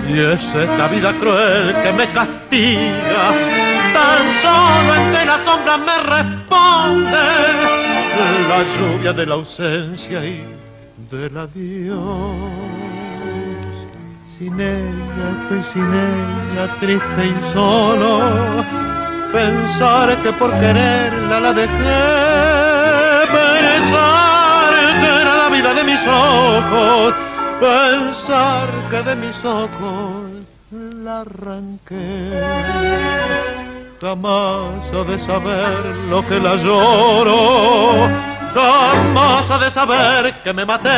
[0.09, 3.33] y es esta vida cruel que me castiga.
[3.95, 7.19] Tan solo entre las sombras me responde
[8.49, 10.62] la lluvia de la ausencia y
[11.13, 12.01] del adiós.
[14.37, 18.11] Sin ella estoy sin ella, triste y solo.
[19.31, 22.03] Pensar que por quererla la dejé.
[23.39, 27.15] Pensar que era la vida de mis ojos.
[27.61, 30.31] Pensar que de mis ojos
[31.05, 32.41] la arranqué.
[34.01, 35.79] Jamás ha de saber
[36.11, 38.32] lo que la lloro.
[38.55, 40.91] Jamás ha de saber que me maté,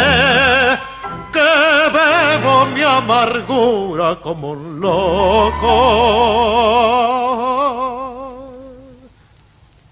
[1.33, 1.53] que
[1.97, 5.75] bebo mi amargura como un loco.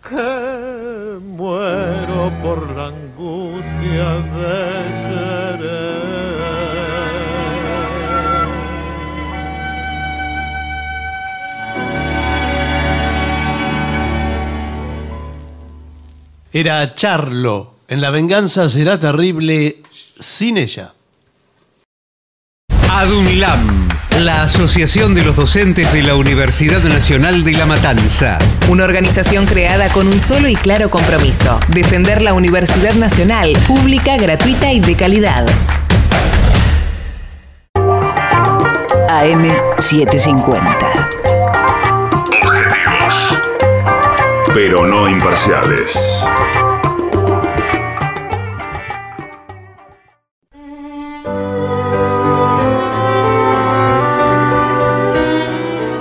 [0.09, 4.92] Que muero por la angustia de
[16.55, 17.77] Era Charlo.
[17.89, 19.79] En la venganza será terrible
[20.21, 20.93] sin ella.
[22.91, 23.89] ADUNLAM,
[24.21, 28.37] la Asociación de los Docentes de la Universidad Nacional de La Matanza.
[28.69, 34.71] Una organización creada con un solo y claro compromiso, defender la Universidad Nacional, pública, gratuita
[34.73, 35.47] y de calidad.
[39.09, 41.22] AM750.
[44.55, 46.27] Pero no imparciales.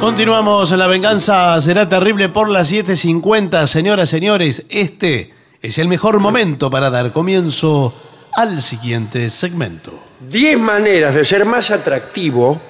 [0.01, 3.65] Continuamos en La venganza será terrible por las 7.50.
[3.67, 7.93] Señoras, señores, este es el mejor momento para dar comienzo
[8.35, 9.93] al siguiente segmento.
[10.29, 12.61] 10 maneras de ser más atractivo,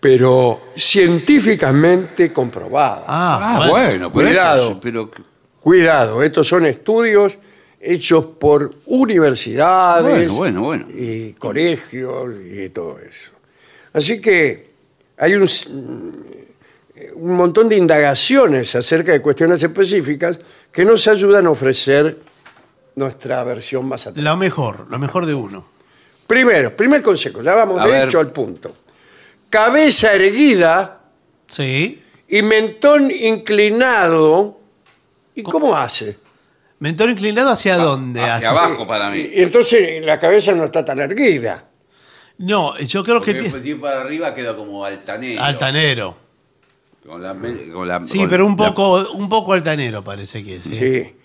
[0.00, 3.04] pero científicamente comprobadas.
[3.06, 4.62] Ah, Ah, bueno, pero, Cuidado.
[4.68, 5.10] esto- pero
[5.60, 7.38] Cuidado, estos son estudios
[7.80, 10.86] hechos por universidades Bueno, bueno, bueno.
[10.96, 13.32] y colegios y todo eso.
[13.92, 14.70] Así que
[15.16, 20.38] hay un, s- un montón de indagaciones acerca de cuestiones específicas
[20.70, 22.18] que nos ayudan a ofrecer
[22.94, 24.30] nuestra versión más atractiva.
[24.30, 25.66] Lo mejor, lo mejor de uno.
[26.26, 28.08] Primero, primer consejo, ya vamos A de ver.
[28.08, 28.76] hecho al punto.
[29.56, 31.00] Cabeza erguida
[31.48, 32.02] Sí.
[32.28, 34.60] y mentón inclinado.
[35.34, 36.18] ¿Y cómo hace?
[36.78, 38.20] Mentón inclinado hacia dónde?
[38.20, 39.30] hacia abajo para mí.
[39.32, 41.64] Y entonces la cabeza no está tan erguida.
[42.36, 43.32] No, yo creo que...
[43.32, 45.42] Porque ti- si para arriba queda como altanero.
[45.42, 46.16] Altanero.
[47.06, 50.44] Con la, me- con la- Sí, con pero un la- poco, un poco altanero parece
[50.44, 50.64] que es.
[50.64, 50.74] ¿sí?
[50.74, 51.16] Sí.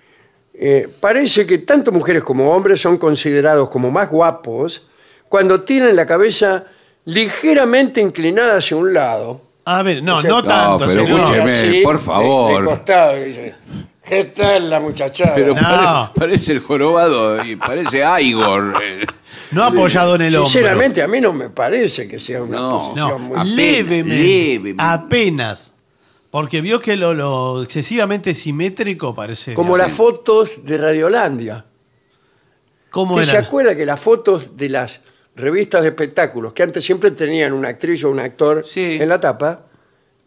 [0.53, 4.87] Eh, parece que tanto mujeres como hombres son considerados como más guapos
[5.27, 6.63] cuando tienen la cabeza
[7.05, 9.41] ligeramente inclinada hacia un lado.
[9.65, 11.19] A ver, no, O sea, no no, tanto, pero señor.
[11.19, 11.51] escúcheme.
[11.53, 12.61] Así, por favor.
[12.63, 13.17] De, costado.
[13.17, 13.55] y dice,
[14.03, 15.35] ¿Qué tal la muchachada?
[15.35, 15.61] Pero No.
[15.61, 18.73] pare- parece el jorobado y parece Igor.
[18.83, 19.05] eh.
[19.51, 20.49] No apoyado en el hombro.
[20.49, 22.79] Sinceramente, a mí no me parece que sea una No.
[22.79, 23.37] posición No, muy...
[23.37, 24.83] Apenas, levemente, levemente.
[24.83, 25.73] Apenas.
[26.31, 29.53] Porque vio que lo, lo excesivamente simétrico parece.
[29.53, 31.65] Como las fotos de Radiolandia.
[32.89, 33.47] ¿Cómo ¿Usted se era?
[33.47, 35.01] acuerda que las fotos de las
[35.35, 38.97] revistas de espectáculos, que antes siempre tenían una actriz o un actor Sí.
[39.01, 39.65] en la tapa,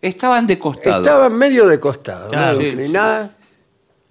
[0.00, 0.98] Estaban de costado.
[1.02, 2.58] estaban medio de costado, Claro.
[2.58, 3.30] medio Sí, inclinadas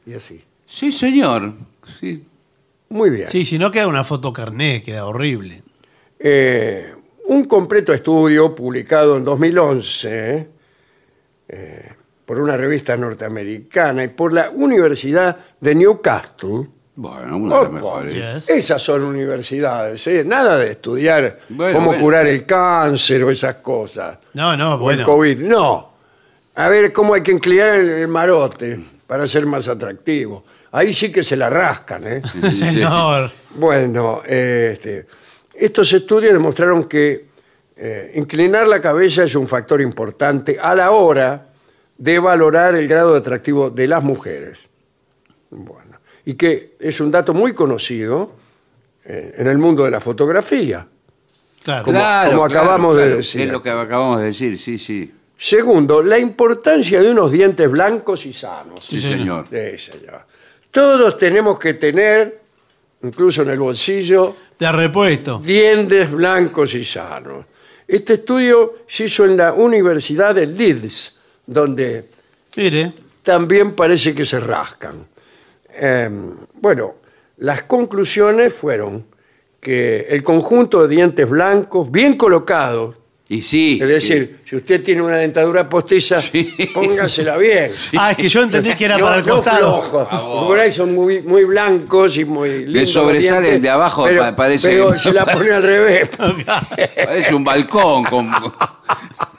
[0.05, 0.43] y así.
[0.65, 1.53] Sí, señor.
[1.99, 2.25] Sí.
[2.89, 3.27] Muy bien.
[3.27, 5.63] Sí, si no queda una foto carné, queda horrible.
[6.19, 6.93] Eh,
[7.25, 10.47] un completo estudio publicado en 2011
[11.49, 11.89] eh,
[12.25, 16.67] por una revista norteamericana y por la Universidad de Newcastle.
[16.95, 18.15] Bueno, una de las Opa, mejores.
[18.15, 18.49] Yes.
[18.49, 20.23] Esas son universidades, ¿eh?
[20.23, 22.01] nada de estudiar Bueno, cómo bueno.
[22.03, 24.19] curar el cáncer o esas cosas.
[24.33, 25.05] No, no, o el bueno.
[25.05, 25.39] COVID.
[25.39, 25.93] No.
[26.55, 30.43] A ver cómo hay que inclinar el, el marote para ser más atractivo.
[30.71, 32.21] Ahí sí que se la rascan, ¿eh?
[32.51, 33.31] Señor.
[33.55, 35.05] Bueno, eh, este,
[35.53, 37.27] estos estudios demostraron que
[37.75, 41.47] eh, inclinar la cabeza es un factor importante a la hora
[41.97, 44.59] de valorar el grado de atractivo de las mujeres.
[45.51, 45.82] Bueno,
[46.25, 48.33] y que es un dato muy conocido
[49.05, 50.87] eh, en el mundo de la fotografía.
[51.63, 51.83] Claro.
[51.85, 53.41] Como- como acabamos de decir.
[53.41, 55.11] Es lo que acabamos de decir, sí, sí.
[55.37, 58.85] Segundo, la importancia de unos dientes blancos y sanos.
[58.85, 59.47] Sí, señor.
[59.49, 59.77] señor.
[59.77, 60.21] Sí, señor.
[60.71, 62.41] Todos tenemos que tener,
[63.03, 65.39] incluso en el bolsillo, ha repuesto.
[65.39, 67.45] dientes blancos y sanos.
[67.85, 72.09] Este estudio se hizo en la Universidad de Leeds, donde
[72.55, 72.93] Mire.
[73.21, 75.05] también parece que se rascan.
[75.75, 76.09] Eh,
[76.55, 76.95] bueno,
[77.37, 79.05] las conclusiones fueron
[79.59, 82.95] que el conjunto de dientes blancos, bien colocados,
[83.29, 83.79] Y sí.
[83.81, 86.19] es decir, si usted tiene una dentadura postiza,
[86.73, 87.71] póngasela bien.
[87.97, 89.81] Ah, es que yo entendí que era No, para el no costado.
[89.81, 90.45] flojos.
[90.47, 92.81] Por ahí son muy, muy blancos y muy lindos.
[92.81, 96.09] los sobresalen dientes, de abajo, pero, pa- parece- Pero se la pone al revés.
[97.05, 98.03] Parece un balcón.
[98.03, 98.29] Con...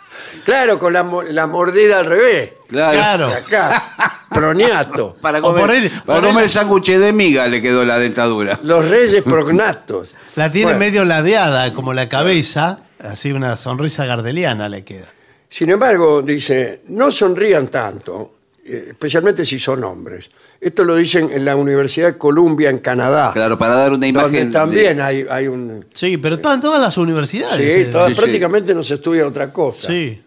[0.45, 2.53] Claro, con la, mo- la mordida al revés.
[2.69, 2.93] Claro.
[2.93, 3.29] Claro.
[3.29, 5.16] De acá, proniato.
[5.21, 8.59] Para O comer, por él- para por comer sándwiches de miga le quedó la dentadura.
[8.62, 10.15] Los reyes prognatos.
[10.37, 12.81] La tiene Bueno, medio ladeada, como la cabeza.
[12.99, 15.07] Así una sonrisa gardeliana le queda.
[15.49, 18.33] Sin embargo, dice, no sonrían tanto.
[18.66, 20.31] eh, especialmente si son hombres.
[20.61, 23.31] Esto lo dicen en la Universidad de Columbia, en Canadá.
[23.35, 24.47] Claro, para dar una donde imagen.
[24.47, 25.85] de- también hay, hay un...
[25.93, 27.73] Sí, pero están todas las universidades.
[27.75, 27.85] Sí, eh.
[27.93, 28.21] todas- sí, sí.
[28.21, 29.89] prácticamente no se estudia otra cosa.
[29.89, 30.23] Sí.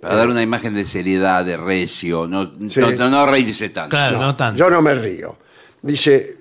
[0.00, 2.80] Para dar una imagen de seriedad, de recio, no, Sí.
[2.80, 3.90] no, no- no reírse tanto.
[3.90, 4.58] Claro, no, tanto.
[4.58, 5.36] Yo no me río.
[5.82, 6.36] Dice,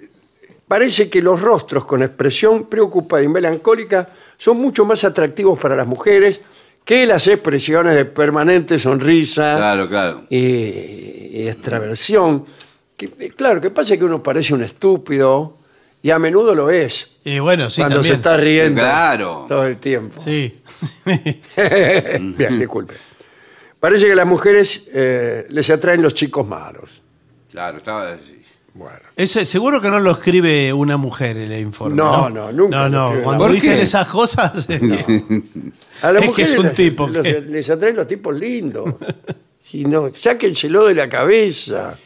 [0.67, 4.07] parece que los rostros con expresión preocupada y melancólica
[4.37, 6.39] son mucho más atractivos para las mujeres
[6.85, 10.23] que las expresiones de permanente sonrisa Claro, claro.
[10.29, 12.45] y, y extraversión.
[12.95, 15.57] Que, eh, claro, que pasa que uno parece un estúpido
[16.01, 18.13] y a menudo lo es Y bueno, sí, cuando también.
[18.13, 19.45] se está riendo Claro.
[19.49, 20.19] todo el tiempo.
[20.21, 20.61] Sí.
[21.55, 22.93] Bien, disculpe.
[23.79, 27.01] Parece que a las mujeres eh, les atraen los chicos malos.
[27.51, 28.17] Claro, estaba.
[28.17, 28.35] sí.
[28.73, 28.99] Bueno.
[29.15, 31.95] Eso, seguro que no lo escribe una mujer el informe.
[31.97, 33.23] No, No, no, nunca No, no.
[33.23, 33.81] Cuando ¿Por dicen qué?
[33.81, 34.65] esas cosas.
[34.69, 35.71] eh, no.
[36.03, 38.93] A las Es que es un les- tipo los- que- les atraen los tipos lindos.
[39.63, 41.97] Si no, sáquenselo de la cabeza.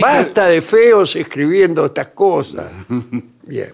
[0.00, 2.70] Basta de feos escribiendo estas cosas.
[3.42, 3.72] Bien.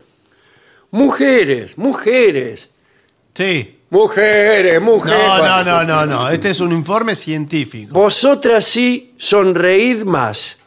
[0.90, 2.68] Mujeres, mujeres,
[3.34, 3.76] Sí.
[3.90, 5.18] Mujeres, mujeres.
[5.20, 6.30] No, no, no, no, no.
[6.30, 7.92] Este es un informe científico.
[7.92, 10.58] Vosotras sí sonreíd más.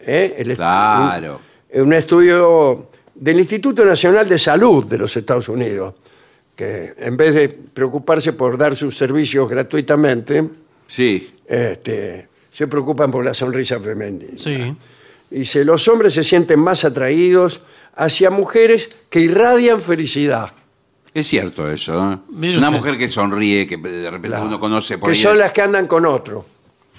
[0.00, 0.34] ¿Eh?
[0.38, 1.40] El Claro.
[1.72, 5.94] Un, un estudio del Instituto Nacional de Salud de los Estados Unidos,
[6.54, 10.44] que en vez de preocuparse por dar sus servicios gratuitamente,
[10.86, 11.34] Sí.
[11.46, 14.32] este, se preocupan por la sonrisa femenina.
[14.36, 14.74] Sí.
[15.30, 17.60] Dice, los hombres se sienten más atraídos
[17.96, 20.52] hacia mujeres que irradian felicidad.
[21.18, 21.94] Es cierto eso.
[21.94, 22.18] ¿eh?
[22.30, 22.70] Una usted.
[22.78, 25.22] mujer que sonríe, que de repente uno conoce por que ahí.
[25.22, 26.44] son las que andan con otro.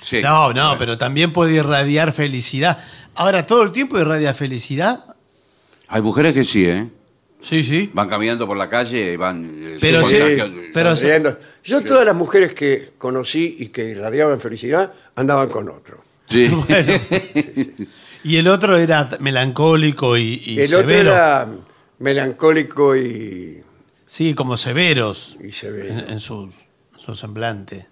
[0.02, 0.22] Sí.
[0.24, 2.80] No, no, pero también puede irradiar felicidad.
[3.16, 5.06] Ahora, ¿todo el tiempo irradia felicidad?
[5.88, 6.88] Hay mujeres que sí, ¿eh?
[7.42, 7.92] Sí, sí.
[7.94, 9.46] Van caminando por la calle y van.
[9.62, 10.18] eh, Pero sí,
[10.74, 11.38] pero- sonriendo.
[11.64, 16.04] Yo todas las mujeres que conocí y que irradiaban felicidad andaban con otro.
[16.28, 16.48] Sí.
[16.68, 16.94] Bueno.
[18.24, 21.12] Y el otro era melancólico y, y El otro severo.
[21.12, 21.48] era
[22.00, 23.64] melancólico y,
[24.08, 25.90] Sí, como severos y severo.
[25.94, 26.52] en, en su,
[26.98, 27.86] su semblante.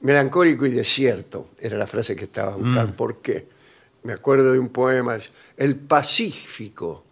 [0.00, 2.62] Melancólico y desierto era la frase que estaba Mm.
[2.64, 2.96] buscando.
[2.96, 3.46] ¿Por qué?
[4.02, 5.18] Me acuerdo de un poema,
[5.56, 7.04] El Pacífico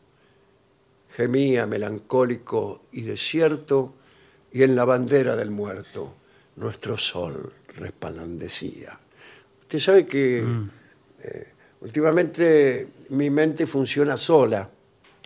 [1.15, 3.95] gemía melancólico y desierto
[4.53, 6.15] y en la bandera del muerto
[6.57, 8.99] nuestro sol resplandecía.
[9.63, 10.71] Usted sabe que Mm.
[11.25, 11.49] eh,
[11.83, 14.69] últimamente mi mente funciona sola,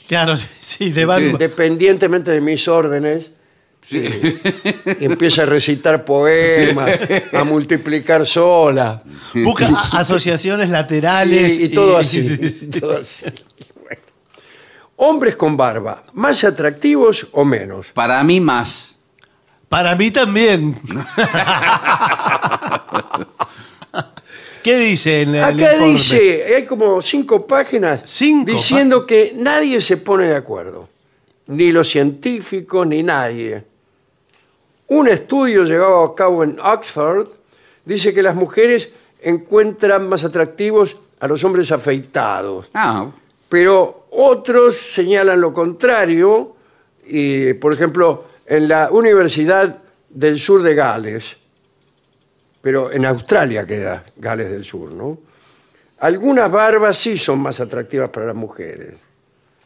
[0.08, 3.30] Claro, sí, sí, le van- independientemente de mis órdenes.
[3.90, 6.98] eh, y empieza a recitar poemas,
[7.32, 9.02] a multiplicar sola.
[9.34, 11.58] busca asociaciones laterales.
[11.58, 12.68] Y, y todo así.
[12.80, 13.24] todo así.
[13.82, 14.00] Bueno.
[14.96, 17.88] Hombres con barba, ¿más atractivos o menos?
[17.92, 18.96] Para mí más.
[19.68, 20.76] Para mí también.
[24.62, 25.92] ¿Qué dice en el Acá informe?
[25.92, 30.88] dice, hay como cinco páginas Cinco diciendo que nadie se pone de acuerdo.
[31.48, 33.64] Ni los científicos, ni nadie.
[34.88, 37.26] Un estudio llevado a cabo en Oxford
[37.84, 38.90] dice que las mujeres
[39.20, 42.68] encuentran más atractivos a los hombres afeitados.
[42.74, 43.10] Ah,
[43.48, 46.56] pero otros señalan lo contrario,
[47.06, 49.78] y, por ejemplo, en la Universidad
[50.08, 51.36] del Sur de Gales,
[52.62, 55.18] pero en Australia queda Gales del Sur, ¿no?
[56.00, 58.94] Algunas barbas sí son más atractivas para las mujeres.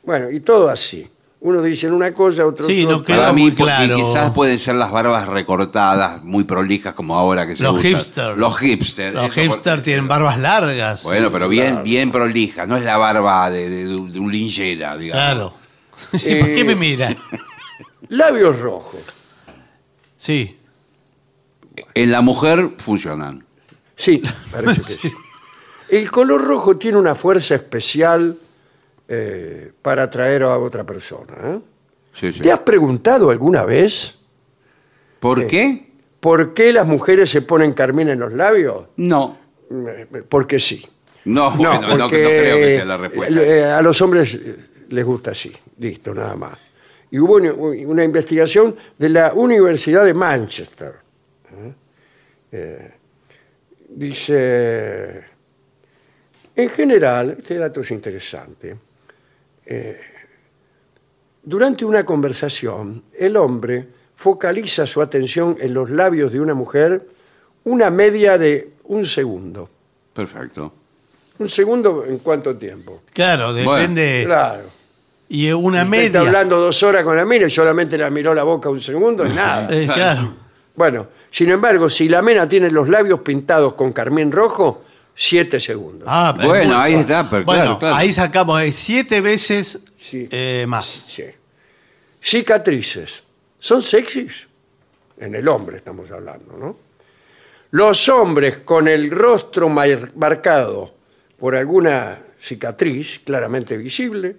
[0.02, 1.08] Bueno, y todo así.
[1.40, 3.02] Unos dicen una cosa, otros Sí, no.
[3.02, 3.96] Queda para mí muy porque claro.
[3.96, 7.90] quizás pueden ser las barbas recortadas, muy prolijas como ahora que se Los usan.
[7.92, 8.36] hipsters.
[8.38, 9.14] Los hipsters.
[9.14, 11.02] Los eso por- hipsters tienen barbas largas.
[11.04, 12.66] Bueno, pero bien, bien prolijas.
[12.66, 15.22] No es la barba de, de- de un linchera, digamos.
[15.22, 15.54] Claro.
[16.18, 17.14] Sí, ¿Por qué Eh, me mira?
[18.08, 19.00] Labios rojos.
[20.16, 20.58] Sí.
[21.94, 23.44] En la mujer funcionan.
[23.96, 24.22] Sí,
[24.52, 25.12] parece que sí.
[25.90, 28.36] El color rojo tiene una fuerza especial
[29.08, 31.34] eh, para atraer a otra persona.
[31.42, 31.58] ¿eh?
[32.12, 32.40] Sí, sí.
[32.40, 34.14] ¿Te has preguntado alguna vez
[35.20, 35.90] ¿Por qué?
[36.20, 38.88] por qué las mujeres se ponen carmín en los labios?
[38.96, 39.38] No.
[39.70, 40.84] Eh, Porque sí.
[41.24, 43.42] No, No, bueno, no, creo que sea la respuesta.
[43.42, 44.56] eh, a los hombres eh,
[44.90, 46.58] les gusta así, listo, nada más.
[47.10, 50.94] Y hubo una investigación de la Universidad de Manchester.
[51.52, 51.74] ¿Eh?
[52.52, 52.90] Eh,
[53.88, 55.24] dice,
[56.54, 58.76] en general, este dato es interesante,
[59.66, 60.00] eh,
[61.42, 63.86] durante una conversación, el hombre
[64.16, 67.06] focaliza su atención en los labios de una mujer
[67.64, 69.68] una media de un segundo.
[70.14, 70.72] Perfecto.
[71.38, 73.02] ¿Un segundo en cuánto tiempo?
[73.12, 74.22] Claro, depende.
[74.24, 74.64] Claro.
[75.28, 76.20] Y una Usted Está media.
[76.20, 79.68] hablando dos horas con la mina y solamente la miró la boca un segundo, nada.
[79.70, 80.34] Eh, claro.
[80.74, 84.82] Bueno, sin embargo, si la mena tiene los labios pintados con carmín rojo,
[85.14, 86.08] 7 segundos.
[86.10, 87.94] Ah, pero Bueno, ahí está, pero bueno, claro, claro.
[87.96, 90.26] ahí sacamos eh, siete veces Sí.
[90.30, 90.86] eh, más.
[91.10, 91.24] Sí.
[92.22, 93.22] Cicatrices.
[93.58, 94.48] ¿Son sexys?
[95.18, 96.76] En el hombre estamos hablando, ¿no?
[97.70, 100.94] Los hombres con el rostro mar- marcado
[101.38, 104.36] por alguna cicatriz claramente visible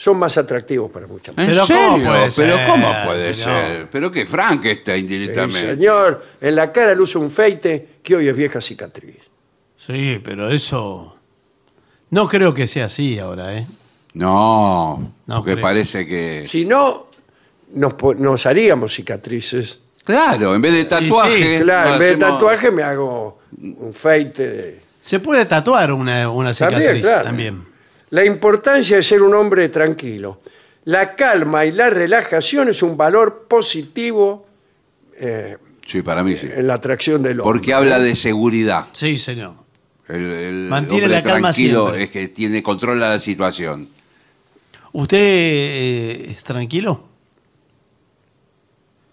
[0.00, 1.68] son más atractivos para muchas ¿En Pero?
[1.68, 3.60] ¿cómo puede ¿Pero ser, cómo puede señor?
[3.60, 3.90] ser?
[3.90, 4.24] ¿Pero qué?
[4.24, 5.74] Frankenstein Sí, directamente.
[5.74, 9.18] señor, en la cara luce un feite que hoy es vieja cicatriz.
[9.76, 11.16] Sí, pero eso.
[12.08, 13.66] No creo que sea así ahora, ¿eh?
[14.14, 15.62] No, No porque creo.
[15.62, 16.46] parece que...
[16.48, 17.08] Si no,
[17.74, 19.80] nos, haríamos cicatrices.
[20.02, 21.60] Claro, en vez de tatuaje...
[21.60, 24.80] Claro, nos en vez de tatuaje me hago un feite de...
[24.98, 27.22] Se puede tatuar una, una También, cicatriz claro.
[27.22, 27.69] también.
[28.10, 30.40] La importancia de ser un hombre tranquilo.
[30.84, 34.46] La calma y la relajación es un valor positivo
[35.18, 35.56] eh,
[35.86, 36.48] Sí, para mí sí.
[36.52, 37.44] en la atracción del hombre.
[37.52, 38.86] Porque habla de seguridad.
[38.92, 39.54] Sí, señor.
[40.08, 42.02] El, el Mantiene hombre la calma tranquilo siempre.
[42.04, 43.88] es que tiene controla la situación.
[44.92, 47.09] ¿Usted eh, es tranquilo?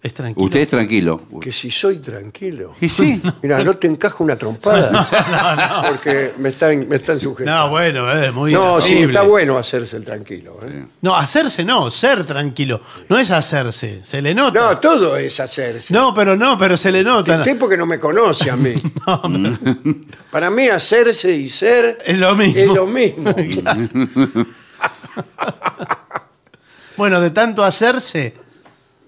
[0.00, 0.44] ¿Es tranquilo?
[0.44, 1.22] Usted es tranquilo.
[1.40, 2.74] Que si soy tranquilo.
[2.80, 3.20] Y sí.
[3.42, 5.82] Mira, no te encajo una trompada.
[5.88, 7.64] Porque me están, me están sujetando.
[7.64, 10.56] No, bueno, es muy No, sí, está bueno hacerse el tranquilo.
[10.62, 10.84] ¿eh?
[11.02, 12.80] No, hacerse no, ser tranquilo.
[13.08, 14.60] No es hacerse, se le nota.
[14.60, 15.92] No, todo es hacerse.
[15.92, 17.38] No, pero no, pero se le nota.
[17.38, 18.74] Usted porque no me conoce a mí.
[20.30, 22.60] Para mí hacerse y ser Es lo mismo.
[22.60, 23.34] es lo mismo.
[26.96, 28.34] Bueno, de tanto hacerse,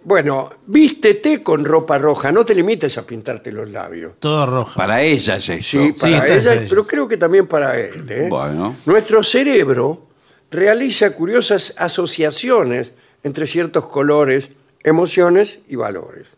[0.03, 4.15] Bueno, vístete con ropa roja, no te limites a pintarte los labios.
[4.19, 4.75] todo rojo.
[4.77, 5.63] Para ella es esto.
[5.63, 6.71] Sí, para entonces ella, ellos.
[6.71, 8.07] pero creo que también para él.
[8.09, 8.27] ¿eh?
[8.31, 8.75] Bueno.
[8.87, 10.07] Nuestro cerebro
[10.51, 14.51] realiza curiosas asociaciones entre ciertos colores,
[14.83, 16.37] emociones y valores.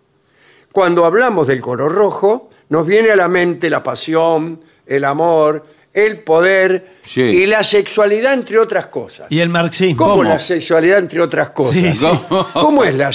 [0.72, 5.64] Cuando hablamos del color rojo, nos viene a la mente la pasión, el amor,
[5.94, 7.20] el poder Sí.
[7.20, 9.26] y la sexualidad, entre otras cosas.
[9.28, 10.06] Y el marxismo.
[10.08, 11.74] ¿Cómo, la sexualidad, entre otras cosas?
[11.74, 12.06] Sí, sí.
[12.54, 13.12] ¿Cómo es la,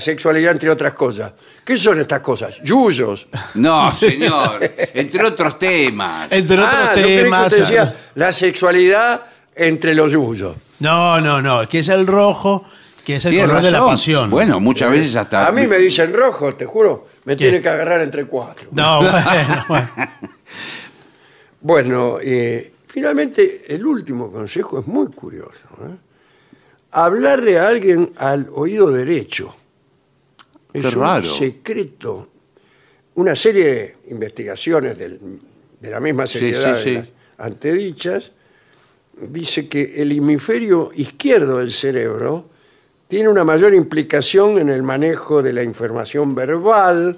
[0.00, 1.32] sexualidad, entre otras cosas?
[1.64, 2.54] ¿Qué son estas cosas?
[2.64, 3.28] Yuyos.
[3.54, 4.58] No, señor.
[4.94, 6.26] Entre otros temas.
[6.30, 7.46] Entre otros Ah, temas.
[7.46, 9.22] usted decía la sexualidad
[9.54, 10.56] entre los yuyos.
[10.80, 12.64] No, no, no, que es el rojo,
[13.04, 14.30] que es el color de la pasión.
[14.30, 15.46] Bueno, muchas veces hasta.
[15.46, 17.44] A mí me dicen rojo, te juro, me ¿Qué?
[17.44, 18.68] tienen que agarrar entre cuatro.
[18.72, 19.90] No, bueno, bueno.
[21.60, 25.68] Bueno, eh, finalmente el último consejo es muy curioso.
[25.82, 25.96] ¿eh?
[26.92, 29.54] Hablarle a alguien al oído derecho.
[30.72, 32.28] Es un secreto.
[33.16, 35.18] Una serie de investigaciones del-
[35.80, 36.90] de la misma Sí, seriedad sí, sí.
[36.90, 38.32] de las antedichas
[39.20, 42.46] dice que el hemisferio izquierdo del cerebro
[43.08, 47.16] tiene una mayor implicación en el manejo de la información verbal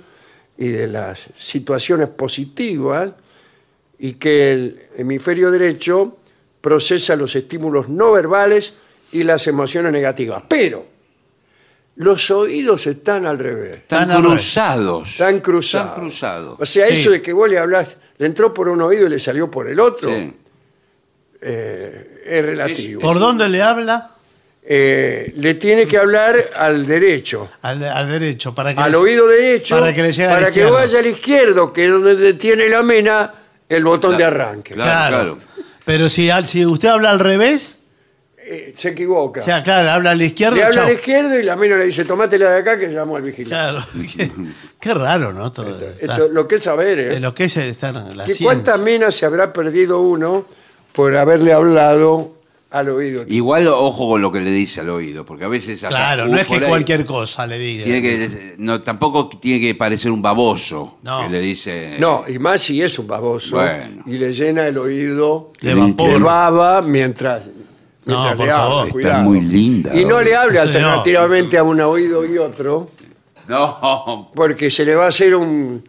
[0.57, 3.13] y de las situaciones positivas
[4.01, 6.17] y que el hemisferio derecho
[6.61, 8.75] procesa los estímulos no verbales
[9.13, 10.43] y las emociones negativas.
[10.49, 10.87] Pero
[11.97, 15.11] los oídos están al revés, Están al cruzados.
[15.11, 15.87] están cruzados.
[15.89, 16.57] Están cruzados.
[16.61, 16.95] O sea, Sí.
[16.95, 19.69] eso de que vos le hablás, le entró por un oído y le salió por
[19.69, 20.33] el otro, Sí.
[21.43, 23.01] eh, es relativo.
[23.01, 24.11] ¿Por dónde le habla?
[24.63, 27.51] Eh, le tiene que hablar al derecho.
[27.63, 30.51] Al, al derecho, para que al oído derecho para que le llegue al para que
[30.61, 30.73] izquierdo.
[30.73, 33.35] vaya al izquierdo, que es donde tiene la mena
[33.71, 34.75] el botón de arranque.
[34.75, 35.39] Claro, claro.
[35.85, 37.79] Pero si, al- si usted habla al revés,
[38.37, 39.41] Eh, se equivoca.
[39.41, 40.87] o sea, claro, habla al izquierdo, le habla chao.
[40.87, 43.49] al izquierdo y la mena le dice, tomátela de acá que llamo al vigilante.
[43.49, 43.87] Claro.
[44.17, 44.31] Qué,
[44.81, 45.51] qué raro, ¿no?
[45.53, 47.09] Todo, Esto, lo que es saber, ¿eh?
[47.15, 48.47] de lo que es estar en la ¿Que ciencia.
[48.47, 50.47] ¿Cuántas minas se habrá perdido uno
[50.93, 52.35] por haberle hablado
[52.71, 53.25] al oído?
[53.29, 55.81] Igual ojo con lo que le dice al oído, porque a veces.
[55.83, 57.85] Claro, no es que cualquier cosa le diga.
[57.85, 61.23] Tiene que, no, tampoco tiene que parecer un baboso No.
[61.23, 61.97] que le dice.
[61.99, 64.03] No, y más si es un baboso Bueno.
[64.07, 67.45] y le llena el oído De de baba mientras,
[68.07, 68.65] No, mientras por le habla.
[68.87, 69.01] favor.
[69.01, 69.95] Está muy linda.
[69.95, 70.63] Y no le hable Sí, no.
[70.63, 72.89] alternativamente a un oído y otro,
[73.49, 75.83] No, porque se le va a hacer un,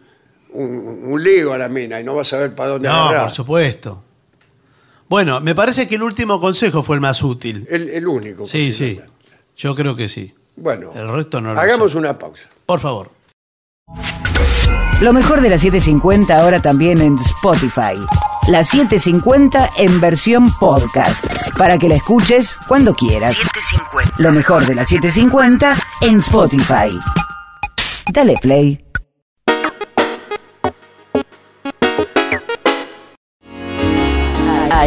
[0.52, 3.22] un, un lío a la mina y no va a saber para dónde No, agarrar.
[3.26, 4.02] por supuesto.
[5.12, 7.66] Bueno, me parece que el último consejo fue el más útil.
[7.68, 8.46] El, el único.
[8.46, 8.98] Sí, sí.
[9.58, 10.32] Yo creo que sí.
[10.56, 11.98] Bueno, El resto no lo hagamos sé.
[11.98, 12.48] una pausa.
[12.64, 13.10] Por favor.
[15.02, 17.92] Lo mejor de la 750 ahora también en Spotify.
[18.48, 21.26] La 750 en versión podcast.
[21.58, 23.36] Para que la escuches cuando quieras.
[24.16, 26.88] Lo mejor de la 750 en Spotify.
[28.14, 28.82] Dale play.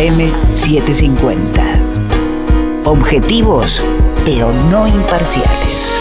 [0.05, 2.85] AM750.
[2.85, 3.81] Objetivos,
[4.23, 5.99] pero no imparciales.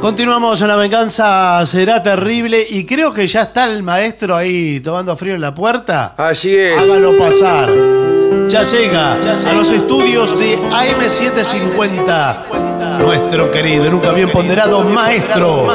[0.00, 5.16] Continuamos en la venganza, será terrible y creo que ya está el maestro ahí tomando
[5.16, 6.14] frío en la puerta.
[6.16, 6.76] Así es.
[6.76, 7.70] Hágalo pasar.
[8.48, 15.66] Ya llega a los estudios de AM750 nuestro querido y nunca bien ponderado maestro,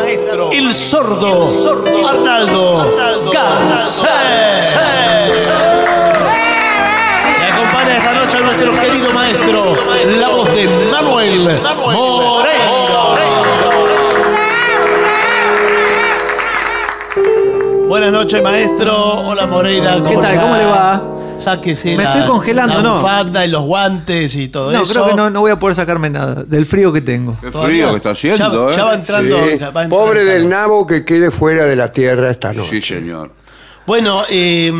[0.51, 1.45] el sordo
[2.07, 2.85] Arnaldo.
[7.39, 9.73] Me acompaña esta noche nuestro querido maestro,
[10.19, 11.59] la voz de Manuel
[11.93, 12.67] Moreira.
[17.87, 19.21] Buenas noches, maestro.
[19.27, 19.93] Hola, Moreira.
[19.95, 20.35] ¿Cómo ¿Qué tal?
[20.35, 21.01] le ¿Cómo le va?
[21.39, 22.95] Sáquese Me la, estoy congelando, la ¿no?
[22.95, 24.91] bufanda y los guantes y todo No, eso.
[24.93, 27.37] creo que no, no voy a poder sacarme nada del frío que tengo.
[27.39, 27.69] Qué Todavía.
[27.75, 28.77] frío que está haciendo, ya, ¿eh?
[28.77, 29.37] ya va entrando.
[29.37, 29.43] Sí.
[29.57, 30.49] va entrando Pobre el del calor.
[30.49, 32.69] nabo que quede fuera de la tierra esta noche.
[32.69, 33.31] Sí, señor.
[33.85, 34.71] Bueno, eh,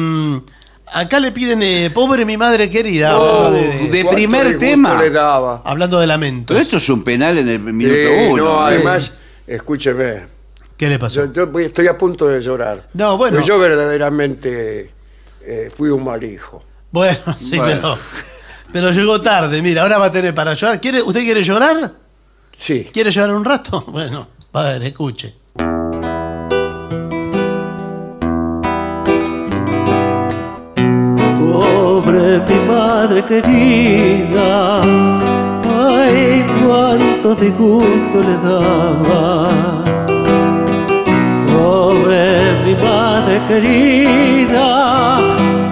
[0.94, 3.18] acá le piden eh, pobre mi madre querida.
[3.18, 5.00] Oh, de, primer tema.
[5.02, 5.62] le daba.
[5.64, 6.54] hablando de lamentos.
[6.56, 8.44] Pero esto es un penal en el minuto Sí, uno.
[8.44, 8.74] no, ¿sí?
[8.74, 9.12] además,
[9.46, 10.26] escúcheme,
[10.76, 11.26] ¿Qué le pasó?
[11.26, 12.88] yo, yo voy- estoy a punto de llorar.
[12.94, 13.38] No, bueno.
[13.38, 14.92] Pues yo verdaderamente
[15.48, 16.62] eh, fui un mal hijo.
[16.92, 17.80] Bueno, sí, Bueno.
[17.82, 17.98] pero,
[18.74, 19.62] pero llegó tarde.
[19.62, 20.80] Mira, ahora va a tener para llorar.
[20.82, 21.94] ¿Quiere, ¿Usted quiere llorar?
[22.58, 22.90] Sí.
[22.94, 23.84] ¿Quiere llorar un rato?
[23.92, 25.36] Bueno, a ver, escuche.
[31.40, 39.50] Pobre mi madre querida, ay, cuánto disgusto le daba.
[42.08, 45.18] Mi madre querida,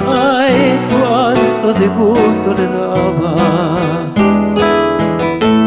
[0.06, 3.36] ay, cuánto disgusto le daba.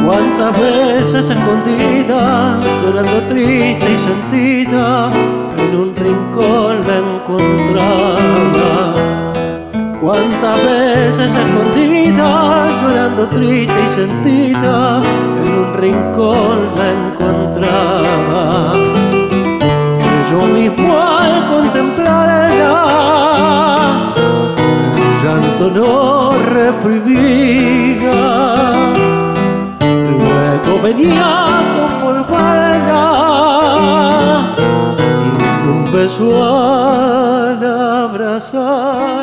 [0.05, 5.11] Cuántas veces escondida, llorando triste y sentida,
[5.57, 8.69] en un rincón la encontraba.
[9.99, 15.01] Cuántas veces escondida, llorando triste y sentida,
[15.43, 19.08] en un rincón la encontraba.
[20.31, 22.75] Yo mismo al contemplarla,
[25.23, 28.13] llanto no reprimía.
[29.81, 33.05] Luego venía a conformarla
[35.65, 37.65] y un beso al
[38.05, 39.18] abrazarla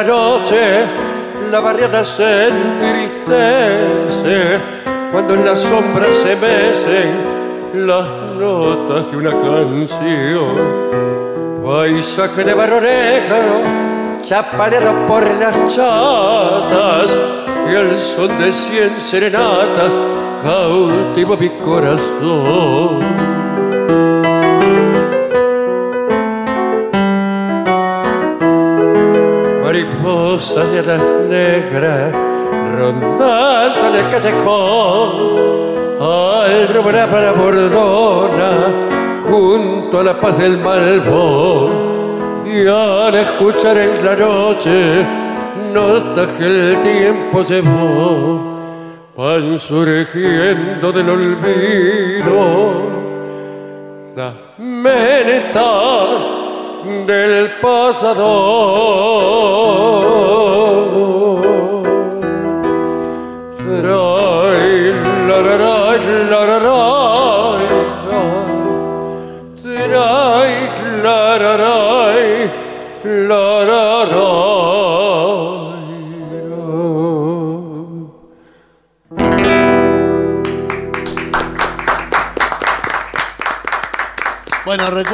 [0.00, 0.84] la noche
[1.50, 3.18] la barriada se entristece
[5.12, 8.06] cuando en las sombras se mecen las
[8.38, 10.56] notas de una canción.
[11.62, 13.60] Paisaje de barro negro,
[14.22, 17.14] chapareado por las chatas
[17.70, 19.90] y el son de cien serenatas
[20.42, 23.00] cautiva mi corazón.
[30.40, 32.12] Mariposas de alas negras
[32.74, 35.50] rondando en el callejón.
[36.00, 38.50] Al rumbar la bordona
[39.30, 41.90] junto a la paz del malvón
[42.46, 45.06] y al escuchar en la noche
[45.74, 48.58] notas que el tiempo llevó
[49.16, 52.72] van surgiendo del olvido
[54.16, 56.39] las menetas
[57.06, 58.70] del pasado.
[65.28, 66.04] Lararai,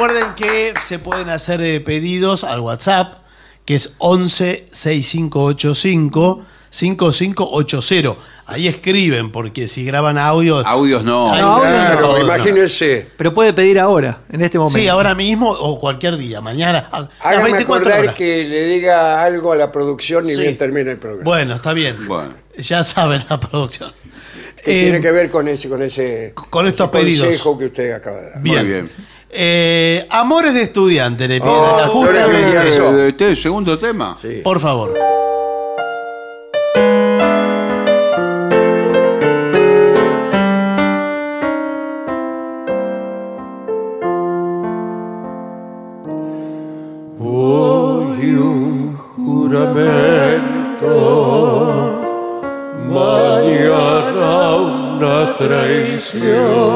[0.07, 3.13] recuerden que se pueden hacer eh, pedidos al WhatsApp,
[3.65, 8.15] que es 11 6585 5580.
[8.45, 10.65] Ahí escriben, porque si graban audio.
[10.65, 11.33] Audios no.
[11.33, 11.59] Ay, No.
[11.61, 12.23] Claro, no.
[12.23, 13.07] imagínense.
[13.17, 14.77] Pero puede pedir ahora, en este momento.
[14.79, 16.87] Sí, ahora mismo o cualquier día, mañana.
[16.91, 18.15] a- las Hágame 24 acordar horas.
[18.15, 20.41] que le diga algo a la producción y Sí.
[20.41, 21.23] bien termina el programa.
[21.23, 21.95] Bueno, está bien.
[22.07, 22.33] Bueno.
[22.57, 23.91] Ya saben la producción.
[24.63, 27.25] que Eh, tiene que ver con ese, con ese, con estos ese pedidos.
[27.27, 28.41] consejo que usted acaba de dar.
[28.41, 28.57] Bien.
[28.57, 28.91] Muy bien.
[29.39, 32.67] Eh, amores de estudiante, le pidieron Oh, la justa- Flores de Villar.
[32.67, 33.35] Eso.
[33.39, 34.17] Segundo tema.
[34.19, 34.41] Sí.
[34.43, 34.95] Por favor.
[47.19, 50.91] Hoy un juramento,
[52.89, 56.66] mañana una traición.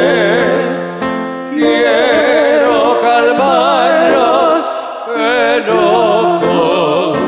[1.51, 4.63] Quiero calmar los
[5.59, 7.19] enojos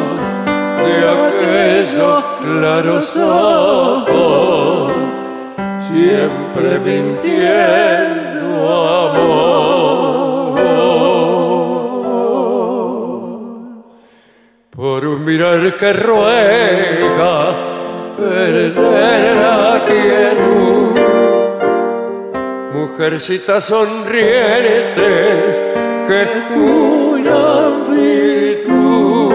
[0.85, 4.93] de aquellos claros ojos,
[5.79, 8.47] siempre mintiendo
[9.09, 10.55] amor.
[14.71, 17.64] Por un mirar que ruega
[18.17, 20.99] perder la quietud.
[22.73, 25.11] Mujercita sonriente
[26.07, 29.33] que juran virtud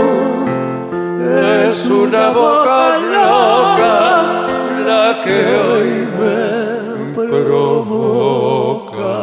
[1.22, 4.22] Es una boca loca
[4.86, 9.14] la que hoy me provoca.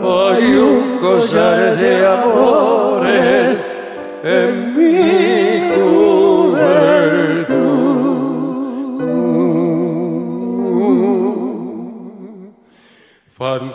[0.00, 2.77] Hay un collar de amores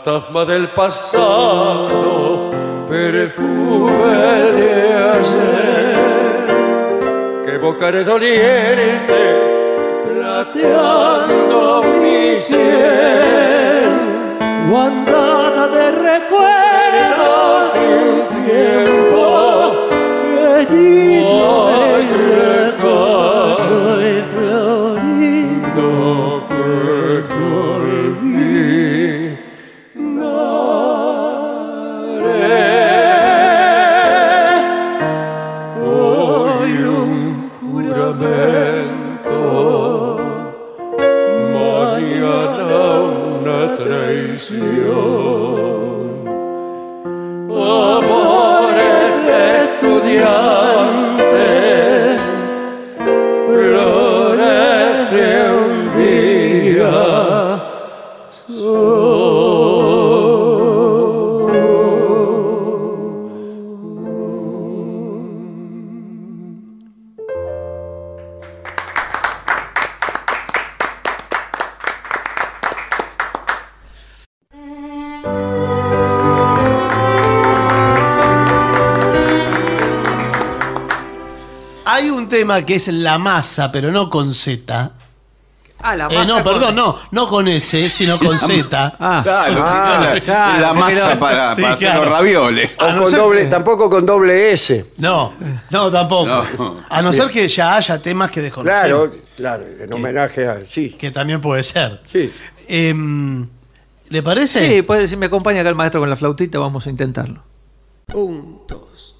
[0.03, 2.51] Fantasma del pasado,
[2.89, 3.93] perfume
[4.57, 6.47] de ayer,
[7.45, 9.21] que evocaré doliente,
[10.03, 12.59] plateando mi sien.
[14.69, 19.23] Guandata de recuerdos de un tiempo
[20.67, 23.12] querido Ay, lejano
[82.65, 84.91] que es la masa, pero no con Z.
[85.85, 88.95] Ah, la Eh, masa no, con- perdón, no, no con S, sino con Z.
[88.99, 92.05] Ah, Claro, Ah, la, claro, la masa no- para, sí, para hacer claro.
[92.05, 92.71] los ravioles.
[92.79, 94.85] O A no con ser- doble, tampoco con doble S.
[94.97, 95.33] No,
[95.71, 96.25] no, tampoco.
[96.57, 96.77] No.
[96.89, 98.81] A no ser que ya haya temas que desconocemos.
[98.81, 100.59] Claro, claro, en homenaje a.
[100.65, 102.01] Sí, Que también puede ser.
[102.11, 102.31] sí.
[102.67, 103.45] Em,
[104.07, 104.67] ¿Le parece?
[104.69, 107.43] Sí, puede, si me acompaña acá el maestro con la flautita, vamos a intentarlo.
[108.13, 109.12] Un, dos,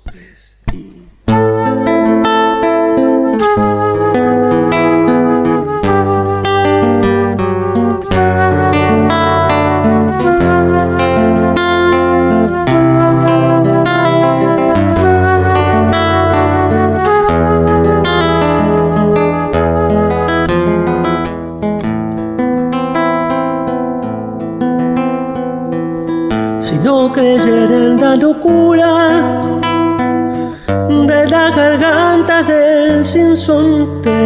[31.84, 34.20] la garganta del sinsonte,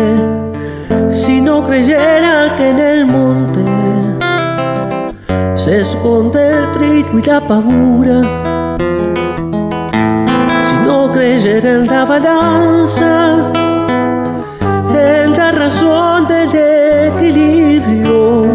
[1.10, 3.64] si no creyera que en el monte
[5.56, 8.22] se esconde el trillo y la pavura,
[10.68, 13.12] si no creyera en la balanza,
[14.94, 16.50] en la razón del
[17.12, 18.46] equilibrio,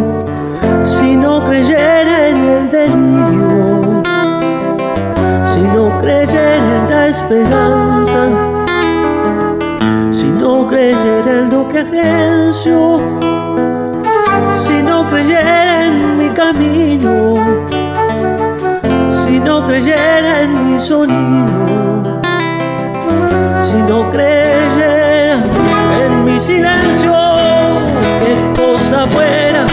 [0.84, 4.02] si no creyera en el delirio,
[5.52, 7.81] si no creyera en la esperanza,
[14.54, 17.36] si no creyera en mi camino,
[19.10, 22.20] si no creyera en mi sonido,
[23.62, 25.38] si no creyera
[26.04, 27.14] en mi silencio,
[28.20, 29.66] qué cosa fuera,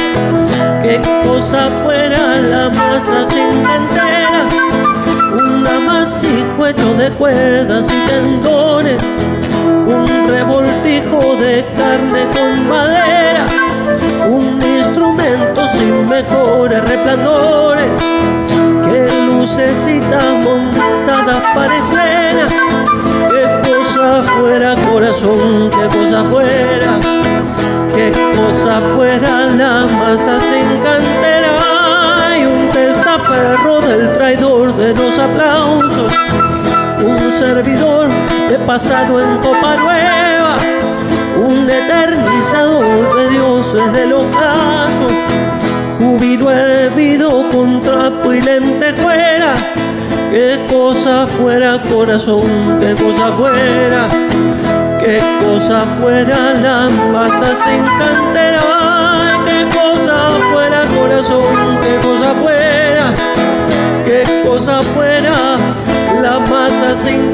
[0.82, 4.48] qué cosa fuera la masa sin entera,
[5.34, 5.80] una
[6.70, 9.04] hecho de cuerdas y tendones,
[10.30, 13.46] revoltijo de carne con madera,
[14.28, 17.98] un instrumento sin mejores resplandores,
[18.86, 22.48] que lucecitas montadas para escena,
[23.30, 27.00] qué cosa fuera corazón, qué cosa fuera,
[27.96, 36.14] qué cosa fuera la masa sin cantera y un testaferro del traidor de los aplausos,
[37.06, 38.10] un servidor
[38.50, 40.58] de pasado en copa nueva,
[41.38, 45.08] un eternizador de dioses del ocaso,
[45.98, 49.54] júbilo hervido con trapo y lentejuela,
[50.32, 54.08] qué cosa fuera corazón, qué cosa fuera,
[55.00, 63.14] qué cosa fuera la masa sin cantera, qué cosa fuera corazón, qué cosa fuera,
[64.06, 65.89] qué cosa fuera
[66.22, 67.30] la masa sin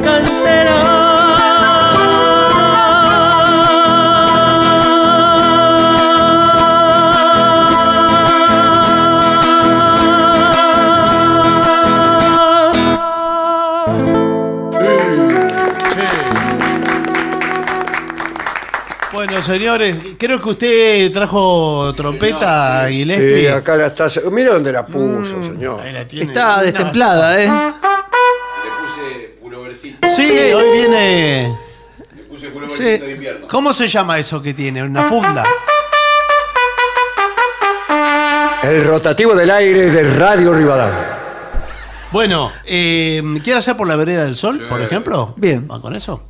[19.35, 23.39] Bueno, señores, creo que usted trajo trompeta, Gillespie.
[23.39, 24.07] Sí, acá la está.
[24.29, 25.81] Mira dónde la puso, señor.
[25.81, 26.27] Ahí la tiene.
[26.27, 27.73] Está destemplada, ¿eh?
[33.55, 34.83] ¿Cómo se llama eso que tiene?
[34.83, 35.45] ¿Una funda?
[38.61, 41.17] El rotativo del aire de Radio Rivadavia.
[42.11, 45.35] Bueno, eh, ¿quiere hacer por la vereda del sol, por ejemplo?
[45.37, 45.69] Bien.
[45.71, 46.21] ¿Va con eso?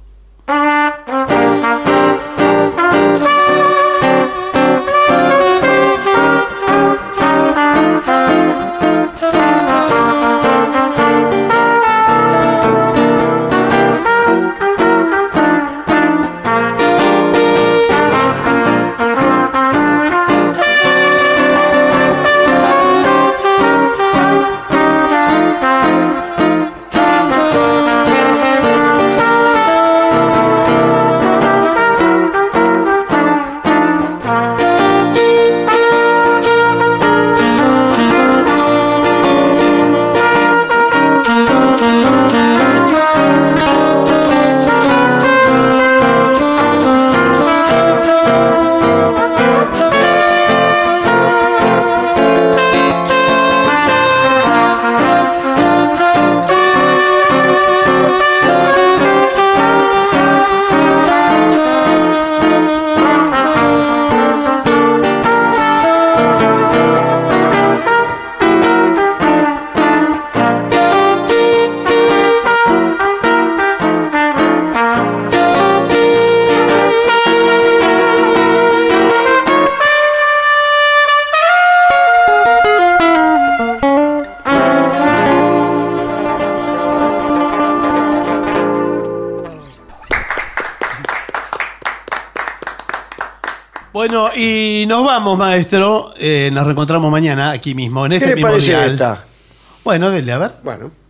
[94.36, 96.14] Y nos vamos, maestro.
[96.18, 99.24] Eh, nos reencontramos mañana aquí mismo, en ¿Qué este le mismo parece esta?
[99.84, 100.52] Bueno, dele, a ver.
[100.64, 101.05] Bueno.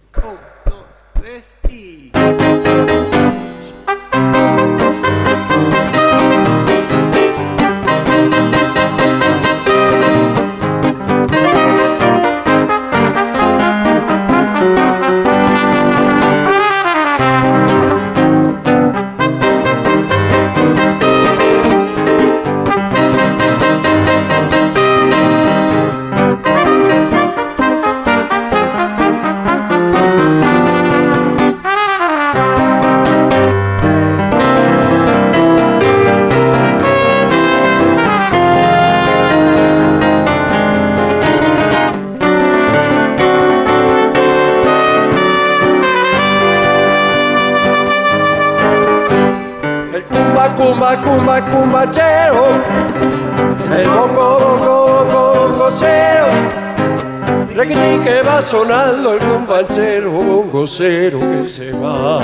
[58.41, 62.20] Sonando el cumbachero, bongocero que se va.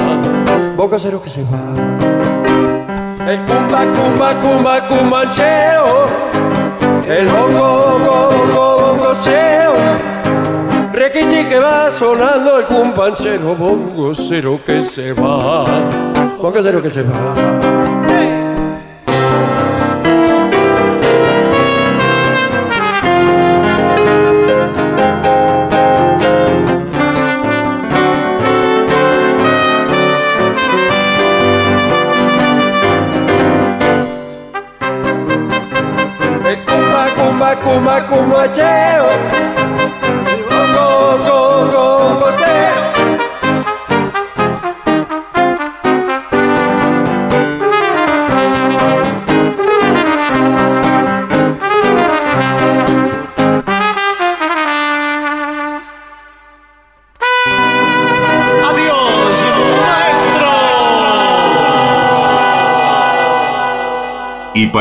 [0.77, 1.73] Bongocero que se va.
[3.27, 6.07] El cumba, cumba, cumba, cumbachero.
[7.07, 9.73] El bongo, bongo, bongo, bongocero.
[10.93, 15.65] Requitín que va sonando el cumbachero, bongocero que se va.
[16.39, 17.80] Bongocero que se va.